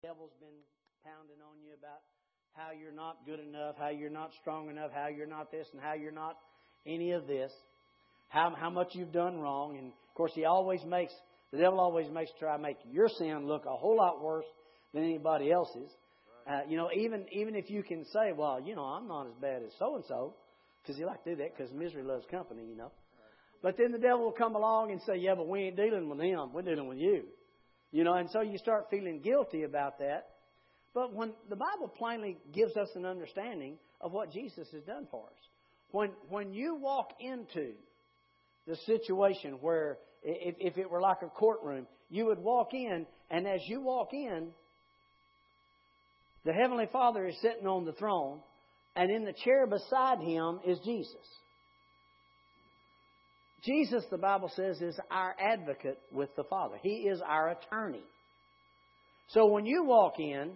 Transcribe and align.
The 0.00 0.08
devil's 0.08 0.34
been 0.38 0.54
pounding 1.04 1.42
on 1.42 1.58
you 1.60 1.72
about 1.76 2.02
how 2.54 2.70
you're 2.70 2.92
not 2.92 3.16
good 3.26 3.40
enough, 3.40 3.74
how 3.78 3.88
you're 3.88 4.10
not 4.10 4.30
strong 4.40 4.70
enough, 4.70 4.90
how 4.94 5.08
you're 5.08 5.26
not 5.26 5.50
this, 5.50 5.66
and 5.72 5.82
how 5.82 5.94
you're 5.94 6.12
not 6.12 6.36
any 6.86 7.12
of 7.12 7.26
this. 7.26 7.50
How 8.28 8.54
how 8.54 8.70
much 8.70 8.88
you've 8.92 9.12
done 9.12 9.40
wrong, 9.40 9.76
and 9.76 9.88
of 9.88 10.14
course 10.14 10.32
he 10.34 10.44
always 10.44 10.80
makes 10.86 11.12
the 11.50 11.58
devil 11.58 11.80
always 11.80 12.08
makes 12.10 12.30
try 12.38 12.56
to 12.56 12.62
make 12.62 12.76
your 12.90 13.08
sin 13.08 13.46
look 13.46 13.64
a 13.66 13.74
whole 13.74 13.96
lot 13.96 14.22
worse 14.22 14.44
than 14.94 15.02
anybody 15.02 15.50
else's. 15.50 15.90
Uh, 16.48 16.60
you 16.68 16.76
know, 16.76 16.90
even 16.94 17.26
even 17.32 17.56
if 17.56 17.68
you 17.68 17.82
can 17.82 18.04
say, 18.12 18.32
well, 18.36 18.60
you 18.64 18.76
know, 18.76 18.84
I'm 18.84 19.08
not 19.08 19.26
as 19.26 19.34
bad 19.40 19.62
as 19.64 19.72
so 19.78 19.96
and 19.96 20.04
so, 20.06 20.34
because 20.82 20.96
he 20.96 21.04
like 21.04 21.24
to 21.24 21.30
do 21.30 21.36
that 21.42 21.56
because 21.56 21.72
misery 21.72 22.04
loves 22.04 22.24
company, 22.30 22.62
you 22.68 22.76
know. 22.76 22.92
But 23.62 23.76
then 23.76 23.90
the 23.90 23.98
devil 23.98 24.26
will 24.26 24.32
come 24.32 24.54
along 24.54 24.92
and 24.92 25.00
say, 25.02 25.16
yeah, 25.16 25.34
but 25.34 25.48
we 25.48 25.62
ain't 25.62 25.76
dealing 25.76 26.08
with 26.08 26.20
him, 26.20 26.52
we're 26.52 26.62
dealing 26.62 26.86
with 26.86 26.98
you. 26.98 27.24
You 27.90 28.04
know, 28.04 28.14
and 28.14 28.28
so 28.30 28.42
you 28.42 28.58
start 28.58 28.86
feeling 28.90 29.20
guilty 29.20 29.62
about 29.62 29.98
that. 29.98 30.28
But 30.94 31.14
when 31.14 31.32
the 31.48 31.56
Bible 31.56 31.88
plainly 31.88 32.38
gives 32.52 32.76
us 32.76 32.88
an 32.94 33.06
understanding 33.06 33.78
of 34.00 34.12
what 34.12 34.32
Jesus 34.32 34.68
has 34.72 34.82
done 34.82 35.06
for 35.10 35.26
us, 35.26 35.38
when 35.90 36.10
when 36.28 36.52
you 36.52 36.76
walk 36.76 37.12
into 37.20 37.72
the 38.66 38.76
situation 38.86 39.58
where 39.60 39.98
if, 40.22 40.54
if 40.58 40.78
it 40.78 40.90
were 40.90 41.00
like 41.00 41.22
a 41.22 41.28
courtroom, 41.28 41.86
you 42.10 42.26
would 42.26 42.38
walk 42.38 42.74
in, 42.74 43.06
and 43.30 43.46
as 43.46 43.60
you 43.66 43.80
walk 43.80 44.12
in, 44.12 44.48
the 46.44 46.52
Heavenly 46.52 46.88
Father 46.92 47.26
is 47.26 47.40
sitting 47.40 47.66
on 47.66 47.84
the 47.84 47.92
throne, 47.92 48.40
and 48.96 49.10
in 49.10 49.24
the 49.24 49.34
chair 49.44 49.66
beside 49.66 50.20
him 50.20 50.60
is 50.66 50.78
Jesus. 50.84 51.14
Jesus, 53.64 54.04
the 54.10 54.18
Bible 54.18 54.50
says, 54.54 54.80
is 54.80 54.98
our 55.10 55.34
advocate 55.38 55.98
with 56.12 56.34
the 56.36 56.44
Father. 56.44 56.76
He 56.82 57.08
is 57.08 57.20
our 57.26 57.50
attorney. 57.50 58.02
So 59.28 59.46
when 59.46 59.66
you 59.66 59.84
walk 59.84 60.14
in 60.18 60.52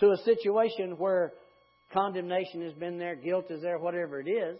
to 0.00 0.10
a 0.10 0.16
situation 0.18 0.92
where 0.96 1.32
condemnation 1.92 2.62
has 2.62 2.72
been 2.74 2.98
there, 2.98 3.16
guilt 3.16 3.46
is 3.50 3.62
there, 3.62 3.78
whatever 3.78 4.20
it 4.20 4.28
is, 4.28 4.58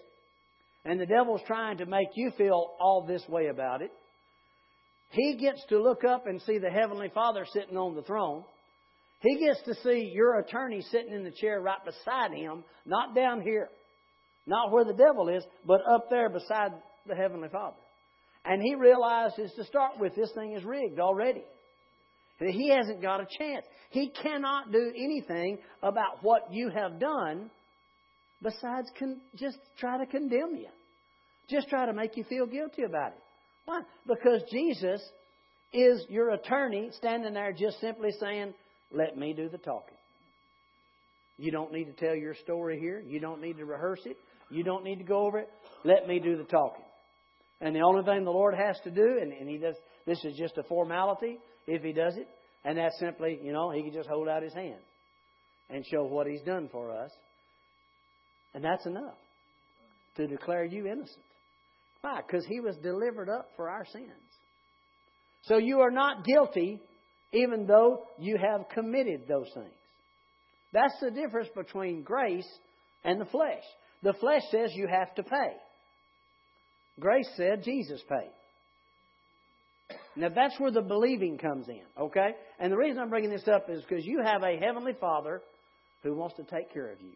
and 0.84 1.00
the 1.00 1.06
devil's 1.06 1.40
trying 1.46 1.78
to 1.78 1.86
make 1.86 2.08
you 2.14 2.32
feel 2.36 2.74
all 2.80 3.06
this 3.06 3.22
way 3.28 3.46
about 3.46 3.82
it, 3.82 3.92
he 5.10 5.36
gets 5.36 5.64
to 5.68 5.82
look 5.82 6.04
up 6.04 6.26
and 6.26 6.42
see 6.42 6.58
the 6.58 6.70
Heavenly 6.70 7.10
Father 7.14 7.46
sitting 7.52 7.76
on 7.76 7.94
the 7.94 8.02
throne. 8.02 8.44
He 9.20 9.38
gets 9.38 9.60
to 9.62 9.74
see 9.82 10.10
your 10.12 10.38
attorney 10.38 10.82
sitting 10.90 11.12
in 11.12 11.24
the 11.24 11.30
chair 11.30 11.60
right 11.60 11.82
beside 11.84 12.32
him, 12.32 12.62
not 12.84 13.14
down 13.14 13.40
here, 13.40 13.68
not 14.46 14.70
where 14.70 14.84
the 14.84 14.92
devil 14.92 15.28
is, 15.28 15.44
but 15.66 15.80
up 15.90 16.10
there 16.10 16.28
beside 16.28 16.72
the 17.08 17.16
Heavenly 17.16 17.48
Father. 17.48 17.76
And 18.44 18.62
he 18.62 18.74
realizes 18.74 19.52
to 19.56 19.64
start 19.64 19.98
with, 19.98 20.14
this 20.14 20.30
thing 20.34 20.52
is 20.52 20.64
rigged 20.64 21.00
already. 21.00 21.42
He 22.38 22.68
hasn't 22.68 23.02
got 23.02 23.20
a 23.20 23.26
chance. 23.38 23.66
He 23.90 24.10
cannot 24.10 24.70
do 24.70 24.92
anything 24.94 25.58
about 25.82 26.22
what 26.22 26.52
you 26.52 26.70
have 26.70 27.00
done 27.00 27.50
besides 28.40 28.88
con- 28.98 29.20
just 29.36 29.58
try 29.78 29.98
to 29.98 30.06
condemn 30.06 30.54
you. 30.54 30.68
Just 31.50 31.68
try 31.68 31.86
to 31.86 31.92
make 31.92 32.16
you 32.16 32.24
feel 32.24 32.46
guilty 32.46 32.84
about 32.84 33.08
it. 33.08 33.18
Why? 33.64 33.80
Because 34.06 34.42
Jesus 34.52 35.02
is 35.72 36.04
your 36.08 36.30
attorney 36.30 36.90
standing 36.96 37.34
there 37.34 37.52
just 37.52 37.80
simply 37.80 38.10
saying, 38.20 38.54
let 38.92 39.16
me 39.16 39.32
do 39.32 39.48
the 39.48 39.58
talking. 39.58 39.96
You 41.38 41.50
don't 41.50 41.72
need 41.72 41.84
to 41.84 41.92
tell 41.92 42.14
your 42.14 42.34
story 42.34 42.78
here. 42.78 43.00
You 43.00 43.20
don't 43.20 43.40
need 43.40 43.58
to 43.58 43.64
rehearse 43.64 44.00
it. 44.04 44.16
You 44.50 44.62
don't 44.62 44.84
need 44.84 44.98
to 44.98 45.04
go 45.04 45.26
over 45.26 45.38
it. 45.38 45.50
Let 45.84 46.06
me 46.06 46.18
do 46.18 46.36
the 46.36 46.44
talking. 46.44 46.84
And 47.60 47.74
the 47.74 47.80
only 47.80 48.04
thing 48.04 48.24
the 48.24 48.30
Lord 48.30 48.54
has 48.54 48.78
to 48.84 48.90
do, 48.90 49.18
and, 49.20 49.32
and 49.32 49.48
He 49.48 49.58
does, 49.58 49.74
this 50.06 50.22
is 50.24 50.36
just 50.36 50.56
a 50.58 50.62
formality 50.64 51.38
if 51.66 51.82
He 51.82 51.92
does 51.92 52.16
it, 52.16 52.28
and 52.64 52.78
that's 52.78 52.98
simply, 52.98 53.38
you 53.42 53.52
know, 53.52 53.70
He 53.70 53.82
can 53.82 53.92
just 53.92 54.08
hold 54.08 54.28
out 54.28 54.42
His 54.42 54.54
hand 54.54 54.80
and 55.70 55.84
show 55.86 56.04
what 56.04 56.26
He's 56.26 56.42
done 56.42 56.68
for 56.70 56.92
us. 56.92 57.10
And 58.54 58.64
that's 58.64 58.86
enough 58.86 59.16
to 60.16 60.26
declare 60.26 60.64
you 60.64 60.86
innocent. 60.86 61.24
Why? 62.00 62.20
Because 62.26 62.46
He 62.46 62.60
was 62.60 62.76
delivered 62.82 63.28
up 63.28 63.50
for 63.56 63.68
our 63.68 63.84
sins. 63.92 64.08
So 65.42 65.56
you 65.56 65.80
are 65.80 65.90
not 65.90 66.24
guilty 66.24 66.80
even 67.32 67.66
though 67.66 68.04
you 68.18 68.38
have 68.38 68.68
committed 68.70 69.28
those 69.28 69.48
things. 69.54 69.74
That's 70.72 70.94
the 71.00 71.10
difference 71.10 71.48
between 71.54 72.02
grace 72.02 72.48
and 73.04 73.20
the 73.20 73.26
flesh. 73.26 73.62
The 74.02 74.14
flesh 74.14 74.42
says 74.50 74.70
you 74.74 74.86
have 74.86 75.14
to 75.16 75.22
pay. 75.22 75.52
Grace 76.98 77.28
said 77.36 77.62
Jesus 77.62 78.02
paid. 78.08 78.30
Now 80.16 80.28
that's 80.34 80.58
where 80.58 80.72
the 80.72 80.82
believing 80.82 81.38
comes 81.38 81.68
in, 81.68 81.82
okay? 81.98 82.30
And 82.58 82.72
the 82.72 82.76
reason 82.76 82.98
I'm 83.00 83.08
bringing 83.08 83.30
this 83.30 83.46
up 83.46 83.70
is 83.70 83.82
because 83.82 84.04
you 84.04 84.20
have 84.22 84.42
a 84.42 84.58
heavenly 84.58 84.94
Father 85.00 85.40
who 86.02 86.14
wants 86.14 86.36
to 86.36 86.42
take 86.42 86.72
care 86.72 86.90
of 86.90 87.00
you. 87.00 87.12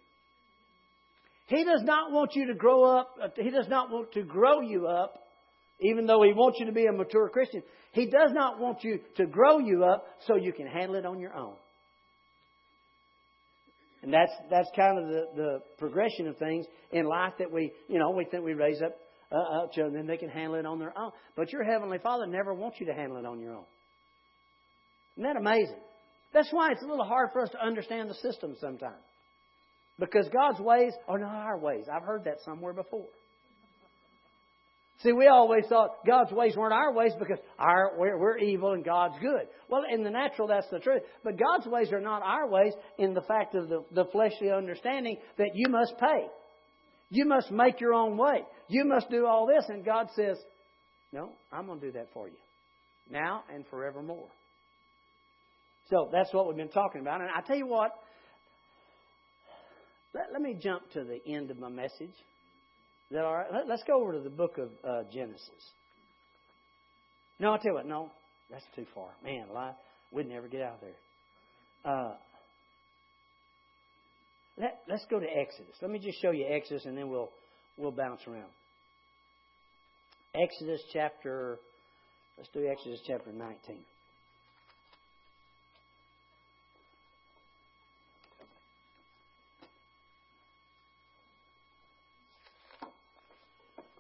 He 1.47 1.65
does 1.65 1.83
not 1.83 2.13
want 2.13 2.31
you 2.35 2.47
to 2.47 2.55
grow 2.55 2.85
up, 2.85 3.17
he 3.37 3.51
does 3.51 3.69
not 3.69 3.91
want 3.91 4.13
to 4.13 4.23
grow 4.23 4.61
you 4.61 4.87
up, 4.87 5.19
even 5.81 6.07
though 6.07 6.23
he 6.23 6.33
wants 6.33 6.61
you 6.61 6.67
to 6.67 6.73
be 6.73 6.87
a 6.87 6.93
mature 6.93 7.29
Christian. 7.29 7.63
He 7.93 8.07
does 8.07 8.31
not 8.33 8.61
want 8.61 8.85
you 8.85 9.01
to 9.17 9.27
grow 9.27 9.59
you 9.59 9.85
up 9.85 10.07
so 10.27 10.37
you 10.37 10.53
can 10.53 10.67
handle 10.67 10.95
it 10.95 11.05
on 11.05 11.19
your 11.19 11.35
own. 11.35 11.55
And 14.03 14.13
that's 14.13 14.33
that's 14.51 14.69
kind 14.75 14.99
of 14.99 15.09
the, 15.09 15.25
the 15.37 15.59
progression 15.79 16.27
of 16.27 16.37
things 16.37 16.67
in 16.91 17.05
life 17.05 17.35
that 17.39 17.51
we 17.53 17.73
you 17.89 17.99
know 17.99 18.11
we 18.11 18.25
think 18.25 18.45
we 18.45 18.55
raise 18.55 18.81
up 18.83 18.97
uh, 19.33 19.63
up 19.63 19.73
children, 19.73 19.95
then 19.95 20.07
they 20.07 20.17
can 20.17 20.29
handle 20.29 20.55
it 20.59 20.67
on 20.67 20.79
their 20.79 20.97
own. 20.97 21.13
But 21.37 21.53
your 21.53 21.65
heavenly 21.65 21.99
Father 21.99 22.27
never 22.27 22.53
wants 22.55 22.79
you 22.81 22.87
to 22.87 22.95
handle 22.95 23.17
it 23.19 23.25
on 23.25 23.41
your 23.41 23.55
own. 23.55 23.65
Isn't 25.17 25.25
that 25.25 25.37
amazing? 25.37 25.81
That's 26.33 26.51
why 26.51 26.71
it's 26.73 26.83
a 26.83 26.87
little 26.87 27.05
hard 27.05 27.31
for 27.33 27.43
us 27.43 27.51
to 27.51 27.65
understand 27.65 28.09
the 28.09 28.15
system 28.15 28.57
sometimes. 28.61 29.03
Because 29.99 30.29
God's 30.33 30.61
ways 30.61 30.93
are 31.09 31.19
not 31.19 31.35
our 31.35 31.59
ways. 31.59 31.85
I've 31.93 32.03
heard 32.03 32.25
that 32.25 32.39
somewhere 32.45 32.73
before. 32.73 33.07
See, 35.03 35.13
we 35.13 35.27
always 35.27 35.65
thought 35.69 36.07
God's 36.07 36.31
ways 36.31 36.57
weren't 36.57 36.73
our 36.73 36.93
ways 36.93 37.13
because 37.19 37.39
our, 37.59 37.93
we're, 37.99 38.17
we're, 38.19 38.39
evil 38.39 38.73
and 38.73 38.85
God's 38.85 39.15
good. 39.21 39.49
Well, 39.69 39.83
in 39.93 40.05
the 40.05 40.11
natural, 40.11 40.47
that's 40.47 40.69
the 40.71 40.79
truth. 40.79 41.03
But 41.25 41.39
God's 41.39 41.67
ways 41.67 41.93
are 41.93 42.01
not 42.01 42.23
our 42.23 42.49
ways 42.49 42.73
in 42.99 43.13
the 43.13 43.23
fact 43.23 43.57
of 43.57 43.69
the, 43.69 43.85
the 43.91 44.05
fleshly 44.13 44.51
understanding 44.51 45.17
that 45.39 45.51
you 45.55 45.67
must 45.69 45.99
pay. 45.99 46.27
You 47.13 47.27
must 47.27 47.51
make 47.51 47.79
your 47.79 47.93
own 47.93 48.17
way. 48.17 48.43
You 48.69 48.87
must 48.87 49.11
do 49.11 49.27
all 49.27 49.47
this. 49.47 49.67
And 49.69 49.85
God 49.85 50.09
says, 50.17 50.39
No, 51.13 51.29
I'm 51.53 51.67
going 51.67 51.79
to 51.79 51.87
do 51.87 51.93
that 51.93 52.09
for 52.15 52.27
you. 52.27 52.37
Now 53.11 53.45
and 53.55 53.67
forevermore. 53.69 54.29
So 55.91 56.09
that's 56.11 56.33
what 56.33 56.49
we've 56.49 56.57
been 56.57 56.71
talking 56.71 57.03
about. 57.03 57.21
And 57.21 57.29
I 57.29 57.43
tell 57.43 57.57
you 57.57 57.67
what, 57.67 57.93
let, 60.15 60.33
let 60.33 60.41
me 60.41 60.57
jump 60.59 60.91
to 60.95 61.05
the 61.05 61.21
end 61.31 61.51
of 61.51 61.59
my 61.59 61.69
message. 61.69 62.01
Is 62.01 63.17
that 63.17 63.25
all 63.25 63.35
right? 63.35 63.47
Let, 63.53 63.71
us 63.71 63.83
go 63.87 64.01
over 64.01 64.15
to 64.15 64.21
the 64.21 64.31
book 64.31 64.57
of 64.57 64.71
uh, 64.83 65.03
Genesis. 65.13 65.51
No, 67.39 67.53
I'll 67.53 67.59
tell 67.59 67.73
you 67.73 67.75
what, 67.75 67.87
no, 67.87 68.11
that's 68.51 68.65
too 68.75 68.87
far. 68.95 69.11
Man, 69.23 69.49
lie, 69.53 69.75
we'd 70.13 70.29
never 70.29 70.49
get 70.49 70.63
out 70.63 70.77
of 70.77 70.81
there. 70.81 71.93
Uh, 71.93 72.15
let, 74.59 74.81
let's 74.89 75.07
go 75.11 75.19
to 75.19 75.27
Exodus. 75.27 75.77
Let 75.81 75.91
me 75.91 75.99
just 75.99 76.21
show 76.21 76.31
you 76.31 76.47
Exodus 76.49 76.85
and 76.85 76.97
then 76.97 77.09
we'll, 77.09 77.31
we'll 77.77 77.93
bounce 77.93 78.21
around. 78.27 78.51
Exodus 80.35 80.81
chapter, 80.93 81.59
let's 82.39 82.49
do 82.53 82.67
Exodus 82.67 83.01
chapter 83.07 83.33
19. 83.33 83.79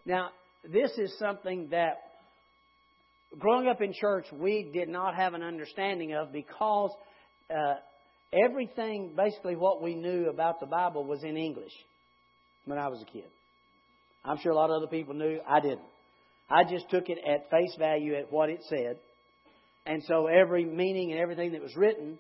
Now, 0.04 0.30
this 0.64 0.90
is 0.98 1.16
something 1.18 1.68
that 1.70 1.98
growing 3.38 3.68
up 3.68 3.80
in 3.80 3.92
church 3.92 4.26
we 4.32 4.70
did 4.72 4.88
not 4.88 5.14
have 5.14 5.34
an 5.34 5.42
understanding 5.42 6.14
of 6.14 6.32
because 6.32 6.90
uh, 7.50 7.74
everything, 8.32 9.12
basically 9.16 9.56
what 9.56 9.82
we 9.82 9.94
knew 9.94 10.28
about 10.28 10.60
the 10.60 10.66
Bible 10.66 11.04
was 11.04 11.22
in 11.22 11.36
English 11.36 11.72
when 12.64 12.78
I 12.78 12.88
was 12.88 13.02
a 13.02 13.04
kid. 13.04 13.28
I'm 14.24 14.38
sure 14.38 14.52
a 14.52 14.54
lot 14.54 14.70
of 14.70 14.76
other 14.76 14.86
people 14.86 15.14
knew. 15.14 15.40
I 15.48 15.60
didn't. 15.60 15.80
I 16.48 16.64
just 16.64 16.88
took 16.90 17.08
it 17.08 17.18
at 17.26 17.50
face 17.50 17.74
value 17.78 18.14
at 18.14 18.30
what 18.30 18.50
it 18.50 18.60
said. 18.68 18.98
And 19.86 20.02
so 20.06 20.26
every 20.26 20.64
meaning 20.64 21.10
and 21.10 21.20
everything 21.20 21.52
that 21.52 21.62
was 21.62 21.74
written, 21.76 22.18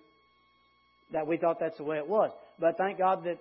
that 1.12 1.26
we 1.26 1.36
thought 1.36 1.58
that's 1.60 1.76
the 1.76 1.84
way 1.84 1.98
it 1.98 2.08
was. 2.08 2.30
But 2.58 2.76
thank 2.76 2.98
God 2.98 3.24
that 3.24 3.38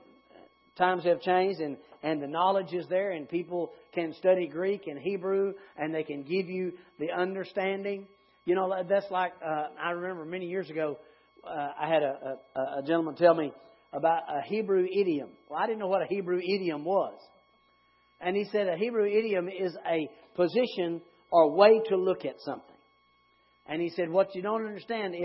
times 0.78 1.04
have 1.06 1.22
changed 1.22 1.60
and, 1.60 1.78
and 2.04 2.22
the 2.22 2.28
knowledge 2.28 2.74
is 2.74 2.86
there 2.90 3.12
and 3.12 3.28
people 3.28 3.72
can 3.94 4.14
study 4.14 4.48
Greek 4.48 4.88
and 4.88 5.00
Hebrew 5.00 5.54
and 5.78 5.94
they 5.94 6.04
can 6.04 6.24
give 6.24 6.50
you 6.50 6.74
the 7.00 7.12
understanding. 7.12 8.06
You 8.46 8.56
know, 8.56 8.84
that's 8.88 9.10
like, 9.10 9.34
uh, 9.44 9.68
I 9.82 9.92
remember 9.92 10.26
many 10.26 10.48
years 10.48 10.70
ago, 10.70 10.98
uh, 11.46 11.70
I 11.80 11.88
had 11.88 12.04
a, 12.04 12.38
a, 12.56 12.80
a 12.80 12.84
gentleman 12.86 13.16
tell 13.16 13.34
me 13.34 13.52
about 13.94 14.24
a 14.30 14.42
Hebrew 14.42 14.86
idiom. 14.86 15.30
Well, 15.50 15.60
I 15.60 15.68
didn't 15.68 15.80
know 15.80 15.88
what 15.88 16.02
a 16.02 16.08
Hebrew 16.08 16.40
idiom 16.40 16.84
was. 16.86 17.18
And 18.20 18.36
he 18.36 18.46
said 18.52 18.68
a 18.68 18.78
Hebrew 18.78 19.06
idiom 19.06 19.50
is 19.50 19.76
a 19.86 20.10
position 20.36 21.02
or 21.32 21.56
way 21.56 21.82
to 21.90 21.98
look 21.98 22.26
at 22.26 22.36
something. 22.40 22.76
And 23.68 23.82
he 23.82 23.90
said, 23.90 24.10
what 24.10 24.36
you 24.36 24.42
don't 24.42 24.66
understand 24.66 25.16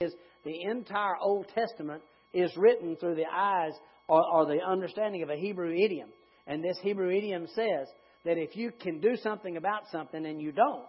is 0.00 0.12
the 0.44 0.62
entire 0.62 1.16
Old 1.20 1.46
Testament 1.54 2.02
is 2.32 2.50
written 2.56 2.96
through 2.96 3.16
the 3.16 3.26
eyes 3.32 3.72
or, 4.08 4.24
or 4.32 4.46
the 4.46 4.60
understanding 4.62 5.22
of 5.22 5.30
a 5.30 5.36
Hebrew 5.36 5.72
idiom. 5.72 6.08
And 6.46 6.62
this 6.62 6.78
Hebrew 6.82 7.10
idiom 7.10 7.46
says 7.54 7.88
that 8.24 8.38
if 8.38 8.56
you 8.56 8.72
can 8.80 9.00
do 9.00 9.16
something 9.22 9.56
about 9.56 9.82
something 9.92 10.24
and 10.24 10.40
you 10.40 10.52
don't, 10.52 10.86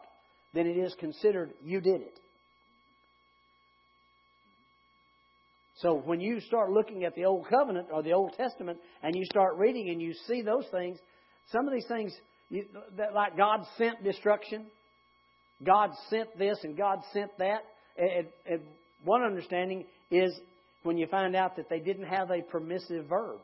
then 0.53 0.65
it 0.65 0.77
is 0.77 0.95
considered 0.99 1.53
you 1.61 1.81
did 1.81 2.01
it. 2.01 2.19
So 5.81 5.93
when 5.93 6.19
you 6.19 6.41
start 6.41 6.71
looking 6.71 7.05
at 7.05 7.15
the 7.15 7.25
Old 7.25 7.47
Covenant 7.47 7.87
or 7.91 8.03
the 8.03 8.11
Old 8.11 8.33
Testament 8.33 8.79
and 9.01 9.15
you 9.15 9.23
start 9.25 9.55
reading 9.55 9.89
and 9.89 10.01
you 10.01 10.13
see 10.27 10.41
those 10.41 10.65
things, 10.71 10.97
some 11.51 11.67
of 11.67 11.73
these 11.73 11.87
things, 11.87 12.13
you, 12.49 12.65
that, 12.97 13.13
like 13.13 13.37
God 13.37 13.61
sent 13.77 14.03
destruction, 14.03 14.65
God 15.65 15.91
sent 16.09 16.37
this 16.37 16.57
and 16.63 16.77
God 16.77 16.99
sent 17.13 17.31
that. 17.37 17.63
One 19.03 19.23
understanding 19.23 19.85
is 20.11 20.37
when 20.83 20.97
you 20.97 21.07
find 21.07 21.35
out 21.35 21.55
that 21.55 21.69
they 21.69 21.79
didn't 21.79 22.07
have 22.07 22.29
a 22.29 22.41
permissive 22.41 23.05
verb 23.05 23.39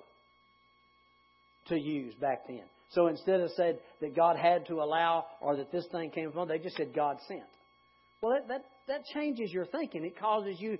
to 1.67 1.79
use 1.79 2.13
back 2.15 2.47
then. 2.47 2.63
So 2.91 3.07
instead 3.07 3.39
of 3.39 3.49
said 3.51 3.79
that 4.01 4.15
God 4.15 4.35
had 4.37 4.67
to 4.67 4.75
allow 4.75 5.25
or 5.41 5.55
that 5.55 5.71
this 5.71 5.85
thing 5.91 6.11
came 6.11 6.31
from, 6.31 6.47
they 6.49 6.59
just 6.59 6.75
said 6.75 6.93
God 6.93 7.17
sent. 7.27 7.43
Well, 8.21 8.33
that 8.33 8.47
that, 8.47 8.65
that 8.87 9.05
changes 9.13 9.51
your 9.51 9.65
thinking. 9.65 10.03
It 10.03 10.19
causes 10.19 10.57
you. 10.59 10.77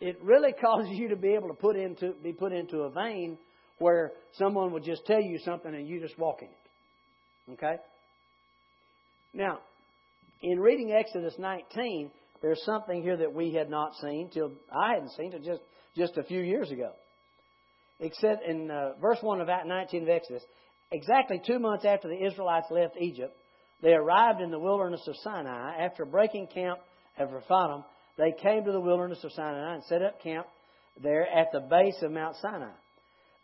It, 0.00 0.18
really 0.22 0.52
causes 0.60 0.90
you 0.92 1.08
to 1.08 1.16
be 1.16 1.34
able 1.34 1.48
to 1.48 1.54
put 1.54 1.76
into 1.76 2.12
be 2.22 2.32
put 2.32 2.52
into 2.52 2.80
a 2.80 2.90
vein 2.90 3.38
where 3.78 4.12
someone 4.32 4.72
would 4.72 4.84
just 4.84 5.06
tell 5.06 5.20
you 5.20 5.38
something 5.44 5.74
and 5.74 5.86
you 5.86 6.00
just 6.00 6.18
walk 6.18 6.42
in 6.42 6.48
it. 6.48 7.54
Okay. 7.54 7.76
Now, 9.32 9.60
in 10.42 10.58
reading 10.58 10.92
Exodus 10.92 11.34
19, 11.38 12.10
there's 12.42 12.62
something 12.64 13.02
here 13.02 13.16
that 13.16 13.32
we 13.32 13.52
had 13.52 13.70
not 13.70 13.92
seen 14.00 14.30
till 14.32 14.52
I 14.72 14.94
hadn't 14.94 15.10
seen 15.12 15.30
till 15.30 15.40
just 15.40 15.62
just 15.96 16.16
a 16.16 16.22
few 16.22 16.40
years 16.40 16.70
ago. 16.70 16.92
Except 18.00 18.44
in 18.46 18.70
uh, 18.70 18.92
verse 19.00 19.18
one 19.20 19.40
of 19.40 19.48
19 19.48 20.02
of 20.04 20.08
Exodus, 20.08 20.42
exactly 20.92 21.42
two 21.44 21.58
months 21.58 21.84
after 21.84 22.08
the 22.08 22.24
Israelites 22.24 22.66
left 22.70 22.96
Egypt, 23.00 23.36
they 23.82 23.92
arrived 23.92 24.40
in 24.40 24.50
the 24.50 24.58
wilderness 24.58 25.02
of 25.08 25.16
Sinai. 25.22 25.84
After 25.84 26.04
breaking 26.04 26.48
camp 26.48 26.78
at 27.18 27.32
Rephidim, 27.32 27.82
they 28.18 28.32
came 28.32 28.64
to 28.64 28.72
the 28.72 28.80
wilderness 28.80 29.22
of 29.22 29.32
Sinai 29.32 29.74
and 29.74 29.84
set 29.84 30.02
up 30.02 30.22
camp 30.22 30.46
there 31.02 31.26
at 31.26 31.52
the 31.52 31.60
base 31.60 31.96
of 32.02 32.10
Mount 32.10 32.36
Sinai. 32.42 32.72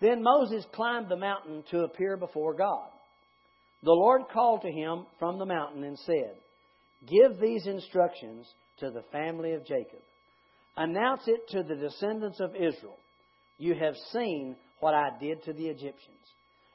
Then 0.01 0.23
Moses 0.23 0.67
climbed 0.75 1.09
the 1.09 1.17
mountain 1.17 1.63
to 1.71 1.85
appear 1.85 2.17
before 2.17 2.55
God. 2.55 2.89
The 3.83 3.93
Lord 3.93 4.23
called 4.33 4.63
to 4.63 4.71
him 4.71 5.07
from 5.19 5.39
the 5.39 5.47
mountain 5.47 5.85
and 5.85 5.99
said, 6.01 6.35
Give 7.07 7.39
these 7.39 7.67
instructions 7.67 8.47
to 8.81 8.91
the 8.91 9.05
family 9.13 9.53
of 9.53 9.67
Jacob. 9.67 10.01
Announce 10.77 11.23
it 11.27 11.49
to 11.51 11.63
the 11.63 11.77
descendants 11.77 12.41
of 12.41 12.57
Israel. 12.57 12.99
You 13.59 13.75
have 13.75 13.95
seen 14.13 14.57
what 14.81 14.95
I 14.95 15.11
did 15.21 15.45
to 15.45 15.53
the 15.53 15.67
Egyptians. 15.67 16.19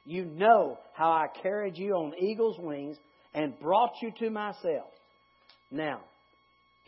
You 0.06 0.24
know 0.24 0.78
how 0.94 1.10
I 1.10 1.26
carried 1.42 1.76
you 1.76 1.92
on 1.92 2.14
eagle's 2.18 2.58
wings 2.58 2.96
and 3.34 3.58
brought 3.60 3.92
you 4.00 4.10
to 4.20 4.30
myself. 4.30 4.88
Now, 5.70 6.00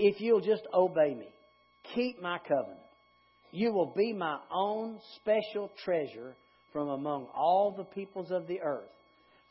if 0.02 0.20
you'll 0.20 0.40
just 0.40 0.66
obey 0.74 1.14
me, 1.14 1.28
keep 1.94 2.20
my 2.20 2.38
covenant, 2.38 2.80
you 3.52 3.72
will 3.72 3.92
be 3.96 4.12
my 4.12 4.36
own 4.52 4.98
special 5.16 5.70
treasure 5.84 6.34
from 6.72 6.88
among 6.88 7.28
all 7.32 7.72
the 7.76 7.84
peoples 7.84 8.32
of 8.32 8.48
the 8.48 8.60
earth. 8.62 8.90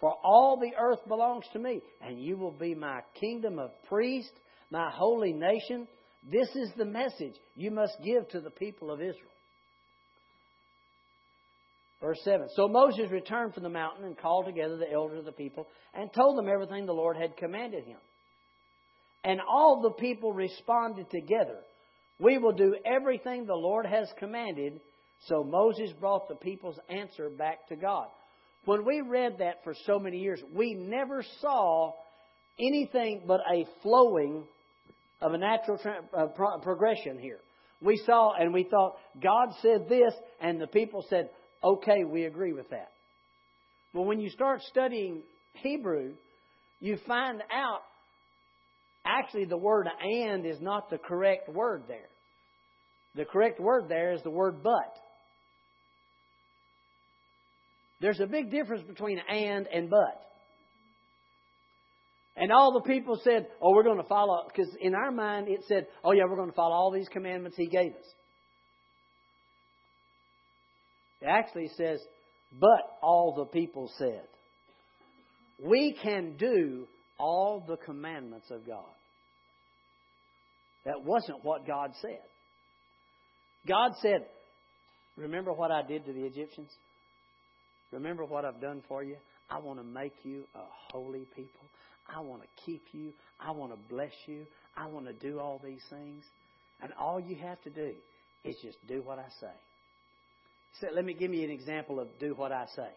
For 0.01 0.13
all 0.23 0.59
the 0.59 0.75
earth 0.77 0.99
belongs 1.07 1.45
to 1.53 1.59
me, 1.59 1.79
and 2.01 2.21
you 2.21 2.35
will 2.35 2.51
be 2.51 2.75
my 2.75 2.99
kingdom 3.17 3.59
of 3.59 3.69
priests, 3.87 4.33
my 4.69 4.89
holy 4.91 5.31
nation. 5.31 5.87
This 6.29 6.49
is 6.49 6.71
the 6.75 6.85
message 6.85 7.35
you 7.55 7.71
must 7.71 7.93
give 8.03 8.27
to 8.29 8.41
the 8.41 8.49
people 8.49 8.91
of 8.91 8.99
Israel. 8.99 9.15
Verse 12.01 12.19
7. 12.25 12.47
So 12.57 12.67
Moses 12.67 13.09
returned 13.09 13.53
from 13.53 13.63
the 13.63 13.69
mountain 13.69 14.03
and 14.03 14.17
called 14.17 14.47
together 14.47 14.75
the 14.75 14.91
elders 14.91 15.19
of 15.19 15.25
the 15.25 15.31
people 15.31 15.67
and 15.93 16.11
told 16.11 16.37
them 16.37 16.49
everything 16.49 16.85
the 16.85 16.91
Lord 16.91 17.15
had 17.15 17.37
commanded 17.37 17.85
him. 17.85 17.99
And 19.23 19.39
all 19.41 19.81
the 19.81 19.91
people 19.91 20.33
responded 20.33 21.09
together, 21.09 21.59
We 22.19 22.37
will 22.37 22.53
do 22.53 22.75
everything 22.85 23.45
the 23.45 23.53
Lord 23.53 23.85
has 23.85 24.07
commanded. 24.17 24.79
So 25.27 25.43
Moses 25.43 25.91
brought 25.99 26.27
the 26.27 26.35
people's 26.35 26.79
answer 26.89 27.29
back 27.29 27.67
to 27.69 27.75
God. 27.75 28.07
When 28.65 28.85
we 28.85 29.01
read 29.01 29.37
that 29.39 29.63
for 29.63 29.75
so 29.85 29.99
many 29.99 30.17
years, 30.17 30.41
we 30.53 30.73
never 30.73 31.23
saw 31.39 31.93
anything 32.59 33.23
but 33.27 33.41
a 33.51 33.65
flowing 33.81 34.43
of 35.21 35.33
a 35.33 35.37
natural 35.37 35.79
uh, 36.15 36.27
pro- 36.27 36.59
progression 36.59 37.19
here. 37.19 37.39
We 37.81 38.01
saw 38.05 38.33
and 38.33 38.53
we 38.53 38.63
thought, 38.63 38.97
God 39.21 39.49
said 39.61 39.87
this, 39.89 40.13
and 40.39 40.59
the 40.61 40.67
people 40.67 41.05
said, 41.09 41.29
okay, 41.63 42.03
we 42.03 42.25
agree 42.25 42.53
with 42.53 42.69
that. 42.69 42.91
But 43.93 44.03
when 44.03 44.19
you 44.19 44.29
start 44.29 44.61
studying 44.63 45.21
Hebrew, 45.53 46.13
you 46.79 46.97
find 47.07 47.41
out 47.51 47.81
actually 49.05 49.45
the 49.45 49.57
word 49.57 49.87
and 50.01 50.45
is 50.45 50.59
not 50.61 50.89
the 50.89 50.97
correct 50.97 51.49
word 51.49 51.83
there. 51.87 52.09
The 53.15 53.25
correct 53.25 53.59
word 53.59 53.85
there 53.89 54.13
is 54.13 54.21
the 54.23 54.29
word 54.29 54.63
but. 54.63 54.97
There's 57.99 58.19
a 58.19 58.25
big 58.25 58.51
difference 58.51 58.83
between 58.87 59.19
and 59.19 59.67
and 59.67 59.89
but. 59.89 60.21
And 62.35 62.51
all 62.51 62.73
the 62.73 62.81
people 62.81 63.19
said, 63.23 63.47
Oh, 63.61 63.71
we're 63.71 63.83
going 63.83 64.01
to 64.01 64.07
follow, 64.07 64.47
because 64.47 64.73
in 64.79 64.95
our 64.95 65.11
mind 65.11 65.47
it 65.47 65.63
said, 65.67 65.87
Oh, 66.03 66.11
yeah, 66.11 66.23
we're 66.27 66.37
going 66.37 66.49
to 66.49 66.55
follow 66.55 66.73
all 66.73 66.91
these 66.91 67.09
commandments 67.09 67.57
He 67.57 67.67
gave 67.67 67.91
us. 67.91 68.07
It 71.21 71.27
actually 71.27 71.69
says, 71.77 71.99
But 72.59 72.97
all 73.03 73.35
the 73.37 73.45
people 73.45 73.91
said. 73.97 74.23
We 75.63 75.95
can 76.01 76.37
do 76.37 76.87
all 77.21 77.63
the 77.65 77.77
commandments 77.77 78.47
of 78.49 78.65
God. 78.65 78.89
That 80.85 81.03
wasn't 81.03 81.45
what 81.45 81.67
God 81.67 81.91
said. 82.01 82.19
God 83.67 83.91
said, 84.01 84.25
Remember 85.15 85.53
what 85.53 85.71
I 85.71 85.83
did 85.83 86.05
to 86.05 86.13
the 86.13 86.25
Egyptians? 86.25 86.71
Remember 87.91 88.25
what 88.25 88.43
I've 88.43 88.59
done 88.59 88.81
for 88.87 89.03
you? 89.03 89.17
I 89.49 89.59
want 89.59 89.79
to 89.79 89.83
make 89.83 90.13
you 90.23 90.45
a 90.55 90.63
holy 90.91 91.27
people. 91.35 91.61
I 92.07 92.21
want 92.21 92.41
to 92.41 92.47
keep 92.65 92.83
you. 92.93 93.11
I 93.39 93.51
want 93.51 93.71
to 93.73 93.77
bless 93.93 94.13
you. 94.25 94.45
I 94.75 94.87
want 94.87 95.05
to 95.05 95.13
do 95.13 95.39
all 95.39 95.61
these 95.63 95.83
things. 95.89 96.23
And 96.81 96.91
all 96.99 97.19
you 97.19 97.35
have 97.35 97.61
to 97.63 97.69
do 97.69 97.91
is 98.43 98.55
just 98.63 98.77
do 98.87 99.03
what 99.03 99.19
I 99.19 99.27
say. 99.39 99.53
He 100.71 100.79
said, 100.79 100.89
Let 100.95 101.05
me 101.05 101.13
give 101.13 101.33
you 101.33 101.43
an 101.43 101.51
example 101.51 101.99
of 101.99 102.07
do 102.19 102.33
what 102.33 102.51
I 102.51 102.65
say. 102.75 102.89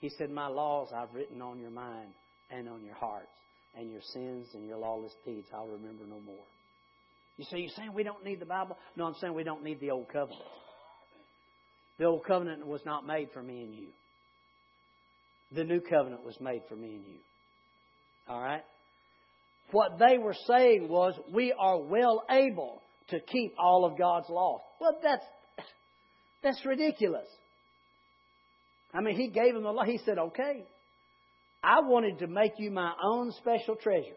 He 0.00 0.10
said, 0.18 0.30
My 0.30 0.48
laws 0.48 0.88
I've 0.94 1.14
written 1.14 1.40
on 1.40 1.60
your 1.60 1.70
mind 1.70 2.12
and 2.52 2.68
on 2.68 2.84
your 2.84 2.94
hearts, 2.94 3.28
and 3.76 3.90
your 3.90 4.02
sins 4.12 4.48
and 4.54 4.66
your 4.66 4.76
lawless 4.76 5.12
deeds 5.24 5.48
I'll 5.54 5.66
remember 5.66 6.04
no 6.06 6.20
more. 6.20 6.44
You 7.36 7.44
say, 7.50 7.58
You're 7.58 7.70
saying 7.76 7.94
we 7.94 8.02
don't 8.02 8.24
need 8.24 8.40
the 8.40 8.46
Bible? 8.46 8.76
No, 8.96 9.06
I'm 9.06 9.14
saying 9.20 9.34
we 9.34 9.44
don't 9.44 9.64
need 9.64 9.80
the 9.80 9.90
Old 9.90 10.08
Covenant. 10.08 10.42
The 11.98 12.04
old 12.08 12.24
covenant 12.24 12.66
was 12.66 12.80
not 12.84 13.06
made 13.06 13.28
for 13.32 13.42
me 13.42 13.62
and 13.62 13.74
you. 13.74 13.88
The 15.54 15.64
new 15.64 15.80
covenant 15.80 16.24
was 16.24 16.36
made 16.40 16.62
for 16.68 16.74
me 16.74 16.94
and 16.94 17.04
you. 17.06 17.18
All 18.28 18.40
right? 18.40 18.64
What 19.70 19.98
they 19.98 20.18
were 20.18 20.34
saying 20.46 20.88
was, 20.88 21.14
we 21.32 21.54
are 21.56 21.78
well 21.78 22.24
able 22.30 22.82
to 23.10 23.20
keep 23.20 23.54
all 23.58 23.84
of 23.84 23.98
God's 23.98 24.28
laws. 24.28 24.60
Well, 24.80 24.98
that's, 25.02 25.24
that's 26.42 26.64
ridiculous. 26.64 27.28
I 28.92 29.00
mean, 29.00 29.16
He 29.16 29.28
gave 29.28 29.54
them 29.54 29.62
the 29.62 29.70
law. 29.70 29.84
He 29.84 30.00
said, 30.04 30.18
okay. 30.18 30.64
I 31.62 31.80
wanted 31.80 32.18
to 32.20 32.26
make 32.26 32.52
you 32.58 32.70
my 32.70 32.92
own 33.02 33.32
special 33.32 33.76
treasure. 33.76 34.16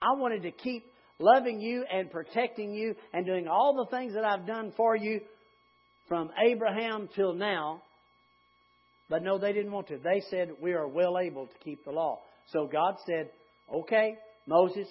I 0.00 0.18
wanted 0.18 0.42
to 0.42 0.50
keep 0.50 0.84
loving 1.18 1.60
you 1.60 1.84
and 1.92 2.10
protecting 2.10 2.72
you 2.72 2.94
and 3.12 3.24
doing 3.24 3.46
all 3.46 3.74
the 3.74 3.96
things 3.96 4.14
that 4.14 4.24
I've 4.24 4.46
done 4.46 4.72
for 4.76 4.96
you 4.96 5.20
from 6.08 6.30
Abraham 6.44 7.08
till 7.14 7.34
now. 7.34 7.82
But 9.08 9.22
no, 9.22 9.38
they 9.38 9.52
didn't 9.52 9.72
want 9.72 9.88
to. 9.88 9.98
They 9.98 10.22
said, 10.30 10.50
We 10.60 10.72
are 10.72 10.88
well 10.88 11.18
able 11.18 11.46
to 11.46 11.54
keep 11.62 11.84
the 11.84 11.92
law. 11.92 12.20
So 12.48 12.66
God 12.66 12.94
said, 13.06 13.30
Okay, 13.72 14.16
Moses, 14.46 14.88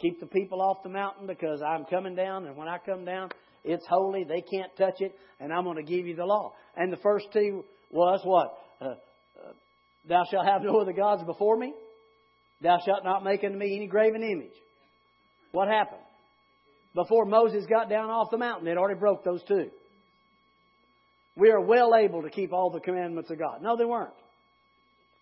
keep 0.00 0.20
the 0.20 0.26
people 0.26 0.62
off 0.62 0.82
the 0.82 0.90
mountain 0.90 1.26
because 1.26 1.60
I'm 1.66 1.84
coming 1.86 2.14
down, 2.14 2.46
and 2.46 2.56
when 2.56 2.68
I 2.68 2.78
come 2.78 3.04
down, 3.04 3.30
it's 3.64 3.84
holy. 3.88 4.24
They 4.24 4.42
can't 4.42 4.74
touch 4.76 5.00
it, 5.00 5.14
and 5.40 5.52
I'm 5.52 5.64
going 5.64 5.76
to 5.76 5.82
give 5.82 6.06
you 6.06 6.14
the 6.14 6.24
law. 6.24 6.52
And 6.76 6.92
the 6.92 6.98
first 6.98 7.26
two 7.32 7.64
was 7.90 8.20
what? 8.24 8.58
Uh, 8.80 8.94
Thou 10.08 10.24
shalt 10.30 10.46
have 10.46 10.62
no 10.62 10.78
other 10.80 10.92
gods 10.92 11.22
before 11.24 11.56
me. 11.56 11.72
Thou 12.60 12.78
shalt 12.84 13.04
not 13.04 13.24
make 13.24 13.42
unto 13.44 13.58
me 13.58 13.76
any 13.76 13.86
graven 13.86 14.22
image. 14.22 14.54
What 15.52 15.68
happened? 15.68 16.00
Before 16.94 17.24
Moses 17.24 17.64
got 17.66 17.88
down 17.88 18.10
off 18.10 18.30
the 18.30 18.38
mountain, 18.38 18.66
they'd 18.66 18.76
already 18.76 18.98
broke 18.98 19.24
those 19.24 19.42
two. 19.44 19.70
We 21.36 21.50
are 21.50 21.60
well 21.60 21.94
able 21.96 22.22
to 22.22 22.30
keep 22.30 22.52
all 22.52 22.70
the 22.70 22.80
commandments 22.80 23.30
of 23.30 23.38
God. 23.38 23.60
No, 23.60 23.76
they 23.76 23.84
weren't. 23.84 24.14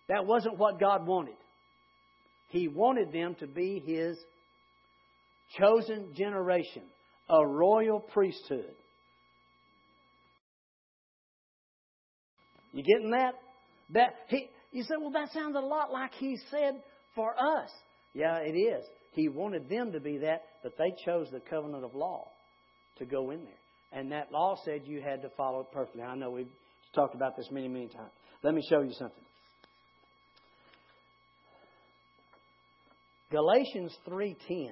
That 0.09 0.25
wasn't 0.25 0.57
what 0.57 0.79
God 0.79 1.07
wanted. 1.07 1.35
He 2.49 2.67
wanted 2.67 3.11
them 3.11 3.35
to 3.39 3.47
be 3.47 3.81
His 3.83 4.17
chosen 5.57 6.13
generation, 6.15 6.83
a 7.29 7.45
royal 7.45 7.99
priesthood. 7.99 8.75
You 12.73 12.83
getting 12.83 13.11
that? 13.11 13.33
That 13.91 14.15
he, 14.27 14.49
you 14.73 14.83
say, 14.83 14.95
well, 14.99 15.11
that 15.11 15.31
sounds 15.31 15.55
a 15.55 15.59
lot 15.59 15.91
like 15.91 16.11
he 16.15 16.37
said 16.51 16.81
for 17.15 17.31
us. 17.31 17.69
Yeah, 18.13 18.37
it 18.39 18.57
is. 18.57 18.83
He 19.13 19.29
wanted 19.29 19.69
them 19.69 19.91
to 19.91 19.99
be 19.99 20.17
that, 20.19 20.41
but 20.63 20.73
they 20.77 20.93
chose 21.05 21.27
the 21.31 21.39
covenant 21.39 21.85
of 21.85 21.93
law 21.93 22.27
to 22.97 23.05
go 23.05 23.29
in 23.29 23.43
there. 23.43 23.53
And 23.91 24.11
that 24.11 24.31
law 24.31 24.55
said 24.65 24.81
you 24.85 25.01
had 25.01 25.21
to 25.21 25.29
follow 25.37 25.61
it 25.61 25.67
perfectly. 25.71 26.01
I 26.01 26.15
know 26.15 26.31
we've 26.31 26.47
talked 26.95 27.13
about 27.13 27.37
this 27.37 27.47
many, 27.51 27.67
many 27.67 27.87
times. 27.87 28.11
Let 28.41 28.55
me 28.55 28.61
show 28.67 28.81
you 28.81 28.93
something. 28.93 29.23
Galatians 33.31 33.95
3:10 34.07 34.71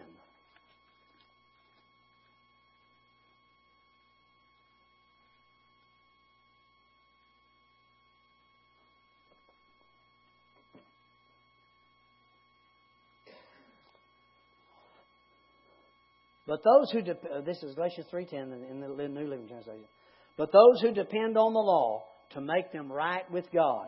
But 16.51 16.65
those 16.65 16.91
who 16.91 17.01
de- 17.01 17.11
uh, 17.11 17.39
this 17.45 17.63
is 17.63 17.75
Galatians 17.75 18.07
three 18.09 18.25
ten 18.25 18.51
in 18.69 18.81
the 18.81 19.07
New 19.07 19.25
Living 19.25 19.47
Translation. 19.47 19.87
But 20.35 20.51
those 20.51 20.81
who 20.81 20.91
depend 20.91 21.37
on 21.37 21.53
the 21.53 21.59
law 21.59 22.03
to 22.31 22.41
make 22.41 22.73
them 22.73 22.91
right 22.91 23.23
with 23.31 23.45
God 23.53 23.87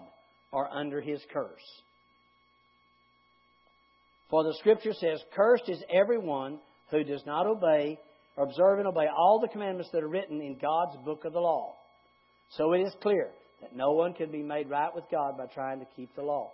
are 0.53 0.69
under 0.71 1.01
His 1.01 1.19
curse. 1.33 1.81
For 4.29 4.45
the 4.45 4.53
Scripture 4.59 4.93
says, 4.93 5.21
"Cursed 5.35 5.67
is 5.67 5.83
everyone 5.93 6.57
who 6.89 7.03
does 7.03 7.25
not 7.25 7.47
obey 7.47 7.99
or 8.37 8.45
observe 8.45 8.79
and 8.79 8.87
obey 8.87 9.07
all 9.13 9.41
the 9.41 9.49
commandments 9.49 9.91
that 9.91 10.01
are 10.01 10.07
written 10.07 10.39
in 10.39 10.57
God's 10.57 10.95
book 11.03 11.25
of 11.25 11.33
the 11.33 11.41
law." 11.41 11.75
So 12.51 12.71
it 12.71 12.79
is 12.79 12.95
clear 13.01 13.29
that 13.59 13.75
no 13.75 13.91
one 13.91 14.13
can 14.13 14.31
be 14.31 14.41
made 14.41 14.69
right 14.69 14.95
with 14.95 15.03
God 15.11 15.37
by 15.37 15.47
trying 15.47 15.81
to 15.81 15.85
keep 15.97 16.15
the 16.15 16.23
law. 16.23 16.53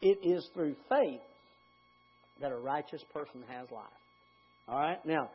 It 0.00 0.18
is 0.24 0.50
through 0.52 0.74
faith 0.88 1.22
that 2.40 2.50
a 2.50 2.56
righteous 2.56 3.04
person 3.14 3.44
has 3.48 3.70
life. 3.70 4.01
All 4.68 4.78
right? 4.78 5.04
Now, 5.04 5.30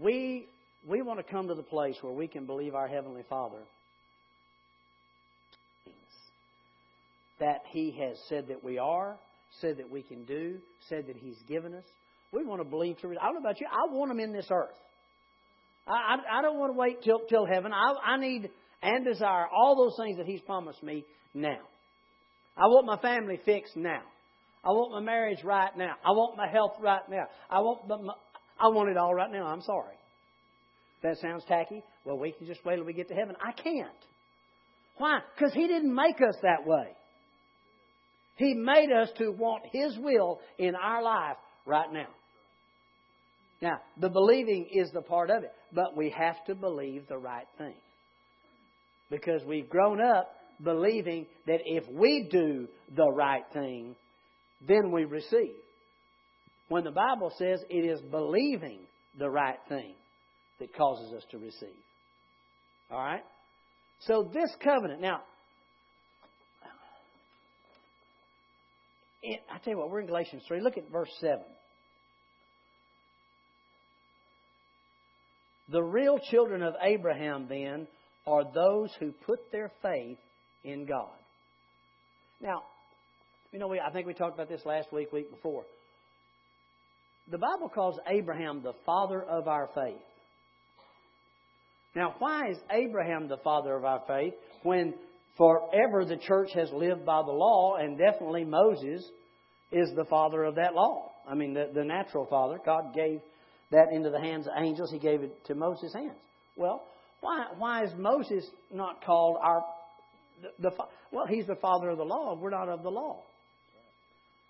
we, 0.00 0.46
we 0.88 1.02
want 1.02 1.18
to 1.18 1.24
come 1.24 1.48
to 1.48 1.54
the 1.54 1.62
place 1.62 1.96
where 2.00 2.12
we 2.12 2.28
can 2.28 2.46
believe 2.46 2.74
our 2.74 2.88
Heavenly 2.88 3.22
Father 3.28 3.62
that 7.40 7.62
He 7.72 7.96
has 8.00 8.16
said 8.28 8.48
that 8.48 8.62
we 8.62 8.78
are, 8.78 9.16
said 9.60 9.78
that 9.78 9.90
we 9.90 10.02
can 10.02 10.24
do, 10.24 10.58
said 10.88 11.06
that 11.08 11.16
He's 11.16 11.38
given 11.48 11.74
us. 11.74 11.84
We 12.32 12.44
want 12.44 12.62
to 12.62 12.64
believe 12.64 12.98
to. 13.00 13.08
I 13.08 13.24
don't 13.24 13.34
know 13.34 13.40
about 13.40 13.60
you. 13.60 13.66
I 13.70 13.92
want 13.92 14.10
them 14.10 14.20
in 14.20 14.32
this 14.32 14.46
earth. 14.50 14.76
I, 15.86 15.92
I, 15.92 16.38
I 16.38 16.42
don't 16.42 16.58
want 16.58 16.72
to 16.72 16.78
wait 16.78 17.02
till 17.02 17.20
till 17.28 17.44
heaven. 17.44 17.72
I, 17.72 18.12
I 18.12 18.16
need 18.16 18.48
and 18.82 19.04
desire 19.04 19.46
all 19.46 19.76
those 19.76 19.96
things 20.02 20.16
that 20.18 20.26
He's 20.26 20.40
promised 20.40 20.82
me 20.82 21.04
now. 21.34 21.58
I 22.56 22.66
want 22.66 22.86
my 22.86 22.96
family 22.98 23.38
fixed 23.44 23.76
now. 23.76 24.02
I 24.64 24.70
want 24.70 24.92
my 24.92 25.00
marriage 25.00 25.42
right 25.42 25.76
now. 25.76 25.94
I 26.04 26.10
want 26.10 26.36
my 26.36 26.48
health 26.48 26.76
right 26.80 27.02
now. 27.10 27.24
I 27.50 27.60
want 27.60 27.88
the, 27.88 27.96
I 28.60 28.68
want 28.68 28.90
it 28.90 28.96
all 28.96 29.14
right 29.14 29.30
now. 29.30 29.46
I'm 29.46 29.62
sorry. 29.62 29.96
That 31.02 31.18
sounds 31.18 31.44
tacky. 31.48 31.82
Well, 32.04 32.18
we 32.18 32.32
can 32.32 32.46
just 32.46 32.64
wait 32.64 32.76
till 32.76 32.84
we 32.84 32.92
get 32.92 33.08
to 33.08 33.14
heaven. 33.14 33.34
I 33.40 33.52
can't. 33.52 33.88
Why? 34.98 35.18
Because 35.34 35.52
He 35.52 35.66
didn't 35.66 35.94
make 35.94 36.16
us 36.16 36.36
that 36.42 36.64
way. 36.64 36.88
He 38.36 38.54
made 38.54 38.90
us 38.92 39.08
to 39.18 39.30
want 39.30 39.64
His 39.72 39.98
will 39.98 40.40
in 40.58 40.74
our 40.76 41.02
life 41.02 41.36
right 41.66 41.92
now. 41.92 42.08
Now, 43.60 43.80
the 44.00 44.08
believing 44.08 44.68
is 44.72 44.90
the 44.92 45.02
part 45.02 45.30
of 45.30 45.44
it, 45.44 45.52
but 45.72 45.96
we 45.96 46.10
have 46.16 46.44
to 46.46 46.54
believe 46.54 47.06
the 47.08 47.18
right 47.18 47.46
thing. 47.58 47.74
Because 49.10 49.42
we've 49.44 49.68
grown 49.68 50.00
up 50.00 50.34
believing 50.62 51.26
that 51.46 51.60
if 51.64 51.84
we 51.88 52.28
do 52.30 52.68
the 52.96 53.10
right 53.10 53.44
thing, 53.52 53.94
then 54.66 54.90
we 54.92 55.04
receive. 55.04 55.56
When 56.68 56.84
the 56.84 56.90
Bible 56.90 57.32
says 57.38 57.60
it 57.68 57.84
is 57.84 58.00
believing 58.10 58.80
the 59.18 59.28
right 59.28 59.58
thing 59.68 59.94
that 60.58 60.74
causes 60.74 61.12
us 61.14 61.24
to 61.30 61.38
receive. 61.38 61.68
All 62.90 62.98
right? 62.98 63.22
So 64.00 64.30
this 64.32 64.50
covenant, 64.62 65.00
now, 65.00 65.20
I 69.24 69.58
tell 69.62 69.72
you 69.72 69.78
what, 69.78 69.90
we're 69.90 70.00
in 70.00 70.06
Galatians 70.06 70.42
3. 70.48 70.60
Look 70.60 70.76
at 70.76 70.90
verse 70.90 71.10
7. 71.20 71.38
The 75.70 75.82
real 75.82 76.18
children 76.30 76.62
of 76.62 76.74
Abraham, 76.82 77.46
then, 77.48 77.86
are 78.26 78.44
those 78.52 78.90
who 78.98 79.12
put 79.26 79.38
their 79.52 79.70
faith 79.82 80.18
in 80.64 80.86
God. 80.86 81.14
Now, 82.40 82.62
you 83.52 83.58
know, 83.58 83.68
we, 83.68 83.78
I 83.78 83.90
think 83.90 84.06
we 84.06 84.14
talked 84.14 84.34
about 84.34 84.48
this 84.48 84.64
last 84.64 84.92
week, 84.92 85.12
week 85.12 85.30
before. 85.30 85.64
The 87.30 87.38
Bible 87.38 87.68
calls 87.68 87.98
Abraham 88.08 88.62
the 88.62 88.72
father 88.84 89.22
of 89.22 89.46
our 89.46 89.68
faith. 89.74 90.00
Now, 91.94 92.14
why 92.18 92.50
is 92.50 92.56
Abraham 92.70 93.28
the 93.28 93.36
father 93.44 93.76
of 93.76 93.84
our 93.84 94.02
faith 94.08 94.32
when 94.62 94.94
forever 95.36 96.04
the 96.06 96.16
church 96.16 96.48
has 96.54 96.70
lived 96.72 97.04
by 97.04 97.22
the 97.22 97.32
law 97.32 97.76
and 97.76 97.98
definitely 97.98 98.44
Moses 98.44 99.04
is 99.70 99.90
the 99.94 100.06
father 100.06 100.44
of 100.44 100.54
that 100.54 100.74
law? 100.74 101.12
I 101.28 101.34
mean, 101.34 101.52
the, 101.52 101.70
the 101.72 101.84
natural 101.84 102.26
father. 102.26 102.58
God 102.64 102.94
gave 102.94 103.20
that 103.70 103.92
into 103.92 104.10
the 104.10 104.20
hands 104.20 104.46
of 104.46 104.52
angels, 104.58 104.90
He 104.90 104.98
gave 104.98 105.22
it 105.22 105.44
to 105.46 105.54
Moses' 105.54 105.92
hands. 105.94 106.18
Well, 106.56 106.84
why, 107.20 107.46
why 107.56 107.84
is 107.84 107.90
Moses 107.96 108.44
not 108.72 109.04
called 109.04 109.36
our. 109.40 109.64
The, 110.42 110.70
the, 110.70 110.70
well, 111.12 111.26
he's 111.28 111.46
the 111.46 111.54
father 111.56 111.90
of 111.90 111.98
the 111.98 112.04
law. 112.04 112.34
We're 112.34 112.50
not 112.50 112.68
of 112.68 112.82
the 112.82 112.90
law. 112.90 113.22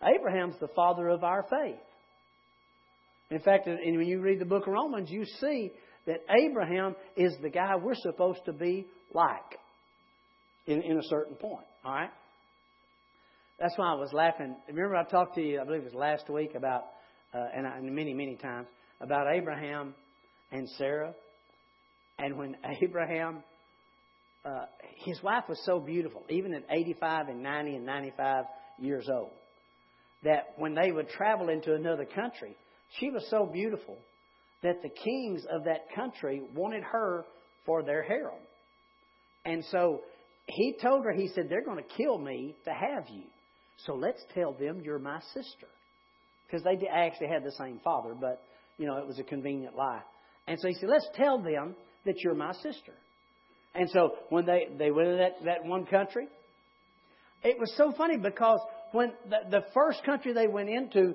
Abraham's 0.03 0.57
the 0.61 0.69
father 0.69 1.09
of 1.09 1.25
our 1.25 1.45
faith. 1.49 1.81
In 3.31 3.41
fact, 3.41 3.67
and 3.67 3.97
when 3.97 4.07
you 4.07 4.21
read 4.21 4.41
the 4.41 4.45
book 4.45 4.67
of 4.67 4.73
Romans, 4.73 5.11
you 5.11 5.25
see 5.41 5.73
that 6.07 6.19
Abraham 6.29 6.95
is 7.17 7.35
the 7.41 7.49
guy 7.49 7.77
we're 7.77 7.95
supposed 7.95 8.45
to 8.47 8.53
be 8.53 8.87
like 9.15 9.59
in, 10.67 10.83
in 10.83 10.99
a 10.99 11.03
certain 11.05 11.37
point. 11.37 11.67
All 11.85 11.93
right? 11.93 12.11
That's 13.59 13.73
why 13.77 13.93
I 13.93 13.95
was 13.95 14.11
laughing. 14.13 14.57
Remember, 14.69 14.97
I 14.97 15.05
talked 15.05 15.37
to 15.37 15.41
you, 15.41 15.61
I 15.61 15.65
believe 15.65 15.83
it 15.83 15.85
was 15.85 15.95
last 15.95 16.29
week, 16.29 16.55
about, 16.55 16.83
uh, 17.33 17.39
and, 17.57 17.67
I, 17.67 17.79
and 17.79 17.95
many, 17.95 18.13
many 18.13 18.37
times, 18.37 18.67
about 19.01 19.27
Abraham 19.33 19.95
and 20.51 20.69
Sarah. 20.77 21.15
And 22.19 22.37
when 22.37 22.57
Abraham, 22.83 23.43
uh, 24.45 24.67
his 25.05 25.23
wife 25.23 25.45
was 25.49 25.61
so 25.65 25.79
beautiful, 25.79 26.25
even 26.29 26.53
at 26.55 26.65
85 26.69 27.29
and 27.29 27.43
90 27.43 27.77
and 27.77 27.87
95 27.87 28.45
years 28.79 29.09
old 29.11 29.33
that 30.25 30.55
when 30.57 30.75
they 30.75 30.93
would 30.93 31.09
travel 31.09 31.49
into 31.49 31.75
another 31.75 32.05
country, 32.05 32.57
she 32.99 33.11
was 33.11 33.27
so 33.31 33.47
beautiful 33.47 33.97
that 34.63 34.83
the 34.83 34.89
kings 34.89 35.45
of 35.51 35.65
that 35.65 35.93
country 35.95 36.43
wanted 36.55 36.85
her 36.85 37.25
for 37.67 37.83
their 37.83 38.03
harem. 38.03 38.35
And 39.45 39.65
so 39.71 40.03
he 40.47 40.77
told 40.81 41.05
her, 41.05 41.13
he 41.13 41.29
said, 41.29 41.47
they're 41.49 41.65
going 41.65 41.83
to 41.83 41.97
kill 41.97 42.19
me 42.19 42.55
to 42.65 42.71
have 42.71 43.09
you. 43.09 43.25
So 43.87 43.95
let's 43.95 44.23
tell 44.35 44.53
them 44.53 44.83
you're 44.85 44.99
my 44.99 45.21
sister. 45.35 45.67
Because 46.47 46.65
they 46.65 46.87
actually 46.87 47.29
had 47.29 47.45
the 47.45 47.53
same 47.53 47.81
father, 47.83 48.15
but, 48.19 48.43
you 48.79 48.87
know, 48.87 48.99
it 48.99 49.07
was 49.07 49.19
a 49.19 49.25
convenient 49.25 49.75
lie. 49.75 50.03
And 50.47 50.61
so 50.61 50.69
he 50.69 50.75
said, 50.75 50.89
let's 50.89 51.09
tell 51.15 51.39
them 51.39 51.75
that 52.05 52.17
you're 52.23 52.35
my 52.35 52.53
sister. 52.53 52.93
And 53.75 53.89
so 53.91 54.17
when 54.29 54.45
they, 54.45 54.69
they 54.79 54.91
went 54.91 55.09
to 55.09 55.17
that, 55.17 55.45
that 55.45 55.65
one 55.65 55.87
country, 55.87 56.27
it 57.43 57.59
was 57.59 57.73
so 57.77 57.93
funny 57.97 58.19
because 58.19 58.61
when 58.93 59.13
the, 59.29 59.59
the 59.59 59.65
first 59.75 60.05
country 60.05 60.33
they 60.33 60.47
went 60.47 60.69
into, 60.69 61.15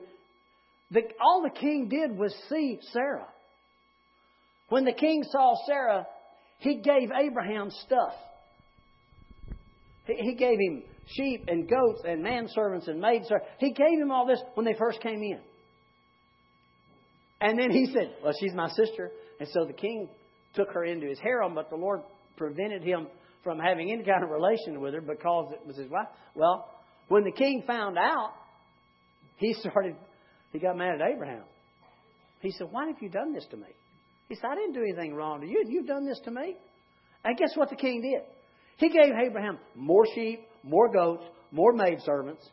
the, 0.91 1.01
all 1.21 1.41
the 1.41 1.59
king 1.59 1.89
did 1.89 2.17
was 2.17 2.33
see 2.49 2.79
Sarah. 2.91 3.27
When 4.69 4.85
the 4.85 4.93
king 4.93 5.23
saw 5.29 5.55
Sarah, 5.65 6.05
he 6.59 6.75
gave 6.75 7.09
Abraham 7.11 7.71
stuff. 7.85 8.13
He, 10.05 10.13
he 10.15 10.35
gave 10.35 10.57
him 10.59 10.83
sheep 11.07 11.45
and 11.47 11.69
goats 11.69 12.01
and 12.05 12.23
manservants 12.23 12.87
and 12.87 12.99
maidservants. 12.99 13.47
He 13.59 13.71
gave 13.71 13.99
him 13.99 14.11
all 14.11 14.25
this 14.25 14.41
when 14.55 14.65
they 14.65 14.75
first 14.77 15.01
came 15.01 15.21
in. 15.21 15.39
And 17.39 17.59
then 17.59 17.71
he 17.71 17.85
said, 17.93 18.15
Well, 18.23 18.33
she's 18.39 18.53
my 18.53 18.69
sister. 18.69 19.11
And 19.39 19.47
so 19.53 19.65
the 19.65 19.73
king 19.73 20.09
took 20.55 20.71
her 20.71 20.83
into 20.83 21.07
his 21.07 21.19
harem, 21.19 21.53
but 21.53 21.69
the 21.69 21.75
Lord 21.75 22.01
prevented 22.35 22.83
him 22.83 23.07
from 23.43 23.59
having 23.59 23.91
any 23.91 24.03
kind 24.03 24.23
of 24.23 24.29
relation 24.29 24.81
with 24.81 24.93
her 24.93 25.01
because 25.01 25.53
it 25.53 25.65
was 25.65 25.77
his 25.77 25.89
wife. 25.89 26.07
Well, 26.33 26.67
when 27.07 27.23
the 27.23 27.31
king 27.31 27.63
found 27.65 27.97
out, 27.97 28.33
he 29.37 29.53
started, 29.53 29.95
he 30.51 30.59
got 30.59 30.77
mad 30.77 31.01
at 31.01 31.09
Abraham. 31.13 31.43
He 32.41 32.51
said, 32.51 32.67
Why 32.71 32.87
have 32.87 32.97
you 33.01 33.09
done 33.09 33.33
this 33.33 33.45
to 33.51 33.57
me? 33.57 33.67
He 34.29 34.35
said, 34.35 34.45
I 34.51 34.55
didn't 34.55 34.73
do 34.73 34.81
anything 34.81 35.15
wrong 35.15 35.41
to 35.41 35.47
you. 35.47 35.63
You've 35.67 35.87
done 35.87 36.05
this 36.05 36.19
to 36.25 36.31
me. 36.31 36.55
And 37.23 37.37
guess 37.37 37.55
what 37.55 37.69
the 37.69 37.75
king 37.75 38.01
did? 38.01 38.21
He 38.77 38.89
gave 38.89 39.13
Abraham 39.25 39.57
more 39.75 40.05
sheep, 40.13 40.41
more 40.63 40.91
goats, 40.91 41.23
more 41.51 41.73
maidservants. 41.73 42.47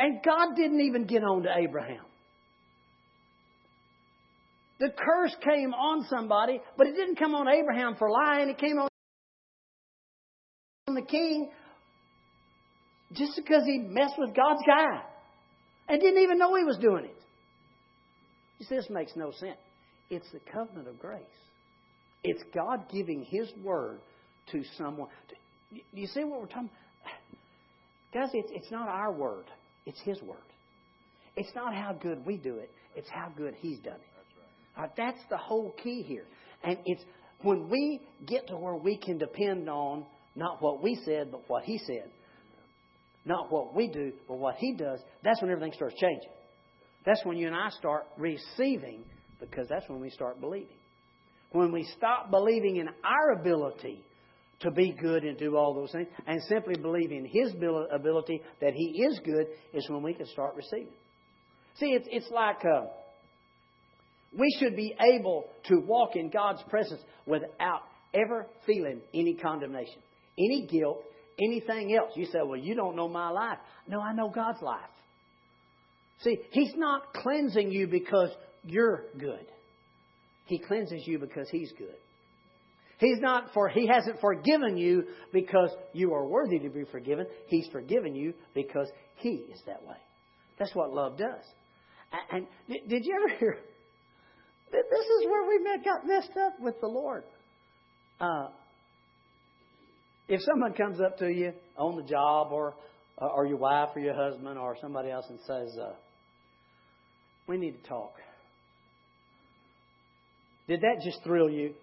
And 0.00 0.20
God 0.24 0.56
didn't 0.56 0.80
even 0.80 1.06
get 1.06 1.22
on 1.22 1.42
to 1.42 1.48
Abraham. 1.56 2.04
The 4.80 4.90
curse 4.90 5.34
came 5.42 5.74
on 5.74 6.06
somebody, 6.08 6.60
but 6.76 6.86
it 6.86 6.94
didn't 6.94 7.16
come 7.16 7.34
on 7.34 7.48
Abraham 7.48 7.96
for 7.96 8.08
lying. 8.08 8.48
It 8.48 8.58
came 8.58 8.78
on 8.78 8.88
the 10.94 11.02
king 11.02 11.50
just 13.12 13.36
because 13.36 13.64
he 13.64 13.78
messed 13.78 14.14
with 14.18 14.34
God's 14.34 14.62
guy 14.66 15.02
and 15.88 16.00
didn't 16.00 16.22
even 16.22 16.38
know 16.38 16.54
he 16.54 16.64
was 16.64 16.78
doing 16.78 17.04
it. 17.04 17.16
You 18.58 18.66
see, 18.66 18.76
this 18.76 18.90
makes 18.90 19.12
no 19.16 19.30
sense. 19.32 19.58
It's 20.10 20.30
the 20.32 20.40
covenant 20.52 20.88
of 20.88 20.98
grace. 20.98 21.22
It's 22.24 22.42
God 22.54 22.86
giving 22.90 23.24
His 23.24 23.50
word 23.62 24.00
to 24.52 24.62
someone. 24.76 25.08
Do 25.70 25.78
you 25.92 26.06
see 26.06 26.24
what 26.24 26.40
we're 26.40 26.46
talking 26.46 26.70
Guys, 28.12 28.30
it's, 28.32 28.50
it's 28.52 28.70
not 28.70 28.88
our 28.88 29.12
word, 29.12 29.44
it's 29.84 30.00
His 30.00 30.20
word. 30.22 30.38
It's 31.36 31.54
not 31.54 31.74
how 31.74 31.92
good 31.92 32.24
we 32.24 32.36
do 32.36 32.56
it, 32.56 32.70
it's 32.96 33.08
how 33.10 33.30
good 33.36 33.54
He's 33.58 33.78
done 33.80 33.94
it. 33.94 34.00
That's, 34.16 34.78
right. 34.78 34.90
that's 34.96 35.20
the 35.30 35.36
whole 35.36 35.74
key 35.82 36.02
here. 36.02 36.24
And 36.64 36.78
it's 36.86 37.02
when 37.42 37.68
we 37.68 38.00
get 38.26 38.48
to 38.48 38.56
where 38.56 38.76
we 38.76 38.96
can 38.96 39.18
depend 39.18 39.68
on 39.68 40.06
not 40.34 40.62
what 40.62 40.82
we 40.82 40.98
said, 41.04 41.30
but 41.30 41.42
what 41.48 41.64
He 41.64 41.78
said. 41.86 42.10
Not 43.28 43.52
what 43.52 43.74
we 43.74 43.88
do, 43.88 44.12
but 44.26 44.38
what 44.38 44.54
He 44.56 44.74
does, 44.74 45.00
that's 45.22 45.42
when 45.42 45.50
everything 45.50 45.74
starts 45.74 45.94
changing. 46.00 46.30
That's 47.04 47.22
when 47.26 47.36
you 47.36 47.46
and 47.46 47.54
I 47.54 47.68
start 47.68 48.06
receiving, 48.16 49.04
because 49.38 49.68
that's 49.68 49.86
when 49.86 50.00
we 50.00 50.08
start 50.08 50.40
believing. 50.40 50.76
When 51.52 51.70
we 51.70 51.86
stop 51.96 52.30
believing 52.30 52.76
in 52.76 52.88
our 53.04 53.38
ability 53.38 54.02
to 54.60 54.70
be 54.70 54.96
good 54.98 55.24
and 55.24 55.38
do 55.38 55.56
all 55.56 55.74
those 55.74 55.92
things, 55.92 56.08
and 56.26 56.42
simply 56.44 56.76
believe 56.80 57.12
in 57.12 57.26
His 57.26 57.54
ability 57.92 58.40
that 58.62 58.72
He 58.72 59.02
is 59.02 59.20
good, 59.22 59.46
is 59.74 59.86
when 59.90 60.02
we 60.02 60.14
can 60.14 60.26
start 60.26 60.54
receiving. 60.56 60.94
See, 61.78 61.88
it's, 61.88 62.08
it's 62.10 62.30
like 62.30 62.64
uh, 62.64 62.86
we 64.36 64.56
should 64.58 64.74
be 64.74 64.96
able 65.14 65.44
to 65.64 65.80
walk 65.86 66.16
in 66.16 66.30
God's 66.30 66.62
presence 66.70 67.02
without 67.26 67.82
ever 68.14 68.46
feeling 68.66 69.02
any 69.12 69.34
condemnation, 69.34 70.00
any 70.38 70.66
guilt, 70.66 71.02
anything 71.40 71.94
else. 71.94 72.12
You 72.14 72.26
say, 72.26 72.38
well, 72.44 72.58
you 72.58 72.74
don't 72.74 72.96
know 72.96 73.08
my 73.08 73.30
life. 73.30 73.58
No, 73.86 74.00
I 74.00 74.12
know 74.12 74.30
God's 74.30 74.62
life. 74.62 74.80
See, 76.22 76.38
He's 76.50 76.72
not 76.76 77.12
cleansing 77.14 77.70
you 77.70 77.86
because 77.86 78.30
you're 78.64 79.04
good. 79.18 79.46
He 80.46 80.58
cleanses 80.58 81.02
you 81.06 81.18
because 81.18 81.48
He's 81.50 81.72
good. 81.78 81.96
He's 82.98 83.20
not 83.20 83.52
for 83.54 83.68
He 83.68 83.86
hasn't 83.86 84.20
forgiven 84.20 84.76
you 84.76 85.04
because 85.32 85.70
you 85.92 86.12
are 86.14 86.26
worthy 86.26 86.58
to 86.60 86.68
be 86.68 86.84
forgiven. 86.90 87.26
He's 87.46 87.68
forgiven 87.70 88.14
you 88.14 88.34
because 88.54 88.88
He 89.16 89.46
is 89.52 89.60
that 89.66 89.82
way. 89.84 89.96
That's 90.58 90.74
what 90.74 90.92
love 90.92 91.16
does. 91.18 91.44
And 92.30 92.46
did 92.68 93.04
you 93.04 93.14
ever 93.14 93.38
hear? 93.38 93.58
This 94.70 94.82
is 94.82 95.26
where 95.26 95.48
we 95.48 95.58
got 95.84 96.06
messed 96.06 96.36
up 96.36 96.54
with 96.60 96.80
the 96.80 96.88
Lord. 96.88 97.24
Uh, 98.20 98.48
if 100.28 100.40
someone 100.42 100.74
comes 100.74 101.00
up 101.00 101.18
to 101.18 101.28
you 101.28 101.52
on 101.76 101.96
the 101.96 102.02
job, 102.02 102.52
or 102.52 102.74
or 103.16 103.46
your 103.46 103.56
wife, 103.56 103.90
or 103.96 104.00
your 104.00 104.14
husband, 104.14 104.58
or 104.58 104.76
somebody 104.80 105.10
else, 105.10 105.26
and 105.28 105.40
says, 105.40 105.76
uh, 105.78 105.94
"We 107.46 107.56
need 107.56 107.82
to 107.82 107.88
talk," 107.88 108.14
did 110.68 110.82
that 110.82 111.00
just 111.04 111.22
thrill 111.24 111.50
you? 111.50 111.74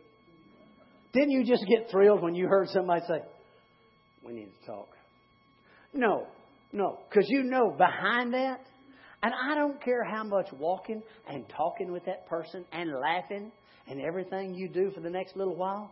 Didn't 1.16 1.32
you 1.32 1.46
just 1.46 1.66
get 1.66 1.90
thrilled 1.90 2.22
when 2.22 2.36
you 2.36 2.48
heard 2.48 2.68
somebody 2.70 3.02
say, 3.08 3.22
We 4.22 4.34
need 4.34 4.50
to 4.60 4.66
talk? 4.66 4.90
No, 5.94 6.28
no, 6.74 7.00
because 7.10 7.26
you 7.30 7.44
know 7.44 7.72
behind 7.72 8.34
that, 8.34 8.60
and 9.24 9.34
I 9.34 9.56
don't 9.56 9.82
care 9.82 10.04
how 10.04 10.26
much 10.26 10.48
walking 10.52 11.02
and 11.28 11.46
talking 11.56 11.94
with 11.94 12.04
that 12.06 12.28
person 12.28 12.66
and 12.74 12.92
laughing 12.92 13.52
and 13.88 14.02
everything 14.02 14.56
you 14.56 14.68
do 14.68 14.92
for 14.92 15.00
the 15.00 15.10
next 15.10 15.38
little 15.38 15.56
while, 15.56 15.90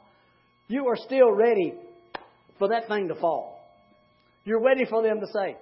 you 0.68 0.88
are 0.88 0.98
still 0.98 1.32
ready 1.32 1.74
for 2.60 2.70
that 2.70 2.88
thing 2.88 3.08
to 3.08 3.16
fall. 3.16 3.60
You're 4.46 4.62
ready 4.62 4.86
for 4.86 5.02
them 5.02 5.20
to 5.20 5.28
say, 5.28 5.58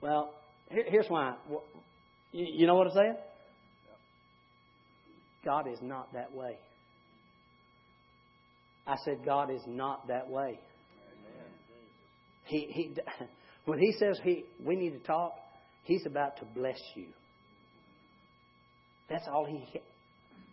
Well, 0.00 0.34
here's 0.68 1.06
why. 1.08 1.34
You 2.32 2.66
know 2.66 2.74
what 2.74 2.88
I'm 2.88 2.94
saying? 2.94 3.16
God 5.44 5.66
is 5.68 5.78
not 5.82 6.12
that 6.14 6.32
way. 6.32 6.56
I 8.86 8.96
said, 9.04 9.24
God 9.24 9.50
is 9.50 9.62
not 9.66 10.08
that 10.08 10.28
way. 10.28 10.58
He, 12.44 12.66
he, 12.70 12.96
when 13.64 13.78
He 13.78 13.92
says 13.98 14.18
he, 14.22 14.44
we 14.64 14.76
need 14.76 14.90
to 14.90 14.98
talk, 15.00 15.34
He's 15.84 16.04
about 16.06 16.36
to 16.38 16.44
bless 16.44 16.78
you. 16.94 17.06
That's 19.08 19.26
all 19.32 19.44
He. 19.46 19.80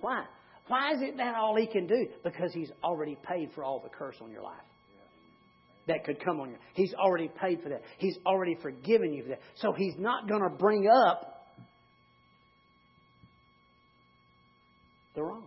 Why? 0.01 0.25
Why 0.67 0.93
is 0.93 1.01
it 1.01 1.17
that 1.17 1.35
all 1.35 1.55
He 1.55 1.67
can 1.67 1.87
do? 1.87 2.07
Because 2.23 2.51
He's 2.53 2.71
already 2.83 3.17
paid 3.27 3.51
for 3.53 3.63
all 3.63 3.79
the 3.79 3.89
curse 3.89 4.15
on 4.21 4.31
your 4.31 4.43
life 4.43 4.55
that 5.89 6.05
could 6.05 6.23
come 6.23 6.39
on 6.39 6.51
you. 6.51 6.57
He's 6.73 6.93
already 6.93 7.29
paid 7.41 7.61
for 7.61 7.69
that. 7.69 7.81
He's 7.97 8.17
already 8.25 8.57
forgiven 8.61 9.13
you 9.13 9.23
for 9.23 9.29
that. 9.29 9.41
So 9.55 9.73
He's 9.73 9.95
not 9.97 10.27
going 10.27 10.41
to 10.41 10.49
bring 10.49 10.87
up 10.87 11.47
the 15.15 15.23
wrong. 15.23 15.43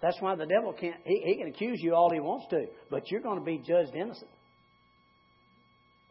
That's 0.00 0.16
why 0.20 0.34
the 0.34 0.46
devil 0.46 0.72
can't, 0.72 0.96
he, 1.04 1.22
he 1.26 1.36
can 1.36 1.48
accuse 1.48 1.78
you 1.82 1.94
all 1.94 2.10
he 2.10 2.20
wants 2.20 2.46
to, 2.50 2.64
but 2.90 3.10
you're 3.10 3.20
going 3.20 3.38
to 3.38 3.44
be 3.44 3.58
judged 3.58 3.94
innocent. 3.94 4.30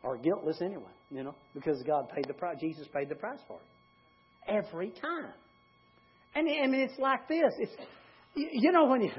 Or 0.03 0.17
guiltless 0.17 0.61
anyway, 0.61 0.91
you 1.09 1.23
know, 1.23 1.35
because 1.53 1.81
God 1.85 2.09
paid 2.15 2.25
the 2.27 2.33
price. 2.33 2.57
Jesus 2.61 2.87
paid 2.93 3.09
the 3.09 3.15
price 3.15 3.39
for 3.47 3.57
it. 3.57 4.55
Every 4.65 4.91
time. 4.91 5.33
And 6.35 6.47
I 6.47 6.67
mean, 6.67 6.81
it's 6.81 6.99
like 6.99 7.27
this. 7.27 7.51
It's, 7.57 7.71
you 8.35 8.71
know, 8.71 8.85
when 8.85 9.01
you, 9.01 9.11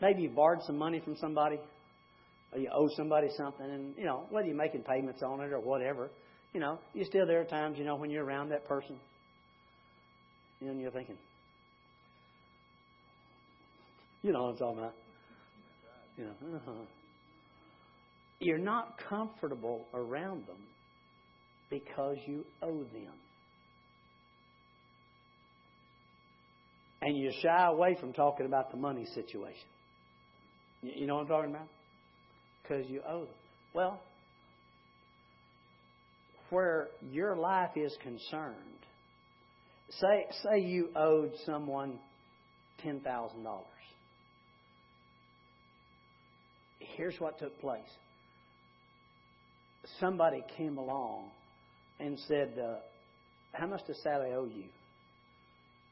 maybe 0.00 0.22
you 0.22 0.30
borrowed 0.30 0.62
some 0.66 0.76
money 0.76 1.00
from 1.00 1.16
somebody, 1.16 1.58
you 2.56 2.68
owe 2.72 2.88
somebody 2.96 3.28
something, 3.36 3.64
and, 3.64 3.94
you 3.96 4.04
know, 4.04 4.24
whether 4.30 4.46
you're 4.46 4.56
making 4.56 4.82
payments 4.82 5.22
on 5.22 5.40
it 5.40 5.52
or 5.52 5.60
whatever, 5.60 6.10
you 6.52 6.60
know, 6.60 6.78
you 6.92 7.04
still 7.04 7.26
there 7.26 7.40
are 7.40 7.44
times, 7.44 7.78
you 7.78 7.84
know, 7.84 7.96
when 7.96 8.10
you're 8.10 8.24
around 8.24 8.50
that 8.50 8.66
person, 8.66 8.96
you 10.60 10.66
know, 10.66 10.72
and 10.72 10.80
you're 10.80 10.90
thinking, 10.90 11.16
you 14.22 14.32
know 14.32 14.44
what 14.44 14.50
I'm 14.50 14.56
talking 14.56 14.78
about. 14.78 14.94
You 16.16 16.24
know, 16.24 16.56
uh-huh. 16.56 16.72
You're 18.38 18.58
not 18.58 18.98
comfortable 19.08 19.86
around 19.94 20.46
them 20.46 20.58
because 21.70 22.18
you 22.26 22.44
owe 22.62 22.82
them. 22.82 23.14
And 27.00 27.16
you 27.16 27.32
shy 27.42 27.66
away 27.66 27.96
from 27.98 28.12
talking 28.12 28.46
about 28.46 28.70
the 28.70 28.76
money 28.76 29.06
situation. 29.14 29.66
You 30.82 31.06
know 31.06 31.16
what 31.16 31.22
I'm 31.22 31.28
talking 31.28 31.50
about? 31.50 31.68
Because 32.72 32.90
you 32.90 33.02
owe 33.06 33.20
them. 33.20 33.34
Well, 33.74 34.00
where 36.50 36.88
your 37.10 37.36
life 37.36 37.76
is 37.76 37.96
concerned, 38.02 38.56
say 40.00 40.26
say 40.42 40.60
you 40.60 40.88
owed 40.96 41.32
someone 41.44 41.98
ten 42.82 43.00
thousand 43.00 43.44
dollars 43.44 43.66
here's 46.96 47.18
what 47.18 47.38
took 47.38 47.58
place. 47.60 47.80
Somebody 50.00 50.44
came 50.56 50.78
along 50.78 51.30
and 51.98 52.18
said, 52.28 52.58
uh, 52.58 52.76
How 53.52 53.66
much 53.66 53.86
does 53.86 54.00
Sally 54.02 54.30
owe 54.32 54.44
you? 54.44 54.64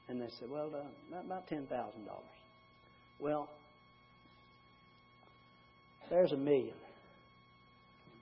And 0.08 0.20
they 0.20 0.28
said, 0.38 0.50
Well, 0.50 0.70
uh, 0.74 1.20
about 1.20 1.48
$10,000. 1.48 1.66
Well, 3.18 3.48
there's 6.10 6.32
a 6.32 6.36
million. 6.36 6.74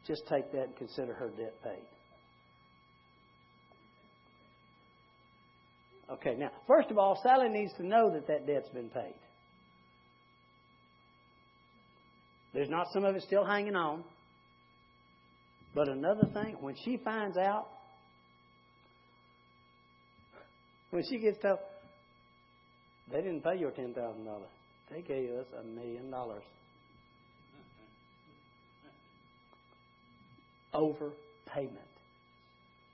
Just 0.07 0.23
take 0.29 0.53
that 0.53 0.65
and 0.65 0.77
consider 0.77 1.15
her 1.15 1.29
debt 1.31 1.55
paid. 1.63 1.87
Okay, 6.11 6.35
now, 6.39 6.51
first 6.67 6.91
of 6.91 6.97
all, 6.97 7.21
Sally 7.23 7.49
needs 7.49 7.73
to 7.75 7.87
know 7.87 8.11
that 8.13 8.27
that 8.29 8.47
debt's 8.47 8.71
been 8.71 8.89
paid. 8.89 9.15
There's 12.55 12.71
not 12.71 12.87
some 12.93 13.05
of 13.05 13.15
it 13.15 13.23
still 13.23 13.45
hanging 13.45 13.77
on. 13.77 14.05
But 15.75 15.89
another 15.89 16.27
thing, 16.33 16.57
when 16.61 16.75
she 16.85 16.97
finds 16.97 17.37
out, 17.37 17.69
when 20.91 21.05
she 21.09 21.19
gets 21.19 21.41
told, 21.43 21.59
they 23.13 23.19
didn't 23.19 23.43
pay 23.43 23.59
your 23.59 23.71
$10,000. 23.71 23.95
They 24.91 25.03
gave 25.03 25.31
us 25.31 25.47
a 25.61 25.63
million 25.63 26.11
dollars. 26.11 26.43
Overpayment. 30.79 31.89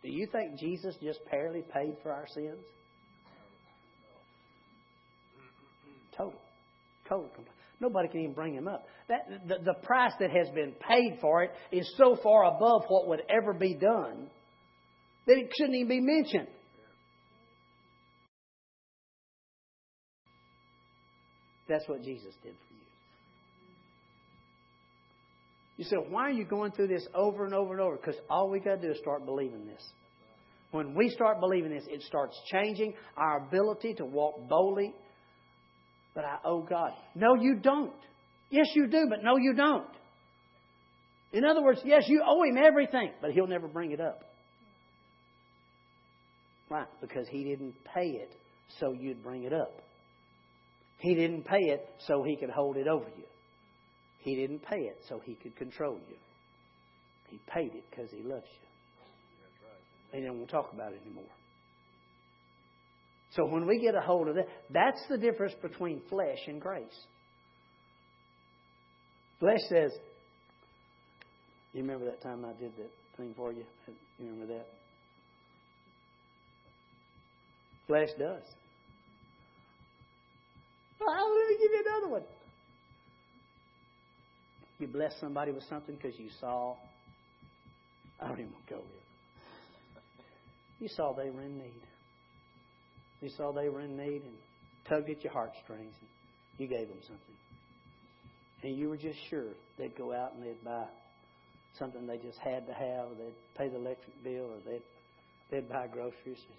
Do 0.03 0.11
you 0.11 0.27
think 0.33 0.59
Jesus 0.59 0.97
just 1.03 1.21
barely 1.31 1.63
paid 1.63 1.97
for 2.03 2.13
our 2.13 2.27
sins? 2.35 2.65
Total. 6.17 6.41
Total. 7.09 7.31
Nobody 7.81 8.09
can 8.09 8.21
even 8.21 8.33
bring 8.35 8.55
him 8.55 8.69
up. 8.69 8.87
That, 9.09 9.49
the, 9.49 9.57
the 9.63 9.75
price 9.83 10.13
that 10.21 10.31
has 10.31 10.49
been 10.55 10.73
paid 10.73 11.19
for 11.21 11.43
it 11.43 11.51
is 11.71 11.87
so 11.99 12.17
far 12.23 12.45
above 12.45 12.85
what 12.89 13.09
would 13.09 13.23
ever 13.29 13.53
be 13.53 13.75
done 13.75 14.29
that 15.27 15.37
it 15.37 15.51
shouldn't 15.57 15.77
even 15.77 15.89
be 15.89 16.01
mentioned. 16.01 16.49
That's 21.69 21.89
what 21.89 22.03
Jesus 22.03 22.35
did 22.43 22.53
for 22.53 22.75
you. 22.75 22.84
You 25.77 25.85
say, 25.85 25.97
why 26.09 26.23
are 26.23 26.31
you 26.31 26.45
going 26.45 26.73
through 26.73 26.89
this 26.89 27.07
over 27.15 27.45
and 27.45 27.55
over 27.55 27.73
and 27.73 27.81
over? 27.81 27.97
Because 27.97 28.17
all 28.31 28.49
we 28.49 28.61
got 28.61 28.81
to 28.81 28.83
do 28.87 28.93
is 28.93 28.99
start 28.99 29.25
believing 29.27 29.67
this. 29.67 29.83
When 30.71 30.95
we 30.95 31.09
start 31.09 31.41
believing 31.41 31.71
this, 31.71 31.85
it 31.89 32.03
starts 32.03 32.37
changing 32.51 32.95
our 33.17 33.47
ability 33.47 33.95
to 33.95 34.05
walk 34.05 34.49
boldly. 34.49 34.95
But 36.15 36.25
I 36.25 36.39
owe 36.45 36.63
God. 36.63 36.93
No, 37.15 37.35
you 37.35 37.57
don't. 37.61 37.93
Yes, 38.51 38.67
you 38.75 38.87
do, 38.87 39.07
but 39.09 39.25
no, 39.25 39.37
you 39.37 39.55
don't. 39.55 39.89
In 41.33 41.45
other 41.45 41.63
words, 41.63 41.81
yes, 41.85 42.05
you 42.07 42.23
owe 42.25 42.45
Him 42.45 42.57
everything, 42.57 43.11
but 43.21 43.33
He'll 43.33 43.49
never 43.49 43.67
bring 43.67 43.91
it 43.91 44.01
up. 44.01 44.21
Why? 46.69 46.85
Because 47.01 47.27
He 47.29 47.43
didn't 47.43 47.75
pay 47.93 48.07
it 48.07 48.31
so 48.79 48.93
you'd 48.93 49.23
bring 49.25 49.43
it 49.43 49.53
up. 49.53 49.81
He 50.99 51.15
didn't 51.17 51.45
pay 51.45 51.59
it 51.59 51.85
so 52.07 52.23
He 52.23 52.37
could 52.37 52.51
hold 52.51 52.77
it 52.77 52.87
over 52.87 53.07
you. 53.17 53.25
He 54.25 54.35
didn't 54.35 54.61
pay 54.61 54.81
it 54.81 54.99
so 55.07 55.21
He 55.23 55.35
could 55.35 55.55
control 55.55 56.01
you. 56.09 56.17
He 57.29 57.39
paid 57.47 57.75
it 57.75 57.85
because 57.91 58.11
He 58.11 58.23
loves 58.23 58.47
you. 58.47 58.69
They 60.13 60.21
didn't 60.21 60.39
want 60.39 60.49
to 60.49 60.53
talk 60.53 60.73
about 60.73 60.93
it 60.93 61.01
anymore. 61.05 61.25
So 63.33 63.45
when 63.45 63.67
we 63.67 63.81
get 63.81 63.95
a 63.95 64.01
hold 64.01 64.29
of 64.29 64.37
that, 64.37 64.47
that's 64.71 65.03
the 65.11 65.19
difference 65.19 65.55
between 65.61 66.01
flesh 66.09 66.39
and 66.47 66.61
grace. 66.61 66.85
Flesh 69.41 69.59
says, 69.69 69.91
You 71.73 71.83
remember 71.83 72.07
that 72.07 72.23
time 72.23 72.45
I 72.45 72.53
did 72.59 72.73
that 72.79 72.91
thing 73.17 73.35
for 73.37 73.53
you? 73.53 73.65
You 74.19 74.27
remember 74.31 74.55
that? 74.55 74.67
Flesh 77.89 78.09
does. 78.19 78.43
Well, 81.01 81.39
let 81.39 81.49
me 81.49 81.57
give 81.61 81.73
you 81.73 81.85
another 81.87 82.13
one. 82.13 82.23
You 84.79 84.89
bless 84.89 85.13
somebody 85.21 85.53
with 85.53 85.65
something 85.69 85.97
because 85.97 86.19
you 86.19 86.29
saw. 86.41 86.75
I 88.21 88.29
don't 88.29 88.39
even 88.41 88.53
want 88.53 88.67
to 88.67 88.75
go 88.75 88.81
here. 88.81 89.05
You 90.81 90.89
saw 90.89 91.13
they 91.13 91.31
were 91.31 91.43
in 91.43 91.59
need. 91.59 91.83
You 93.21 93.31
saw 93.37 93.53
they 93.53 93.69
were 93.69 93.81
in 93.81 93.97
need 93.97 94.23
and 94.23 94.35
tugged 94.89 95.09
at 95.09 95.23
your 95.23 95.33
heartstrings 95.33 95.95
and 96.01 96.09
you 96.59 96.67
gave 96.67 96.89
them 96.89 96.99
something. 97.03 97.37
And 98.63 98.77
you 98.77 98.89
were 98.89 98.97
just 98.97 99.19
sure 99.31 99.51
they'd 99.79 99.97
go 99.97 100.13
out 100.13 100.35
and 100.35 100.43
they'd 100.45 100.63
buy 100.65 100.87
something 101.79 102.07
they 102.07 102.19
just 102.19 102.39
had 102.39 102.67
to 102.67 102.73
have, 102.73 103.07
or 103.07 103.15
they'd 103.19 103.35
pay 103.57 103.69
the 103.69 103.77
electric 103.77 104.23
bill, 104.23 104.51
or 104.53 104.59
they'd 104.65 104.83
they'd 105.51 105.69
buy 105.69 105.87
groceries, 105.87 106.39
or 106.39 106.57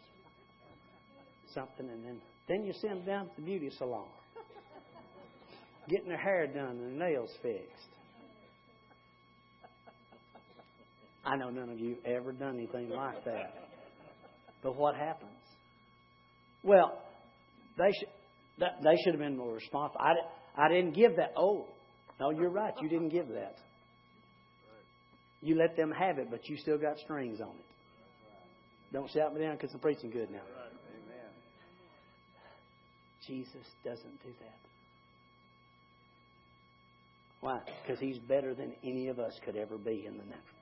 something, 1.54 1.90
and 1.90 2.06
then 2.06 2.22
then 2.48 2.64
you 2.64 2.74
send 2.74 3.00
them 3.00 3.06
down 3.06 3.26
to 3.26 3.32
the 3.38 3.42
beauty 3.42 3.72
salon, 3.78 4.08
getting 5.90 6.10
their 6.10 6.18
hair 6.18 6.48
done 6.48 6.78
and 6.78 7.00
their 7.00 7.10
nails 7.10 7.32
fixed. 7.42 7.95
I 11.26 11.36
know 11.38 11.50
none 11.50 11.70
of 11.70 11.80
you 11.80 11.98
ever 12.06 12.32
done 12.32 12.58
anything 12.58 12.90
like 12.90 13.24
that. 13.26 13.54
But 14.62 14.76
what 14.76 14.96
happens? 14.96 15.32
Well, 16.64 17.02
they 17.78 17.92
should 18.00 18.10
they 18.58 18.96
should 19.04 19.14
have 19.14 19.20
been 19.20 19.38
more 19.38 19.54
responsible. 19.54 20.02
I, 20.02 20.14
I 20.58 20.70
didn't 20.70 20.94
give 20.94 21.18
that. 21.18 21.34
Oh, 21.36 21.68
no, 22.20 22.30
you're 22.30 22.50
right. 22.50 22.74
You 22.82 22.88
didn't 22.88 23.10
give 23.10 23.28
that. 23.30 23.58
You 25.42 25.56
let 25.58 25.76
them 25.76 25.92
have 25.92 26.18
it, 26.18 26.28
but 26.32 26.48
you 26.48 26.58
still 26.58 26.78
got 26.78 26.98
strings 27.00 27.42
on 27.42 27.50
it. 27.50 27.66
Don't 28.94 29.12
shout 29.12 29.34
me 29.34 29.42
down 29.42 29.58
because 29.58 29.74
I'm 29.74 29.80
preaching 29.80 30.10
good 30.10 30.32
now. 30.32 30.40
Jesus 33.28 33.66
doesn't 33.84 34.24
do 34.24 34.30
that. 34.40 34.58
Why? 37.42 37.60
Because 37.84 38.00
he's 38.00 38.18
better 38.20 38.54
than 38.54 38.74
any 38.84 39.08
of 39.08 39.20
us 39.20 39.34
could 39.44 39.56
ever 39.56 39.78
be 39.78 40.06
in 40.08 40.14
the 40.18 40.24
natural. 40.24 40.55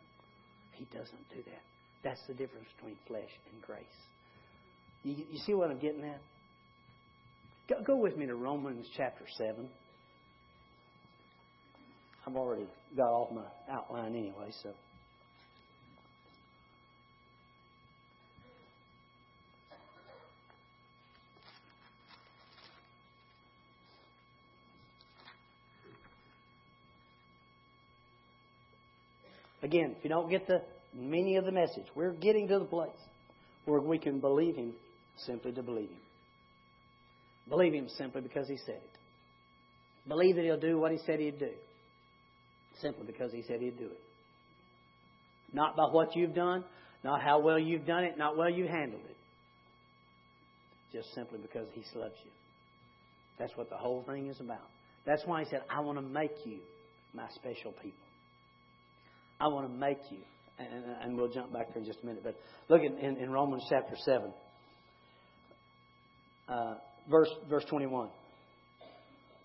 He 0.73 0.85
doesn't 0.85 1.29
do 1.29 1.41
that. 1.45 1.61
That's 2.03 2.21
the 2.27 2.33
difference 2.33 2.67
between 2.77 2.97
flesh 3.07 3.29
and 3.51 3.61
grace. 3.61 3.83
You, 5.03 5.15
you 5.31 5.39
see 5.45 5.53
what 5.53 5.69
I'm 5.69 5.79
getting 5.79 6.03
at? 6.03 6.21
Go, 7.69 7.75
go 7.85 7.95
with 7.97 8.17
me 8.17 8.25
to 8.25 8.35
Romans 8.35 8.87
chapter 8.95 9.25
7. 9.37 9.67
I've 12.25 12.35
already 12.35 12.65
got 12.95 13.09
off 13.09 13.31
my 13.33 13.43
outline 13.71 14.15
anyway, 14.15 14.51
so. 14.61 14.71
Again, 29.63 29.95
if 29.97 30.03
you 30.03 30.09
don't 30.09 30.29
get 30.29 30.45
the 30.45 30.61
meaning 30.93 31.37
of 31.37 31.45
the 31.45 31.51
message, 31.51 31.85
we're 31.95 32.11
getting 32.11 32.47
to 32.49 32.59
the 32.59 32.65
place 32.65 32.91
where 33.65 33.79
we 33.79 33.97
can 33.97 34.19
believe 34.19 34.55
Him 34.55 34.73
simply 35.25 35.53
to 35.53 35.63
believe 35.63 35.89
Him. 35.89 35.97
Believe 37.49 37.73
Him 37.73 37.87
simply 37.97 38.21
because 38.21 38.47
He 38.49 38.57
said 38.57 38.75
it. 38.75 38.89
Believe 40.07 40.35
that 40.35 40.43
He'll 40.43 40.59
do 40.59 40.77
what 40.77 40.91
He 40.91 40.99
said 41.05 41.19
He'd 41.19 41.39
do 41.39 41.49
simply 42.81 43.05
because 43.07 43.31
He 43.31 43.43
said 43.47 43.61
He'd 43.61 43.77
do 43.77 43.85
it. 43.85 43.99
Not 45.53 45.77
by 45.77 45.85
what 45.85 46.15
you've 46.15 46.35
done, 46.35 46.65
not 47.03 47.21
how 47.21 47.39
well 47.39 47.57
you've 47.57 47.85
done 47.85 48.03
it, 48.03 48.17
not 48.17 48.35
well 48.35 48.49
you 48.49 48.67
handled 48.67 49.03
it. 49.09 49.15
Just 50.91 51.13
simply 51.15 51.39
because 51.41 51.67
He 51.73 51.83
loves 51.97 52.15
you. 52.25 52.31
That's 53.39 53.55
what 53.55 53.69
the 53.69 53.77
whole 53.77 54.03
thing 54.03 54.27
is 54.27 54.39
about. 54.41 54.67
That's 55.05 55.21
why 55.25 55.43
He 55.43 55.49
said, 55.49 55.61
I 55.69 55.79
want 55.79 55.97
to 55.99 56.01
make 56.01 56.31
you 56.43 56.57
my 57.13 57.27
special 57.35 57.71
people. 57.71 58.02
I 59.43 59.47
want 59.47 59.67
to 59.67 59.73
make 59.77 59.99
you. 60.09 60.19
And, 60.57 60.69
and 61.01 61.17
we'll 61.17 61.31
jump 61.33 61.51
back 61.51 61.73
there 61.73 61.81
in 61.81 61.85
just 61.85 61.99
a 62.03 62.05
minute. 62.05 62.23
But 62.23 62.35
look 62.69 62.81
in, 62.81 62.97
in, 62.97 63.17
in 63.17 63.29
Romans 63.29 63.63
chapter 63.69 63.95
7, 64.05 64.31
uh, 66.47 66.75
verse, 67.09 67.29
verse 67.49 67.65
21. 67.69 68.09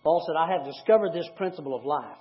Paul 0.05 0.25
said, 0.27 0.37
I 0.39 0.53
have 0.53 0.65
discovered 0.65 1.13
this 1.13 1.29
principle 1.37 1.75
of 1.75 1.85
life 1.85 2.19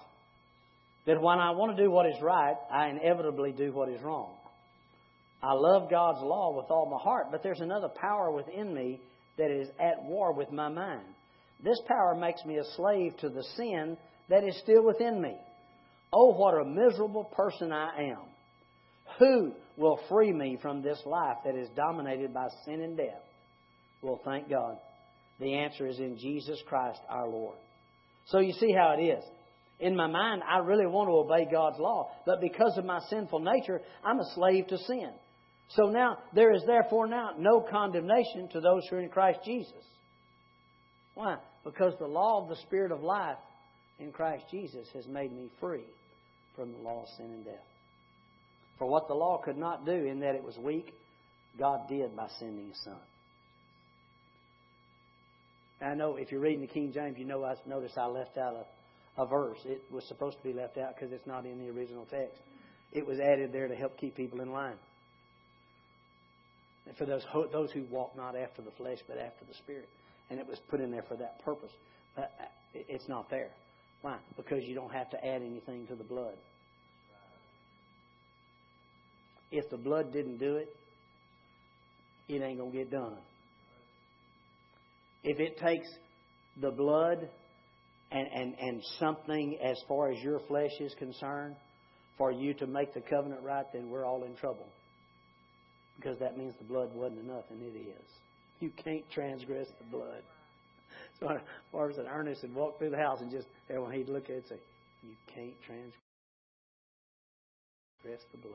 that 1.06 1.22
when 1.22 1.38
I 1.38 1.52
want 1.52 1.78
to 1.78 1.84
do 1.84 1.92
what 1.92 2.08
is 2.08 2.16
right, 2.22 2.56
I 2.72 2.88
inevitably 2.88 3.52
do 3.52 3.72
what 3.72 3.90
is 3.90 4.02
wrong. 4.02 4.34
I 5.44 5.54
love 5.54 5.90
God's 5.92 6.22
law 6.24 6.58
with 6.58 6.72
all 6.72 6.90
my 6.90 7.02
heart, 7.04 7.28
but 7.30 7.44
there's 7.44 7.62
another 7.62 7.90
power 7.90 8.32
within 8.32 8.74
me 8.74 9.00
that 9.38 9.52
is 9.52 9.68
at 9.80 10.04
war 10.04 10.34
with 10.34 10.52
my 10.52 10.70
mind. 10.70 11.06
This 11.64 11.80
power 11.88 12.16
makes 12.16 12.44
me 12.44 12.58
a 12.58 12.66
slave 12.76 13.16
to 13.18 13.30
the 13.30 13.44
sin 13.56 13.98
that 14.30 14.44
is 14.44 14.58
still 14.64 14.84
within 14.84 15.22
me. 15.22 15.36
Oh, 16.12 16.34
what 16.34 16.54
a 16.54 16.66
miserable 16.66 17.26
person 17.26 17.72
I 17.72 18.12
am. 18.12 18.22
Who 19.20 19.54
will 19.76 20.00
free 20.10 20.32
me 20.32 20.58
from 20.62 20.82
this 20.82 21.02
life 21.06 21.38
that 21.46 21.56
is 21.56 21.70
dominated 21.76 22.34
by 22.34 22.48
sin 22.66 22.82
and 22.82 22.96
death? 22.96 23.24
Well, 24.02 24.22
thank 24.24 24.50
God. 24.50 24.78
The 25.40 25.54
answer 25.54 25.88
is 25.88 26.00
in 26.00 26.18
Jesus 26.18 26.60
Christ 26.68 27.00
our 27.10 27.28
Lord. 27.28 27.58
So 28.28 28.40
you 28.40 28.54
see 28.54 28.72
how 28.72 28.96
it 28.98 29.04
is. 29.04 29.24
In 29.80 29.96
my 29.96 30.08
mind, 30.08 30.42
I 30.48 30.60
really 30.60 30.88
want 30.88 31.10
to 31.10 31.14
obey 31.14 31.50
God's 31.52 31.80
law, 31.80 32.10
but 32.26 32.42
because 32.42 32.78
of 32.78 32.86
my 32.86 33.00
sinful 33.10 33.40
nature, 33.40 33.82
I'm 34.04 34.20
a 34.20 34.34
slave 34.34 34.68
to 34.68 34.78
sin. 34.78 35.12
So 35.70 35.90
now, 35.90 36.18
there 36.34 36.54
is 36.54 36.64
therefore 36.66 37.08
now 37.08 37.32
no 37.38 37.62
condemnation 37.62 38.50
to 38.54 38.62
those 38.62 38.84
who 38.90 38.96
are 38.96 39.02
in 39.02 39.10
Christ 39.10 39.40
Jesus. 39.46 39.74
Why? 41.14 41.36
Because 41.64 41.94
the 42.00 42.08
law 42.08 42.42
of 42.42 42.50
the 42.50 42.56
Spirit 42.64 42.92
of 42.92 43.04
life 43.04 43.38
in 44.00 44.12
Christ 44.12 44.46
Jesus 44.50 44.88
has 44.94 45.06
made 45.08 45.32
me 45.32 45.50
free 45.60 45.84
from 46.58 46.74
the 46.74 46.80
law 46.80 47.04
of 47.04 47.10
sin 47.16 47.28
and 47.28 47.46
death. 47.46 47.64
For 48.78 48.88
what 48.88 49.08
the 49.08 49.14
law 49.14 49.38
could 49.38 49.58
not 49.58 49.86
do 49.86 49.92
in 49.92 50.20
that 50.20 50.36
it 50.36 50.44
was 50.44 50.58
weak, 50.58 50.94
God 51.58 51.88
did 51.88 52.16
by 52.16 52.28
sending 52.40 52.68
His 52.68 52.80
Son. 52.84 52.98
I 55.80 55.94
know 55.94 56.16
if 56.16 56.32
you're 56.32 56.42
reading 56.42 56.62
the 56.62 56.68
King 56.68 56.92
James, 56.92 57.18
you 57.18 57.26
know 57.26 57.44
I 57.44 57.54
notice 57.68 57.92
I 57.98 58.08
left 58.08 58.38
out 58.38 58.66
a, 59.18 59.22
a 59.22 59.26
verse. 59.28 59.60
It 59.66 59.82
was 59.92 60.04
supposed 60.08 60.38
to 60.38 60.44
be 60.44 60.54
left 60.54 60.78
out 60.78 60.96
because 60.96 61.14
it's 61.14 61.28
not 61.28 61.46
in 61.46 61.60
the 61.60 61.70
original 61.70 62.06
text. 62.06 62.42
It 62.92 63.06
was 63.06 63.20
added 63.20 63.54
there 63.54 63.68
to 63.68 63.76
help 63.76 63.98
keep 63.98 64.16
people 64.16 64.42
in 64.42 64.52
line. 64.52 64.78
And 66.88 66.98
for 66.98 67.06
those 67.06 67.24
those 67.52 67.72
who 67.72 67.84
walk 67.92 68.16
not 68.16 68.36
after 68.36 68.62
the 68.62 68.72
flesh 68.72 69.00
but 69.08 69.18
after 69.18 69.46
the 69.46 69.54
Spirit, 69.56 69.90
and 70.30 70.40
it 70.40 70.48
was 70.48 70.58
put 70.70 70.80
in 70.80 70.90
there 70.90 71.04
for 71.04 71.16
that 71.18 71.44
purpose. 71.44 71.72
But 72.16 72.32
uh, 72.40 72.46
it's 72.74 73.08
not 73.08 73.30
there. 73.30 73.52
Why? 74.02 74.18
Because 74.36 74.64
you 74.64 74.76
don't 74.76 74.94
have 74.94 75.10
to 75.12 75.18
add 75.26 75.42
anything 75.42 75.88
to 75.88 75.96
the 75.96 76.04
blood. 76.04 76.36
If 79.52 79.70
the 79.70 79.78
blood 79.78 80.12
didn't 80.12 80.38
do 80.38 80.58
it, 80.58 80.70
it 82.28 82.42
ain't 82.42 82.60
going 82.60 82.72
to 82.72 82.78
get 82.78 82.92
done. 82.92 83.18
If 85.24 85.40
it 85.40 85.58
takes 85.58 85.88
the 86.62 86.72
blood 86.72 87.30
and, 88.12 88.28
and, 88.34 88.56
and 88.60 88.82
something 89.00 89.58
as 89.64 89.78
far 89.88 90.12
as 90.12 90.18
your 90.22 90.40
flesh 90.48 90.72
is 90.80 90.94
concerned 90.98 91.56
for 92.18 92.32
you 92.32 92.54
to 92.56 92.68
make 92.68 92.94
the 92.94 93.02
covenant 93.02 93.42
right, 93.44 93.66
then 93.74 93.90
we're 93.90 94.06
all 94.06 94.24
in 94.24 94.36
trouble. 94.36 94.68
Because 95.98 96.20
that 96.20 96.38
means 96.38 96.54
the 96.60 96.66
blood 96.66 96.94
wasn't 96.94 97.22
enough, 97.22 97.46
and 97.50 97.62
it 97.62 97.78
is. 97.78 98.06
You 98.60 98.72
can't 98.84 99.04
transgress 99.12 99.68
the 99.80 99.98
blood. 99.98 100.22
So 101.20 101.38
far 101.72 101.90
as 101.90 101.98
Ernest 101.98 102.44
would 102.44 102.54
walk 102.54 102.78
through 102.78 102.92
the 102.92 102.98
house 102.98 103.22
and 103.22 103.32
just, 103.32 103.48
everyone 103.70 103.94
he'd 103.94 104.10
look 104.10 104.26
at 104.26 104.32
it 104.32 104.36
and 104.36 104.46
say, 104.50 104.56
You 105.04 105.16
can't 105.34 105.54
transgress 105.66 105.94
the 108.32 108.38
blood. 108.38 108.54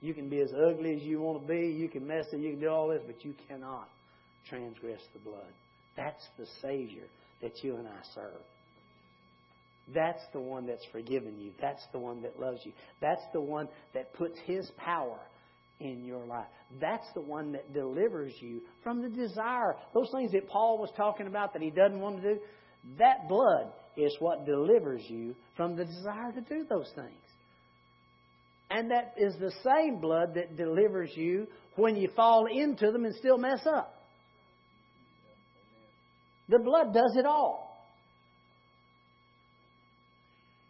You 0.00 0.14
can 0.14 0.28
be 0.28 0.40
as 0.40 0.50
ugly 0.52 0.94
as 0.96 1.02
you 1.02 1.20
want 1.20 1.42
to 1.42 1.48
be, 1.48 1.66
you 1.66 1.88
can 1.88 2.06
mess 2.06 2.26
it, 2.32 2.38
you 2.38 2.50
can 2.50 2.60
do 2.60 2.68
all 2.68 2.88
this, 2.88 3.02
but 3.06 3.24
you 3.24 3.34
cannot 3.48 3.88
transgress 4.48 5.00
the 5.14 5.20
blood. 5.20 5.52
That's 5.96 6.24
the 6.38 6.46
Savior 6.60 7.04
that 7.40 7.62
you 7.62 7.76
and 7.76 7.88
I 7.88 8.00
serve. 8.14 8.42
That's 9.94 10.22
the 10.32 10.40
one 10.40 10.66
that's 10.66 10.84
forgiven 10.92 11.38
you. 11.38 11.52
That's 11.60 11.82
the 11.92 11.98
one 11.98 12.22
that 12.22 12.38
loves 12.40 12.60
you. 12.64 12.72
That's 13.00 13.22
the 13.32 13.40
one 13.40 13.68
that 13.92 14.12
puts 14.14 14.38
His 14.46 14.70
power 14.76 15.18
in 15.84 16.04
your 16.04 16.24
life. 16.24 16.46
That's 16.80 17.06
the 17.14 17.20
one 17.20 17.52
that 17.52 17.72
delivers 17.72 18.32
you 18.40 18.62
from 18.82 19.02
the 19.02 19.08
desire. 19.08 19.76
Those 19.94 20.10
things 20.14 20.32
that 20.32 20.48
Paul 20.48 20.78
was 20.78 20.90
talking 20.96 21.26
about 21.26 21.52
that 21.52 21.62
he 21.62 21.70
doesn't 21.70 22.00
want 22.00 22.22
to 22.22 22.34
do, 22.34 22.40
that 22.98 23.28
blood 23.28 23.72
is 23.96 24.14
what 24.18 24.44
delivers 24.44 25.02
you 25.08 25.34
from 25.56 25.76
the 25.76 25.84
desire 25.84 26.32
to 26.32 26.40
do 26.40 26.64
those 26.68 26.90
things. 26.94 27.12
And 28.70 28.90
that 28.90 29.14
is 29.16 29.34
the 29.38 29.52
same 29.62 30.00
blood 30.00 30.34
that 30.34 30.56
delivers 30.56 31.10
you 31.14 31.46
when 31.76 31.96
you 31.96 32.08
fall 32.16 32.46
into 32.46 32.90
them 32.90 33.04
and 33.04 33.14
still 33.14 33.38
mess 33.38 33.60
up. 33.66 33.94
The 36.48 36.58
blood 36.58 36.92
does 36.92 37.16
it 37.16 37.26
all. 37.26 37.70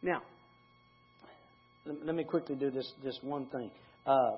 Now, 0.03 0.23
let 1.87 2.15
me 2.15 2.25
quickly 2.25 2.57
do 2.57 2.71
this, 2.71 2.91
this 3.03 3.19
one 3.23 3.47
thing. 3.47 3.71
Uh, 4.07 4.37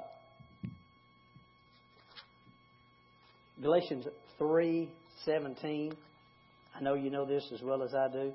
Galatians 3.61 4.07
3:17. 4.39 5.97
I 6.75 6.81
know 6.83 6.95
you 6.95 7.11
know 7.11 7.25
this 7.25 7.51
as 7.53 7.63
well 7.63 7.83
as 7.83 7.95
I 7.95 8.09
do. 8.13 8.35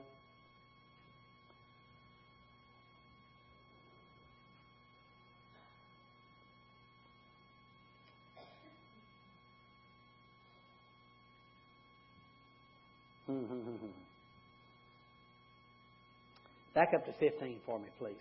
Back 16.74 16.94
up 16.96 17.06
to 17.06 17.14
15 17.14 17.60
for 17.66 17.80
me, 17.80 17.86
please. 18.00 18.16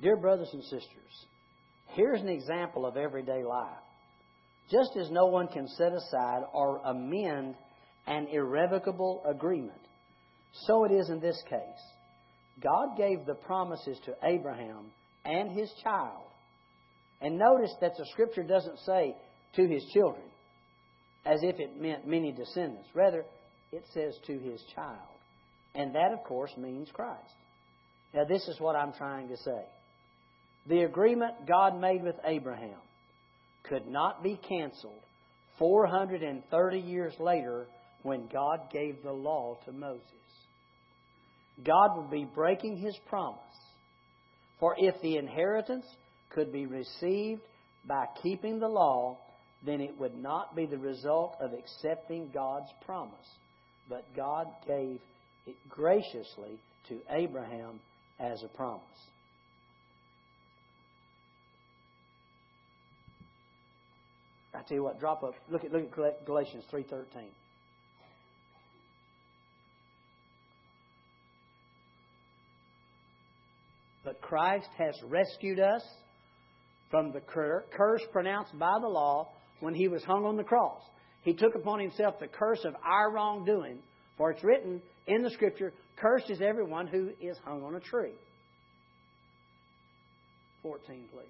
Dear 0.00 0.16
brothers 0.16 0.50
and 0.52 0.62
sisters, 0.62 1.26
here's 1.96 2.20
an 2.20 2.28
example 2.28 2.86
of 2.86 2.96
everyday 2.96 3.42
life. 3.42 3.82
Just 4.70 4.90
as 5.00 5.10
no 5.10 5.26
one 5.26 5.48
can 5.48 5.66
set 5.68 5.92
aside 5.92 6.42
or 6.52 6.80
amend 6.84 7.54
an 8.06 8.28
irrevocable 8.32 9.22
agreement, 9.28 9.80
so 10.66 10.84
it 10.84 10.92
is 10.92 11.08
in 11.08 11.20
this 11.20 11.40
case. 11.48 11.60
God 12.62 12.96
gave 12.96 13.26
the 13.26 13.34
promises 13.34 13.98
to 14.06 14.14
Abraham 14.22 14.86
and 15.24 15.50
his 15.50 15.70
child. 15.82 16.24
And 17.20 17.38
notice 17.38 17.72
that 17.80 17.96
the 17.96 18.06
scripture 18.12 18.42
doesn't 18.42 18.78
say 18.80 19.14
to 19.56 19.66
his 19.66 19.84
children 19.92 20.24
as 21.24 21.40
if 21.42 21.58
it 21.58 21.80
meant 21.80 22.06
many 22.06 22.32
descendants. 22.32 22.88
Rather, 22.94 23.24
it 23.72 23.84
says 23.92 24.14
to 24.26 24.38
his 24.38 24.62
child. 24.74 24.98
And 25.74 25.94
that, 25.94 26.12
of 26.12 26.24
course, 26.24 26.52
means 26.56 26.88
Christ. 26.92 27.34
Now, 28.14 28.24
this 28.24 28.46
is 28.48 28.60
what 28.60 28.76
I'm 28.76 28.92
trying 28.92 29.28
to 29.28 29.36
say. 29.36 29.64
The 30.68 30.82
agreement 30.82 31.46
God 31.46 31.80
made 31.80 32.02
with 32.02 32.16
Abraham 32.24 32.80
could 33.64 33.86
not 33.86 34.22
be 34.22 34.38
canceled 34.48 35.00
430 35.58 36.78
years 36.78 37.14
later 37.18 37.66
when 38.02 38.28
God 38.32 38.70
gave 38.72 39.02
the 39.02 39.12
law 39.12 39.58
to 39.64 39.72
Moses. 39.72 40.02
God 41.64 41.96
would 41.96 42.10
be 42.10 42.24
breaking 42.24 42.76
his 42.76 42.96
promise. 43.08 43.40
For 44.60 44.74
if 44.78 45.00
the 45.02 45.16
inheritance 45.16 45.86
could 46.30 46.52
be 46.52 46.66
received 46.66 47.42
by 47.86 48.06
keeping 48.22 48.58
the 48.58 48.68
law, 48.68 49.18
then 49.64 49.80
it 49.80 49.98
would 49.98 50.16
not 50.16 50.54
be 50.54 50.66
the 50.66 50.78
result 50.78 51.36
of 51.40 51.52
accepting 51.52 52.30
God's 52.32 52.70
promise. 52.84 53.26
But 53.88 54.04
God 54.14 54.46
gave 54.66 54.98
it 55.46 55.56
graciously 55.68 56.58
to 56.88 57.00
Abraham 57.10 57.80
as 58.18 58.42
a 58.42 58.48
promise. 58.56 58.82
I 64.56 64.62
tell 64.62 64.76
you 64.76 64.84
what, 64.84 64.98
drop 64.98 65.22
up. 65.22 65.34
Look 65.50 65.64
at 65.64 65.72
look 65.72 65.84
at 65.84 66.24
Galatians 66.24 66.64
three 66.70 66.84
thirteen. 66.84 67.28
But 74.04 74.20
Christ 74.20 74.68
has 74.78 74.94
rescued 75.08 75.58
us 75.58 75.82
from 76.90 77.12
the 77.12 77.20
curse 77.20 78.02
pronounced 78.12 78.56
by 78.56 78.78
the 78.80 78.88
law 78.88 79.28
when 79.60 79.74
he 79.74 79.88
was 79.88 80.04
hung 80.04 80.24
on 80.24 80.36
the 80.36 80.44
cross. 80.44 80.80
He 81.22 81.34
took 81.34 81.56
upon 81.56 81.80
himself 81.80 82.20
the 82.20 82.28
curse 82.28 82.64
of 82.64 82.76
our 82.84 83.10
wrongdoing, 83.10 83.78
for 84.16 84.30
it's 84.30 84.44
written 84.44 84.80
in 85.08 85.22
the 85.22 85.30
Scripture, 85.30 85.72
Cursed 85.96 86.30
is 86.30 86.40
everyone 86.40 86.86
who 86.86 87.10
is 87.20 87.36
hung 87.44 87.64
on 87.64 87.74
a 87.74 87.80
tree. 87.80 88.12
14, 90.62 91.04
please. 91.12 91.26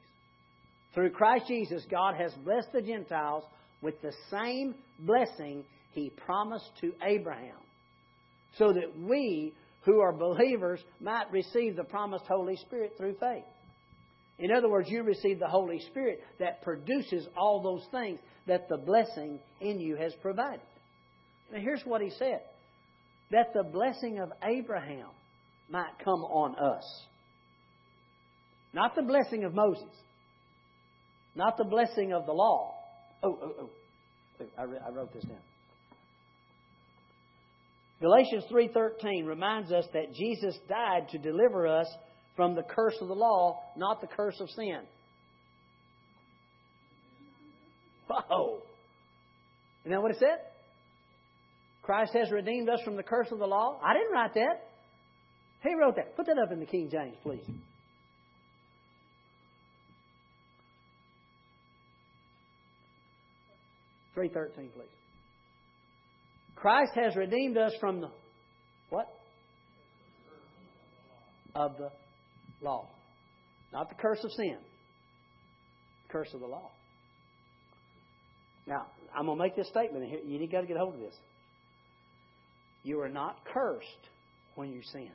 Through 0.96 1.10
Christ 1.10 1.44
Jesus, 1.46 1.84
God 1.90 2.14
has 2.14 2.32
blessed 2.42 2.72
the 2.72 2.80
Gentiles 2.80 3.44
with 3.82 4.00
the 4.00 4.14
same 4.30 4.74
blessing 4.98 5.62
he 5.92 6.08
promised 6.08 6.70
to 6.80 6.94
Abraham, 7.06 7.58
so 8.56 8.72
that 8.72 8.98
we 8.98 9.52
who 9.82 10.00
are 10.00 10.12
believers 10.14 10.80
might 10.98 11.30
receive 11.30 11.76
the 11.76 11.84
promised 11.84 12.24
Holy 12.26 12.56
Spirit 12.56 12.94
through 12.96 13.14
faith. 13.20 13.44
In 14.38 14.50
other 14.50 14.70
words, 14.70 14.88
you 14.88 15.02
receive 15.02 15.38
the 15.38 15.46
Holy 15.46 15.80
Spirit 15.90 16.20
that 16.38 16.62
produces 16.62 17.28
all 17.36 17.62
those 17.62 17.86
things 17.90 18.18
that 18.46 18.66
the 18.70 18.78
blessing 18.78 19.38
in 19.60 19.78
you 19.78 19.96
has 19.96 20.14
provided. 20.22 20.60
Now, 21.52 21.60
here's 21.60 21.82
what 21.84 22.00
he 22.00 22.10
said 22.18 22.40
that 23.32 23.52
the 23.52 23.64
blessing 23.64 24.18
of 24.18 24.32
Abraham 24.42 25.08
might 25.68 25.92
come 26.02 26.20
on 26.20 26.54
us. 26.56 27.02
Not 28.72 28.94
the 28.94 29.02
blessing 29.02 29.44
of 29.44 29.54
Moses. 29.54 29.90
Not 31.36 31.58
the 31.58 31.64
blessing 31.64 32.12
of 32.12 32.26
the 32.26 32.32
law. 32.32 32.74
Oh, 33.22 33.38
oh, 33.42 33.52
oh. 33.60 33.70
I, 34.58 34.62
I 34.62 34.90
wrote 34.90 35.12
this 35.12 35.24
down. 35.24 35.38
Galatians 38.00 38.44
3:13 38.50 39.26
reminds 39.26 39.72
us 39.72 39.84
that 39.92 40.12
Jesus 40.14 40.58
died 40.68 41.08
to 41.10 41.18
deliver 41.18 41.66
us 41.66 41.86
from 42.34 42.54
the 42.54 42.62
curse 42.62 42.96
of 43.00 43.08
the 43.08 43.14
law, 43.14 43.62
not 43.76 44.00
the 44.00 44.06
curse 44.06 44.38
of 44.40 44.50
sin. 44.50 44.80
Whoa. 48.08 48.58
Isn't 49.84 49.92
that 49.92 50.02
what 50.02 50.10
it 50.10 50.18
said? 50.18 50.38
Christ 51.82 52.12
has 52.14 52.30
redeemed 52.30 52.68
us 52.68 52.80
from 52.84 52.96
the 52.96 53.02
curse 53.02 53.28
of 53.30 53.38
the 53.38 53.46
law. 53.46 53.80
I 53.82 53.94
didn't 53.94 54.12
write 54.12 54.34
that. 54.34 54.68
He 55.62 55.74
wrote 55.74 55.96
that. 55.96 56.16
Put 56.16 56.26
that 56.26 56.38
up 56.38 56.52
in 56.52 56.60
the 56.60 56.66
King 56.66 56.90
James, 56.90 57.16
please. 57.22 57.44
Three 64.16 64.30
thirteen, 64.30 64.70
please. 64.74 64.88
Christ 66.54 66.92
has 66.94 67.14
redeemed 67.16 67.58
us 67.58 67.72
from 67.78 68.00
the 68.00 68.08
what? 68.88 69.06
Of 71.54 71.76
the 71.76 71.90
law. 72.62 72.88
Not 73.74 73.90
the 73.90 73.94
curse 73.96 74.24
of 74.24 74.32
sin. 74.32 74.56
The 76.06 76.12
curse 76.12 76.32
of 76.32 76.40
the 76.40 76.46
law. 76.46 76.70
Now, 78.66 78.86
I'm 79.14 79.26
going 79.26 79.36
to 79.36 79.44
make 79.44 79.54
this 79.54 79.68
statement, 79.68 80.10
and 80.10 80.32
you 80.32 80.48
got 80.48 80.62
to 80.62 80.66
get 80.66 80.76
a 80.76 80.80
hold 80.80 80.94
of 80.94 81.00
this. 81.00 81.14
You 82.84 83.00
are 83.02 83.10
not 83.10 83.36
cursed 83.52 84.08
when 84.54 84.72
you 84.72 84.80
sin. 84.92 85.10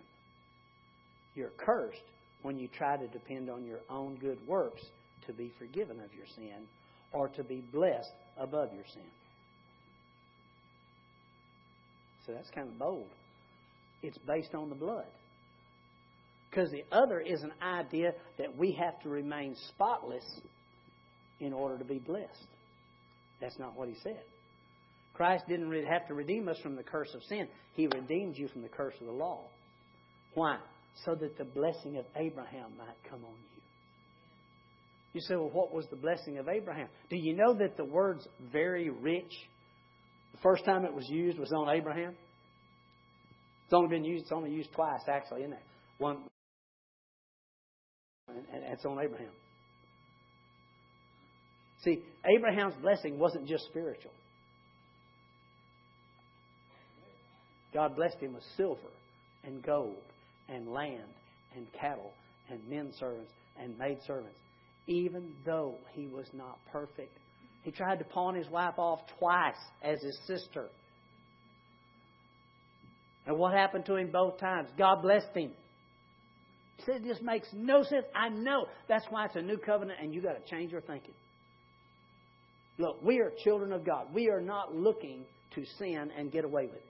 You're 1.33 1.53
cursed 1.57 2.03
when 2.43 2.59
you 2.59 2.67
try 2.77 2.97
to 2.97 3.07
depend 3.07 3.49
on 3.49 3.65
your 3.65 3.79
own 3.89 4.17
good 4.21 4.37
works 4.47 4.81
to 5.25 5.33
be 5.33 5.51
forgiven 5.57 5.99
of 6.01 6.13
your 6.13 6.27
sin 6.35 6.67
or 7.13 7.29
to 7.29 7.43
be 7.43 7.63
blessed 7.73 8.11
above 8.37 8.73
your 8.73 8.85
sin. 8.93 9.03
So 12.25 12.33
that's 12.33 12.49
kind 12.51 12.67
of 12.67 12.77
bold. 12.77 13.07
It's 14.03 14.17
based 14.19 14.53
on 14.53 14.69
the 14.69 14.75
blood. 14.75 15.05
Because 16.49 16.69
the 16.71 16.83
other 16.91 17.19
is 17.19 17.41
an 17.43 17.53
idea 17.61 18.11
that 18.37 18.57
we 18.57 18.73
have 18.73 18.99
to 19.03 19.09
remain 19.09 19.55
spotless 19.69 20.25
in 21.39 21.53
order 21.53 21.77
to 21.77 21.85
be 21.85 21.97
blessed. 21.97 22.47
That's 23.39 23.57
not 23.57 23.77
what 23.77 23.87
he 23.87 23.95
said. 24.03 24.21
Christ 25.13 25.45
didn't 25.47 25.69
really 25.69 25.87
have 25.87 26.07
to 26.07 26.13
redeem 26.13 26.47
us 26.47 26.57
from 26.61 26.75
the 26.75 26.83
curse 26.83 27.13
of 27.15 27.23
sin. 27.23 27.47
He 27.73 27.87
redeemed 27.87 28.37
you 28.37 28.47
from 28.47 28.61
the 28.61 28.69
curse 28.69 28.93
of 28.99 29.07
the 29.07 29.13
law. 29.13 29.41
Why? 30.33 30.57
So 31.05 31.15
that 31.15 31.37
the 31.37 31.45
blessing 31.45 31.97
of 31.97 32.05
Abraham 32.15 32.71
might 32.77 32.97
come 33.09 33.23
on 33.23 33.35
you. 33.55 33.60
You 35.13 35.21
say, 35.21 35.35
well, 35.35 35.49
what 35.51 35.73
was 35.73 35.85
the 35.89 35.97
blessing 35.97 36.37
of 36.37 36.47
Abraham? 36.47 36.87
Do 37.09 37.17
you 37.17 37.35
know 37.35 37.53
that 37.55 37.75
the 37.75 37.83
words 37.83 38.25
very 38.51 38.89
rich, 38.89 39.31
the 40.31 40.39
first 40.41 40.63
time 40.63 40.85
it 40.85 40.93
was 40.93 41.07
used 41.09 41.37
was 41.37 41.51
on 41.51 41.69
Abraham? 41.69 42.15
It's 43.65 43.73
only 43.73 43.89
been 43.89 44.05
used, 44.05 44.23
it's 44.23 44.31
only 44.31 44.51
used 44.51 44.71
twice 44.73 45.01
actually, 45.07 45.41
isn't 45.41 45.53
it? 45.53 45.63
One, 45.97 46.17
and 48.27 48.63
it's 48.63 48.85
on 48.85 48.99
Abraham. 48.99 49.31
See, 51.83 51.99
Abraham's 52.25 52.75
blessing 52.81 53.17
wasn't 53.17 53.47
just 53.47 53.65
spiritual. 53.65 54.11
God 57.73 57.95
blessed 57.95 58.17
him 58.19 58.33
with 58.33 58.43
silver 58.57 58.91
and 59.43 59.63
gold 59.63 59.95
and 60.49 60.67
land 60.67 61.07
and 61.55 61.65
cattle 61.73 62.11
and 62.49 62.59
men 62.69 62.91
servants 62.99 63.31
and 63.59 63.77
maid 63.77 63.97
servants, 64.05 64.37
even 64.87 65.33
though 65.45 65.75
he 65.93 66.07
was 66.07 66.25
not 66.33 66.57
perfect. 66.71 67.17
He 67.63 67.71
tried 67.71 67.99
to 67.99 68.05
pawn 68.05 68.35
his 68.35 68.49
wife 68.49 68.75
off 68.77 68.99
twice 69.19 69.55
as 69.83 70.01
his 70.01 70.17
sister. 70.25 70.69
And 73.27 73.37
what 73.37 73.53
happened 73.53 73.85
to 73.85 73.95
him 73.95 74.09
both 74.11 74.39
times? 74.39 74.69
God 74.77 75.01
blessed 75.03 75.35
him. 75.35 75.51
He 76.77 76.83
said, 76.85 77.03
This 77.03 77.19
makes 77.21 77.47
no 77.53 77.83
sense. 77.83 78.05
I 78.15 78.29
know. 78.29 78.65
That's 78.89 79.05
why 79.09 79.25
it's 79.25 79.35
a 79.35 79.41
new 79.41 79.57
covenant, 79.57 79.99
and 80.01 80.13
you've 80.13 80.23
got 80.23 80.43
to 80.43 80.49
change 80.49 80.71
your 80.71 80.81
thinking. 80.81 81.13
Look, 82.79 83.03
we 83.03 83.19
are 83.19 83.31
children 83.43 83.71
of 83.73 83.85
God. 83.85 84.07
We 84.13 84.29
are 84.29 84.41
not 84.41 84.73
looking 84.73 85.25
to 85.53 85.63
sin 85.77 86.09
and 86.17 86.31
get 86.31 86.45
away 86.45 86.65
with 86.65 86.75
it. 86.75 86.85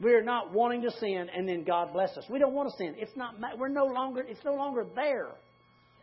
We 0.00 0.12
are 0.12 0.22
not 0.22 0.52
wanting 0.52 0.82
to 0.82 0.90
sin 0.90 1.28
and 1.34 1.48
then 1.48 1.64
God 1.64 1.92
bless 1.92 2.16
us. 2.16 2.24
We 2.28 2.38
don't 2.38 2.52
want 2.52 2.70
to 2.70 2.76
sin. 2.76 2.94
It's 2.98 3.16
not. 3.16 3.34
We're 3.58 3.68
no 3.68 3.86
longer. 3.86 4.22
It's 4.26 4.44
no 4.44 4.54
longer 4.54 4.84
there. 4.94 5.30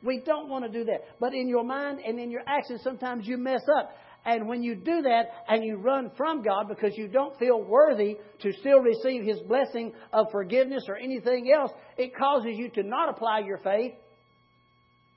We 0.03 0.21
don't 0.25 0.49
want 0.49 0.65
to 0.65 0.71
do 0.71 0.85
that. 0.85 1.01
But 1.19 1.33
in 1.33 1.47
your 1.47 1.63
mind 1.63 1.99
and 2.05 2.19
in 2.19 2.29
your 2.29 2.41
actions, 2.45 2.81
sometimes 2.83 3.25
you 3.27 3.37
mess 3.37 3.61
up. 3.79 3.95
And 4.25 4.47
when 4.47 4.63
you 4.63 4.75
do 4.75 5.01
that 5.01 5.23
and 5.49 5.63
you 5.63 5.77
run 5.77 6.11
from 6.15 6.43
God 6.43 6.67
because 6.69 6.93
you 6.95 7.07
don't 7.07 7.37
feel 7.37 7.61
worthy 7.61 8.17
to 8.41 8.53
still 8.53 8.79
receive 8.79 9.23
His 9.23 9.39
blessing 9.41 9.93
of 10.13 10.27
forgiveness 10.31 10.83
or 10.87 10.95
anything 10.95 11.51
else, 11.53 11.71
it 11.97 12.15
causes 12.15 12.53
you 12.55 12.69
to 12.69 12.83
not 12.83 13.09
apply 13.09 13.39
your 13.39 13.57
faith, 13.57 13.93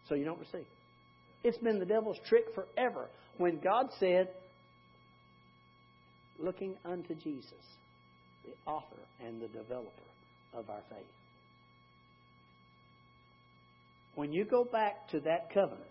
so 0.08 0.14
you 0.14 0.24
don't 0.24 0.40
receive. 0.40 0.66
It's 1.44 1.58
been 1.58 1.78
the 1.78 1.84
devil's 1.84 2.18
trick 2.28 2.46
forever. 2.54 3.08
When 3.38 3.60
God 3.60 3.86
said, 4.00 4.28
looking 6.38 6.74
unto 6.84 7.14
Jesus 7.14 7.52
the 8.44 8.70
author 8.70 9.00
and 9.24 9.40
the 9.40 9.48
developer 9.48 9.90
of 10.54 10.68
our 10.70 10.82
faith. 10.90 11.06
When 14.16 14.32
you 14.32 14.44
go 14.44 14.64
back 14.64 15.08
to 15.10 15.20
that 15.20 15.54
covenant 15.54 15.84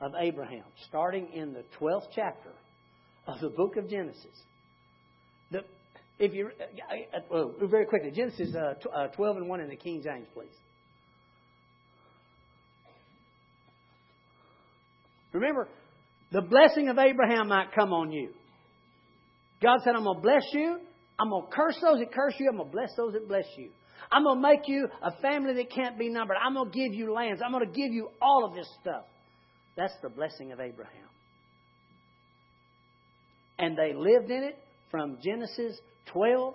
of 0.00 0.12
Abraham, 0.20 0.64
starting 0.88 1.32
in 1.32 1.52
the 1.52 1.64
12th 1.80 2.06
chapter 2.14 2.50
of 3.26 3.40
the 3.40 3.48
book 3.48 3.76
of 3.76 3.90
Genesis, 3.90 4.42
the, 5.50 5.60
if 6.18 6.32
you, 6.32 6.50
uh, 7.30 7.66
very 7.66 7.86
quickly, 7.86 8.12
Genesis 8.12 8.54
uh, 8.54 8.74
uh 8.88 9.08
12 9.08 9.38
and 9.38 9.48
1 9.48 9.60
in 9.60 9.68
the 9.68 9.76
King 9.76 10.02
James, 10.02 10.28
please. 10.32 10.48
Remember, 15.32 15.66
the 16.30 16.42
blessing 16.42 16.88
of 16.88 16.98
Abraham 16.98 17.48
might 17.48 17.72
come 17.74 17.92
on 17.92 18.12
you. 18.12 18.30
God 19.60 19.80
said, 19.82 19.94
I'm 19.96 20.04
going 20.04 20.16
to 20.18 20.22
bless 20.22 20.44
you 20.52 20.78
I'm 21.22 21.30
going 21.30 21.46
to 21.46 21.54
curse 21.54 21.78
those 21.80 22.00
that 22.00 22.12
curse 22.12 22.34
you. 22.38 22.48
I'm 22.48 22.56
going 22.56 22.68
to 22.68 22.72
bless 22.72 22.90
those 22.96 23.12
that 23.12 23.28
bless 23.28 23.44
you. 23.56 23.70
I'm 24.12 24.24
going 24.24 24.42
to 24.42 24.48
make 24.48 24.68
you 24.68 24.88
a 25.02 25.10
family 25.22 25.54
that 25.54 25.70
can't 25.70 25.98
be 25.98 26.10
numbered. 26.10 26.36
I'm 26.44 26.54
going 26.54 26.70
to 26.70 26.78
give 26.78 26.92
you 26.92 27.12
lands. 27.12 27.40
I'm 27.44 27.50
going 27.50 27.66
to 27.66 27.72
give 27.72 27.92
you 27.92 28.10
all 28.20 28.44
of 28.44 28.54
this 28.54 28.68
stuff. 28.80 29.04
That's 29.76 29.94
the 30.02 30.10
blessing 30.10 30.52
of 30.52 30.60
Abraham. 30.60 30.92
And 33.58 33.76
they 33.76 33.94
lived 33.94 34.30
in 34.30 34.42
it 34.42 34.58
from 34.90 35.18
Genesis 35.24 35.78
12, 36.12 36.54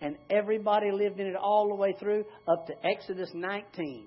and 0.00 0.16
everybody 0.30 0.90
lived 0.90 1.20
in 1.20 1.26
it 1.26 1.36
all 1.36 1.68
the 1.68 1.74
way 1.74 1.94
through 1.98 2.24
up 2.48 2.66
to 2.66 2.72
Exodus 2.82 3.30
19, 3.34 4.06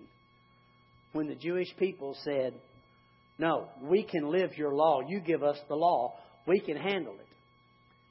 when 1.13 1.28
the 1.28 1.36
Jewish 1.36 1.67
people 1.78 2.17
said, 2.24 2.54
No, 3.38 3.67
we 3.84 4.04
can 4.04 4.32
live 4.32 4.58
your 4.58 4.74
law. 4.74 5.02
You 5.08 5.20
give 5.20 5.43
us 5.43 5.58
the 5.67 5.76
law. 5.76 6.15
We 6.48 6.60
can 6.60 6.78
handle 6.78 7.13
it. 7.13 7.28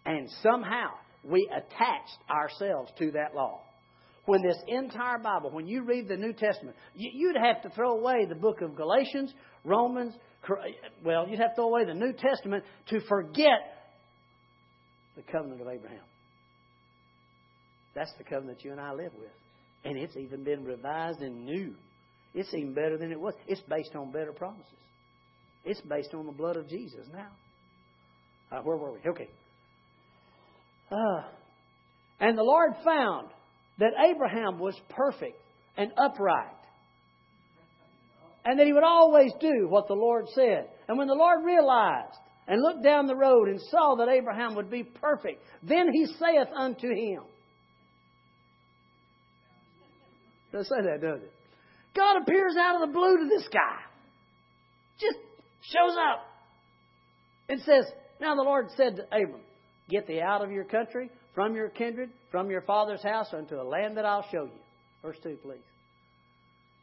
And 0.05 0.29
somehow, 0.43 0.91
we 1.25 1.49
attached 1.51 2.19
ourselves 2.31 2.93
to 2.99 3.11
that 3.13 3.35
law. 3.35 3.63
When 4.27 4.43
this 4.43 4.59
entire 4.67 5.19
Bible, 5.19 5.51
when 5.53 5.67
you 5.67 5.83
read 5.85 6.09
the 6.09 6.17
New 6.17 6.33
Testament, 6.33 6.77
you'd 6.95 7.37
have 7.37 7.63
to 7.63 7.71
throw 7.71 7.93
away 7.93 8.27
the 8.29 8.35
book 8.35 8.61
of 8.61 8.77
Galatians, 8.77 9.33
Romans, 9.65 10.15
well, 11.05 11.29
you'd 11.29 11.41
have 11.41 11.51
to 11.51 11.55
throw 11.57 11.69
away 11.69 11.85
the 11.85 11.95
New 11.95 12.13
Testament 12.13 12.65
to 12.89 13.01
forget 13.09 13.77
the 15.17 15.23
covenant 15.23 15.61
of 15.61 15.69
Abraham. 15.69 16.03
That's 17.95 18.13
the 18.19 18.25
covenant 18.25 18.63
you 18.63 18.73
and 18.73 18.81
I 18.81 18.93
live 18.93 19.13
with. 19.19 19.31
And 19.85 19.97
it's 19.97 20.17
even 20.17 20.45
been 20.45 20.65
revised 20.65 21.21
and 21.21 21.45
new. 21.45 21.75
It's 22.35 22.53
even 22.53 22.75
better 22.75 22.99
than 22.99 23.13
it 23.13 23.19
was. 23.19 23.35
It's 23.47 23.63
based 23.63 23.95
on 23.95 24.13
better 24.13 24.33
promises. 24.33 24.67
It's 25.65 25.81
based 25.81 26.13
on 26.15 26.27
the 26.27 26.33
blood 26.33 26.57
of 26.57 26.69
Jesus 26.69 27.07
now. 27.13 27.29
Uh, 28.53 28.63
where 28.63 28.77
were 28.77 28.93
we? 28.93 28.99
Okay. 29.09 29.29
Uh, 30.91 31.23
and 32.21 32.37
the 32.37 32.43
Lord 32.43 32.73
found 32.85 33.29
that 33.79 33.93
Abraham 34.11 34.59
was 34.59 34.75
perfect 34.91 35.37
and 35.77 35.91
upright. 35.97 36.53
And 38.45 38.59
that 38.59 38.67
he 38.67 38.73
would 38.73 38.85
always 38.85 39.33
do 39.41 39.67
what 39.69 39.89
the 39.89 39.95
Lord 39.95 40.27
said. 40.35 40.69
And 40.89 40.97
when 40.97 41.09
the 41.09 41.15
Lord 41.15 41.45
realized 41.45 42.17
and 42.47 42.63
looked 42.63 42.85
down 42.85 43.07
the 43.07 43.17
road 43.17 43.49
and 43.49 43.61
saw 43.71 43.97
that 43.97 44.09
Abraham 44.09 44.55
would 44.55 44.71
be 44.71 44.85
perfect, 44.85 45.43
then 45.63 45.89
he 45.93 46.07
saith 46.07 46.49
unto 46.57 46.89
him. 46.89 47.23
Doesn't 50.53 50.69
say 50.69 50.91
that, 50.91 51.01
does 51.03 51.23
it? 51.23 51.33
God 51.95 52.23
appears 52.23 52.55
out 52.59 52.81
of 52.81 52.89
the 52.89 52.93
blue 52.93 53.19
to 53.19 53.29
this 53.29 53.49
guy. 53.49 53.81
Just 55.01 55.19
shows 55.63 55.97
up 55.97 56.25
and 57.49 57.61
says, 57.63 57.85
Now 58.21 58.35
the 58.35 58.43
Lord 58.43 58.67
said 58.77 58.97
to 58.97 59.03
Abram, 59.05 59.41
Get 59.89 60.07
thee 60.07 60.21
out 60.21 60.43
of 60.43 60.51
your 60.51 60.65
country, 60.65 61.11
from 61.37 61.55
your 61.55 61.69
kindred, 61.69 62.11
from 62.31 62.51
your 62.51 62.63
father's 62.63 63.03
house, 63.03 63.29
unto 63.33 63.61
a 63.61 63.63
land 63.63 63.99
that 63.99 64.07
I'll 64.07 64.27
show 64.33 64.45
you. 64.45 64.61
Verse 65.03 65.19
2, 65.23 65.37
please. 65.43 65.61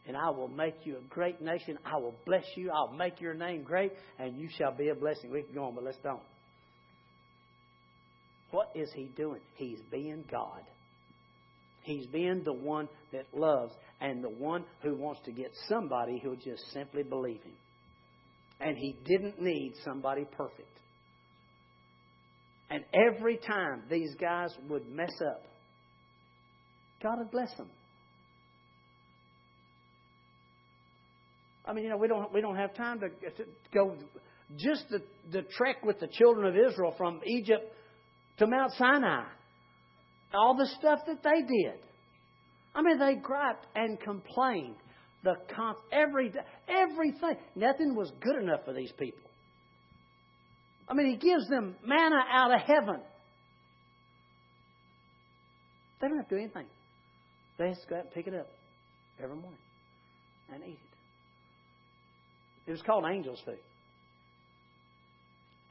And 0.08 0.16
I 0.16 0.30
will 0.30 0.48
make 0.48 0.76
you 0.84 0.98
a 0.98 1.02
great 1.10 1.42
nation. 1.42 1.80
I 1.84 1.98
will 1.98 2.16
bless 2.26 2.46
you. 2.56 2.70
I'll 2.72 2.94
make 2.94 3.20
your 3.20 3.34
name 3.34 3.64
great, 3.64 3.92
and 4.20 4.38
you 4.38 4.48
shall 4.58 4.72
be 4.72 4.90
a 4.90 4.96
blessing. 4.96 5.32
We 5.32 5.42
can 5.42 5.56
go 5.56 5.66
on, 5.66 5.76
but 5.76 5.84
let's 5.84 5.98
don't. 6.04 6.22
What 8.52 8.70
is 8.76 8.90
he 8.96 9.10
doing? 9.18 9.42
He's 9.56 9.80
being 9.92 10.24
God. 10.32 10.62
He's 11.82 12.06
being 12.08 12.44
the 12.46 12.54
one 12.54 12.88
that 13.12 13.26
loves 13.34 13.74
and 14.00 14.24
the 14.24 14.30
one 14.30 14.66
who 14.84 14.96
wants 14.96 15.22
to 15.26 15.32
get 15.32 15.52
somebody 15.68 16.20
who'll 16.22 16.36
just 16.36 16.62
simply 16.72 17.02
believe 17.02 17.42
him. 17.42 17.56
And 18.60 18.78
he 18.78 18.96
didn't 19.04 19.42
need 19.42 19.74
somebody 19.84 20.26
perfect. 20.38 20.73
And 22.70 22.84
every 22.94 23.38
time 23.38 23.84
these 23.90 24.16
guys 24.20 24.50
would 24.70 24.88
mess 24.90 25.14
up, 25.26 25.44
God 27.02 27.20
would 27.20 27.32
bless 27.32 27.54
them. 27.56 27.70
I 31.66 31.74
mean, 31.74 31.86
you 31.86 31.90
know, 31.90 31.98
we 31.98 32.08
don't 32.08 32.34
we 32.34 32.42
don't 32.42 32.56
have 32.56 32.74
time 32.74 33.00
to, 33.00 33.10
to 33.10 33.50
go 33.74 33.96
just 34.58 34.86
the, 34.90 35.02
the 35.32 35.44
trek 35.58 35.84
with 35.84 36.00
the 36.00 36.08
children 36.08 36.46
of 36.46 36.56
Israel 36.56 36.94
from 36.98 37.22
Egypt 37.26 37.72
to 38.40 38.48
Mount 38.48 38.72
Sinai. 38.78 39.26
All 40.34 40.56
the 40.58 40.68
stuff 40.80 41.00
that 41.08 41.24
they 41.24 41.42
did. 41.42 41.80
I 42.76 42.82
mean, 42.82 42.98
they 42.98 43.16
griped 43.16 43.68
and 43.76 44.00
complained. 44.00 44.76
The 45.24 45.36
comp, 45.56 45.78
every 45.92 46.34
everything. 46.68 47.38
Nothing 47.56 47.96
was 47.96 48.12
good 48.20 48.42
enough 48.42 48.66
for 48.66 48.74
these 48.74 48.92
people. 49.00 49.30
I 50.88 50.94
mean, 50.94 51.12
He 51.12 51.18
gives 51.18 51.48
them 51.50 51.76
manna 51.86 52.24
out 52.32 52.54
of 52.54 52.62
heaven. 52.62 53.02
They 56.02 56.08
don't 56.08 56.18
have 56.18 56.28
to 56.28 56.36
do 56.36 56.42
anything. 56.42 56.66
They 57.58 57.70
just 57.70 57.88
go 57.90 57.96
out 57.96 58.04
and 58.04 58.12
pick 58.12 58.28
it 58.28 58.34
up 58.34 58.50
every 59.22 59.36
morning 59.36 59.60
and 60.54 60.64
eat 60.64 60.72
it. 60.72 60.94
It 62.68 62.72
was 62.72 62.82
called 62.82 63.06
angel's 63.06 63.42
food. 63.46 63.60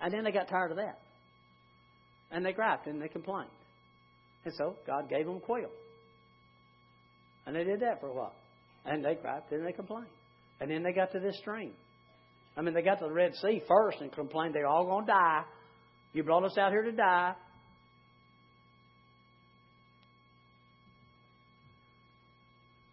And 0.01 0.13
then 0.13 0.25
they 0.25 0.33
got 0.33 0.49
tired 0.49 0.71
of 0.71 0.77
that. 0.79 0.99
And 2.31 2.45
they 2.45 2.53
griped 2.53 2.87
and 2.87 3.01
they 3.01 3.09
complained. 3.09 3.51
And 4.45 4.55
so 4.57 4.77
God 4.87 5.09
gave 5.09 5.27
them 5.27 5.41
quail. 5.41 5.71
And 7.47 7.55
they 7.55 7.65
did 7.65 7.81
that 7.81 8.01
for 8.01 8.09
a 8.09 8.15
while. 8.15 8.35
And 8.85 9.05
they 9.05 9.15
griped 9.15 9.53
and 9.53 9.67
they 9.67 9.73
complained. 9.73 10.07
And 10.61 10.71
then 10.71 10.83
they 10.83 10.93
got 10.93 11.13
to 11.13 11.21
this 11.21 11.37
stream. 11.39 11.73
I 12.57 12.61
mean, 12.61 12.75
they 12.75 12.83
got 12.83 12.99
to 12.99 13.07
the 13.07 13.13
Red 13.13 13.35
Sea 13.37 13.63
first 13.67 13.99
and 14.01 14.13
complained 14.13 14.55
they're 14.55 14.67
all 14.67 14.85
going 14.85 15.07
to 15.07 15.13
die. 15.13 15.43
You 16.13 16.23
brought 16.23 16.45
us 16.45 16.59
out 16.59 16.71
here 16.71 16.83
to 16.83 16.93
die. 16.93 17.35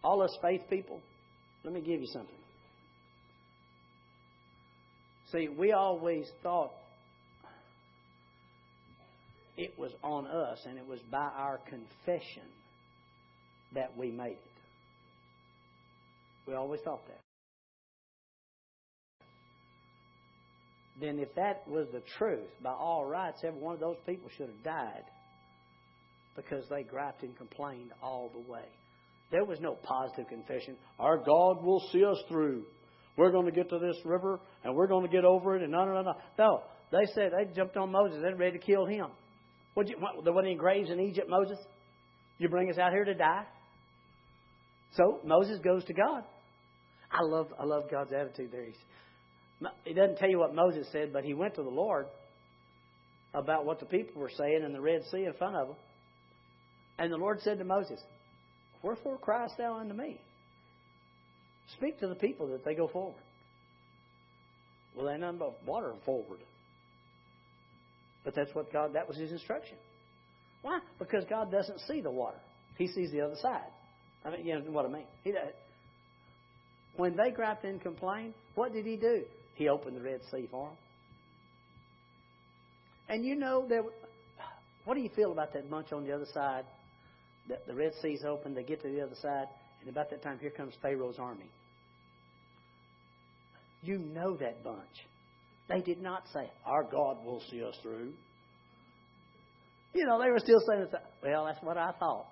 All 0.02 0.22
us 0.22 0.36
faith 0.42 0.62
people, 0.70 1.02
let 1.64 1.74
me 1.74 1.82
give 1.82 2.00
you 2.00 2.08
something. 2.08 2.36
See, 5.32 5.50
we 5.50 5.74
always 5.74 6.26
thought 6.42 6.72
it 9.58 9.78
was 9.78 9.92
on 10.04 10.26
us 10.26 10.60
and 10.68 10.78
it 10.78 10.88
was 10.88 11.00
by 11.12 11.30
our 11.36 11.60
confession 11.68 12.48
that 13.76 13.96
we 13.98 14.10
made 14.10 14.32
it. 14.32 14.40
We 16.48 16.56
always 16.56 16.80
thought 16.82 17.06
that. 17.08 17.29
Then, 21.00 21.20
if 21.20 21.34
that 21.36 21.68
was 21.68 21.88
the 21.94 22.02
truth, 22.18 22.50
by 22.62 22.72
all 22.72 23.06
rights, 23.06 23.42
every 23.46 23.60
one 23.60 23.74
of 23.74 23.80
those 23.80 23.98
people 24.06 24.30
should 24.38 24.48
have 24.48 24.64
died 24.64 25.04
because 26.36 26.66
they 26.70 26.84
griped 26.84 27.24
and 27.24 27.36
complained 27.38 27.92
all 28.02 28.30
the 28.34 28.52
way. 28.52 28.66
There 29.32 29.46
was 29.46 29.60
no 29.60 29.76
positive 29.84 30.28
confession. 30.28 30.76
Our 31.00 31.18
God 31.18 31.64
will 31.64 31.88
see 31.92 32.04
us 32.04 32.18
through. 32.28 32.64
We're 33.18 33.32
going 33.32 33.46
to 33.46 33.52
get 33.52 33.70
to 33.70 33.80
this 33.80 33.98
river 34.06 34.40
and 34.64 34.76
we're 34.76 34.88
going 34.88 35.06
to 35.06 35.12
get 35.12 35.26
over 35.26 35.56
it. 35.56 35.62
And 35.62 35.72
no, 35.72 35.86
no, 35.86 35.94
no, 35.94 36.02
no. 36.02 36.14
No, 36.38 36.64
they 36.92 37.06
said 37.14 37.32
they 37.38 37.54
jumped 37.54 37.78
on 37.78 37.92
Moses. 37.92 38.20
They're 38.22 38.36
ready 38.36 38.58
to 38.58 38.66
kill 38.66 38.86
him. 38.86 39.08
What 39.74 39.88
you, 39.88 39.98
what, 40.00 40.24
there 40.24 40.34
wasn't 40.34 40.52
any 40.52 40.58
graves 40.58 40.90
in 40.90 41.00
Egypt, 41.00 41.30
Moses. 41.30 41.58
You 42.38 42.50
bring 42.50 42.70
us 42.72 42.78
out 42.78 42.92
here 42.92 43.06
to 43.06 43.14
die. 43.14 43.44
So 44.96 45.20
Moses 45.24 45.60
goes 45.64 45.84
to 45.86 45.94
God. 45.94 46.24
I 47.12 47.22
love, 47.24 47.48
I 47.60 47.66
love 47.66 47.84
God's 47.92 48.12
attitude 48.14 48.52
there. 48.52 48.66
He's, 48.66 48.76
he 49.84 49.94
doesn't 49.94 50.18
tell 50.18 50.30
you 50.30 50.40
what 50.40 50.56
Moses 50.56 50.88
said, 50.92 51.12
but 51.12 51.24
he 51.24 51.34
went 51.34 51.56
to 51.56 51.64
the 51.64 51.70
Lord 51.70 52.06
about 53.34 53.66
what 53.66 53.80
the 53.80 53.86
people 53.86 54.22
were 54.22 54.32
saying 54.36 54.64
in 54.64 54.74
the 54.74 54.82
Red 54.82 55.04
Sea 55.12 55.26
in 55.26 55.34
front 55.34 55.56
of 55.56 55.68
them. 55.68 55.78
And 56.98 57.12
the 57.12 57.18
Lord 57.18 57.42
said 57.42 57.60
to 57.60 57.66
Moses, 57.66 58.00
Wherefore 58.82 59.18
criest 59.18 59.56
thou 59.58 59.78
unto 59.78 59.94
me? 59.94 60.20
Speak 61.78 62.00
to 62.00 62.08
the 62.08 62.16
people 62.16 62.48
that 62.48 62.66
they 62.66 62.74
go 62.74 62.88
forward. 62.88 63.22
Well, 64.96 65.06
they 65.06 65.18
none 65.18 65.38
but 65.38 65.64
water 65.66 65.94
forward. 66.06 66.40
But 68.24 68.36
that's 68.36 68.54
what 68.54 68.72
God, 68.74 68.94
that 68.94 69.08
was 69.08 69.18
his 69.18 69.32
instruction. 69.32 69.78
Why? 70.62 70.80
Because 70.98 71.24
God 71.30 71.52
doesn't 71.52 71.80
see 71.88 72.02
the 72.02 72.12
water. 72.12 72.38
He 72.78 72.88
sees 72.88 73.12
the 73.12 73.22
other 73.22 73.36
side. 73.42 73.70
I 74.26 74.32
mean, 74.32 74.46
you 74.46 74.56
know 74.56 74.72
what 74.72 74.86
I 74.86 74.90
mean? 74.90 75.06
He 75.24 75.32
does. 75.32 75.54
When 76.96 77.16
they 77.16 77.32
griped 77.32 77.64
and 77.64 77.82
complained, 77.82 78.34
what 78.56 78.74
did 78.74 78.86
he 78.86 78.98
do? 78.98 79.24
He 79.60 79.68
opened 79.68 79.98
the 79.98 80.02
Red 80.02 80.22
Sea 80.32 80.48
for 80.50 80.70
them. 80.70 80.78
And 83.10 83.26
you 83.26 83.36
know, 83.36 83.66
there, 83.68 83.84
what 84.86 84.96
do 84.96 85.02
you 85.02 85.10
feel 85.14 85.34
about 85.34 85.52
that 85.54 85.70
bunch 85.70 85.92
on 85.92 86.06
the 86.06 86.14
other 86.14 86.28
side? 86.34 86.64
The, 87.50 87.58
the 87.68 87.76
Red 87.76 87.92
Sea's 88.02 88.24
open, 88.26 88.56
they 88.56 88.64
get 88.64 88.82
to 88.84 88.88
the 88.88 89.02
other 89.02 89.16
side, 89.22 89.48
and 89.82 89.90
about 89.90 90.10
that 90.12 90.24
time, 90.24 90.40
here 90.40 90.50
comes 90.50 90.74
Pharaoh's 90.82 91.20
army. 91.20 91.52
You 93.82 93.98
know 93.98 94.38
that 94.38 94.64
bunch. 94.64 94.78
They 95.68 95.82
did 95.82 96.02
not 96.02 96.24
say, 96.34 96.50
Our 96.66 96.84
God 96.84 97.26
will 97.26 97.42
see 97.52 97.62
us 97.62 97.76
through. 97.82 98.14
You 99.94 100.06
know, 100.06 100.22
they 100.24 100.30
were 100.30 100.40
still 100.40 100.62
saying, 100.70 100.88
Well, 101.22 101.46
that's 101.46 101.62
what 101.62 101.78
I 101.78 101.92
thought. 102.00 102.28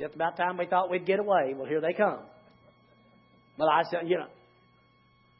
Just 0.00 0.16
about 0.16 0.36
time 0.36 0.56
we 0.56 0.66
thought 0.66 0.90
we'd 0.90 1.06
get 1.06 1.20
away. 1.20 1.54
Well, 1.56 1.68
here 1.68 1.80
they 1.80 1.92
come. 1.92 2.18
But 3.56 3.66
I 3.66 3.82
said, 3.90 4.08
you 4.08 4.18
know. 4.18 4.26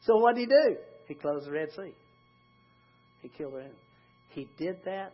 So 0.06 0.16
what 0.16 0.34
did 0.34 0.42
he 0.42 0.46
do? 0.46 0.76
He 1.08 1.14
closed 1.14 1.46
the 1.46 1.52
Red 1.52 1.68
Sea. 1.72 1.94
He 3.22 3.28
killed 3.28 3.54
their 3.54 3.70
He 4.30 4.48
did 4.58 4.76
that 4.84 5.12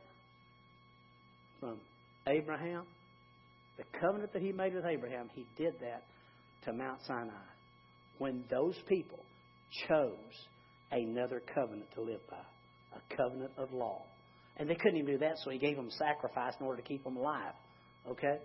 from 1.61 1.78
Abraham. 2.26 2.84
The 3.76 3.84
covenant 3.99 4.32
that 4.32 4.43
he 4.43 4.53
made 4.53 4.74
with 4.74 4.84
Abraham, 4.84 5.30
he 5.34 5.47
did 5.57 5.74
that 5.80 6.03
to 6.64 6.72
Mount 6.72 6.99
Sinai 7.07 7.30
when 8.18 8.45
those 8.51 8.76
people 8.86 9.20
chose 9.88 10.16
another 10.91 11.41
covenant 11.55 11.86
to 11.95 12.03
live 12.03 12.20
by 12.28 12.36
a 12.97 13.16
covenant 13.16 13.53
of 13.57 13.72
law. 13.72 14.03
And 14.57 14.68
they 14.68 14.74
couldn't 14.74 14.99
even 14.99 15.14
do 15.14 15.18
that, 15.18 15.38
so 15.43 15.51
he 15.51 15.59
gave 15.59 15.76
them 15.76 15.88
sacrifice 15.91 16.53
in 16.61 16.66
order 16.66 16.82
to 16.82 16.86
keep 16.86 17.03
them 17.05 17.16
alive. 17.16 17.55
Okay? 18.11 18.38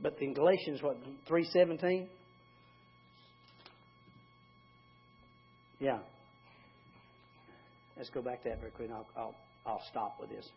But 0.00 0.16
in 0.20 0.34
Galatians, 0.34 0.82
what, 0.82 0.96
317? 1.26 2.08
Yeah. 5.82 5.98
Let's 7.96 8.08
go 8.10 8.22
back 8.22 8.44
to 8.44 8.50
that 8.50 8.60
very 8.60 8.70
quick. 8.70 8.88
I'll, 8.92 9.06
I'll, 9.16 9.34
I'll 9.66 9.82
stop 9.90 10.16
with 10.20 10.30
this. 10.30 10.48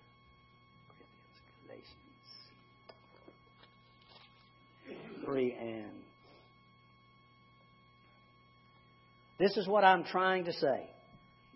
Galatians 4.86 5.26
3 5.26 5.58
and. 5.60 5.92
This 9.40 9.58
is 9.58 9.68
what 9.68 9.84
I'm 9.84 10.04
trying 10.04 10.46
to 10.46 10.54
say. 10.54 10.90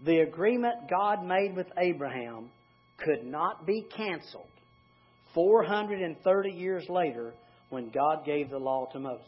The 0.03 0.21
agreement 0.21 0.89
God 0.89 1.23
made 1.23 1.55
with 1.55 1.67
Abraham 1.77 2.49
could 2.97 3.23
not 3.23 3.67
be 3.67 3.85
canceled 3.95 4.49
430 5.35 6.49
years 6.49 6.85
later 6.89 7.33
when 7.69 7.91
God 7.91 8.25
gave 8.25 8.49
the 8.49 8.57
law 8.57 8.87
to 8.93 8.99
Moses. 8.99 9.27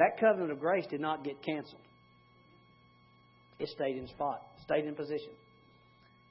That 0.00 0.18
covenant 0.18 0.50
of 0.50 0.60
grace 0.60 0.86
did 0.88 1.02
not 1.02 1.24
get 1.24 1.42
canceled. 1.42 1.82
It 3.58 3.68
stayed 3.68 3.98
in 3.98 4.08
spot, 4.08 4.40
stayed 4.64 4.86
in 4.86 4.94
position. 4.94 5.32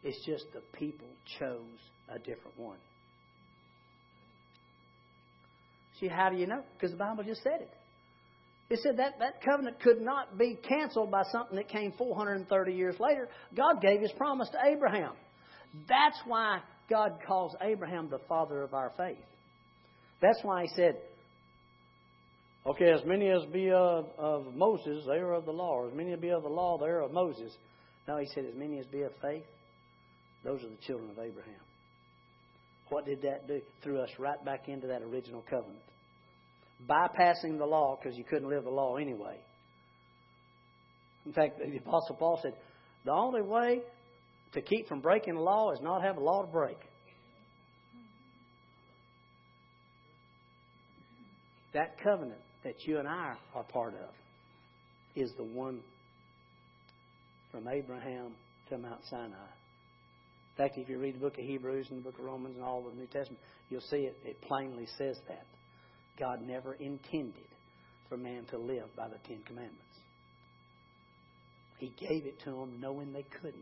It's 0.04 0.18
just 0.26 0.46
the 0.54 0.62
people 0.76 1.08
chose 1.38 1.78
a 2.10 2.18
different 2.18 2.58
one. 2.58 2.80
See, 6.00 6.08
how 6.08 6.32
do 6.32 6.38
you 6.38 6.48
know? 6.48 6.64
Because 6.74 6.90
the 6.90 6.98
Bible 6.98 7.24
just 7.24 7.44
said 7.44 7.62
it. 7.62 7.70
It 8.72 8.80
said 8.82 8.98
that 8.98 9.20
that 9.20 9.44
covenant 9.44 9.80
could 9.82 10.02
not 10.02 10.36
be 10.36 10.58
canceled 10.68 11.12
by 11.12 11.22
something 11.32 11.56
that 11.58 11.70
came 11.70 11.92
430 11.96 12.74
years 12.74 12.96
later. 13.00 13.30
God 13.56 13.82
gave 13.84 14.02
his 14.02 14.12
promise 14.14 14.50
to 14.50 14.58
Abraham. 14.68 15.12
That's 15.88 16.18
why 16.26 16.62
God 16.90 17.20
calls 17.28 17.56
Abraham 17.62 18.10
the 18.10 18.20
father 18.28 18.64
of 18.64 18.74
our 18.74 18.94
faith. 18.98 19.18
That's 20.22 20.40
why 20.42 20.64
he 20.64 20.70
said, 20.76 20.96
Okay, 22.70 22.92
as 22.92 23.04
many 23.04 23.28
as 23.32 23.44
be 23.52 23.72
of, 23.72 24.06
of 24.20 24.54
Moses, 24.54 25.04
they 25.08 25.18
are 25.18 25.34
of 25.34 25.46
the 25.46 25.52
law. 25.52 25.88
As 25.88 25.94
many 25.96 26.14
as 26.14 26.20
be 26.20 26.30
of 26.30 26.44
the 26.44 26.50
law, 26.50 26.78
they 26.78 26.86
are 26.86 27.02
of 27.02 27.12
Moses. 27.12 27.52
No, 28.08 28.18
he 28.18 28.28
said, 28.28 28.46
as 28.46 28.54
many 28.56 28.78
as 28.78 28.86
be 28.86 29.02
of 29.02 29.12
faith, 29.24 29.44
those 30.44 30.64
are 30.64 30.70
the 30.70 30.78
children 30.86 31.10
of 31.10 31.18
Abraham. 31.18 31.62
What 32.90 33.08
did 33.08 33.24
that 33.24 33.48
do? 33.48 33.60
Threw 33.84 34.00
us 34.00 34.10
right 34.20 34.44
back 34.46 34.70
into 34.70 34.86
that 34.86 35.02
original 35.02 35.44
covenant. 35.50 35.82
Bypassing 36.88 37.58
the 37.58 37.66
law 37.66 37.98
because 38.00 38.16
you 38.16 38.24
couldn't 38.24 38.50
live 38.50 38.66
the 38.66 38.70
law 38.70 38.98
anyway. 38.98 39.38
In 41.26 41.34
fact, 41.34 41.58
the 41.58 41.78
Apostle 41.78 42.18
Paul 42.20 42.40
said, 42.44 42.54
the 43.04 43.12
only 43.12 43.42
way 43.42 43.82
to 44.54 44.62
keep 44.62 44.88
from 44.88 45.02
breaking 45.02 45.34
the 45.34 45.42
law 45.42 45.72
is 45.72 45.80
not 45.82 46.04
have 46.04 46.18
a 46.18 46.24
law 46.24 46.44
to 46.44 46.52
break. 46.52 46.78
That 51.74 52.00
covenant 52.04 52.42
that 52.64 52.86
you 52.86 53.00
and 53.00 53.08
I 53.08 53.36
are 53.56 53.64
part 53.64 53.94
of 53.94 54.10
is 55.16 55.32
the 55.38 55.44
one 55.44 55.82
from 57.52 57.68
Abraham 57.68 58.32
to 58.70 58.78
Mount 58.78 59.02
Sinai. 59.10 59.34
In 59.34 60.66
fact, 60.66 60.78
if 60.78 60.90
you 60.90 61.00
read 61.00 61.16
the 61.16 61.20
book 61.20 61.38
of 61.38 61.44
Hebrews 61.44 61.88
and 61.90 62.00
the 62.00 62.04
book 62.04 62.20
of 62.20 62.26
Romans 62.26 62.56
and 62.56 62.64
all 62.64 62.86
of 62.86 62.94
the 62.94 63.00
New 63.00 63.08
Testament, 63.08 63.40
you'll 63.70 63.82
see 63.82 64.04
it, 64.04 64.18
it 64.26 64.42
plainly 64.42 64.88
says 64.98 65.18
that. 65.28 65.46
God 66.20 66.42
never 66.46 66.74
intended 66.74 67.48
for 68.10 68.18
man 68.18 68.44
to 68.52 68.58
live 68.58 68.94
by 68.98 69.08
the 69.08 69.16
Ten 69.26 69.40
Commandments. 69.46 69.80
He 71.78 71.94
gave 71.98 72.26
it 72.26 72.40
to 72.44 72.52
them 72.52 72.80
knowing 72.82 73.14
they 73.14 73.26
couldn't. 73.42 73.56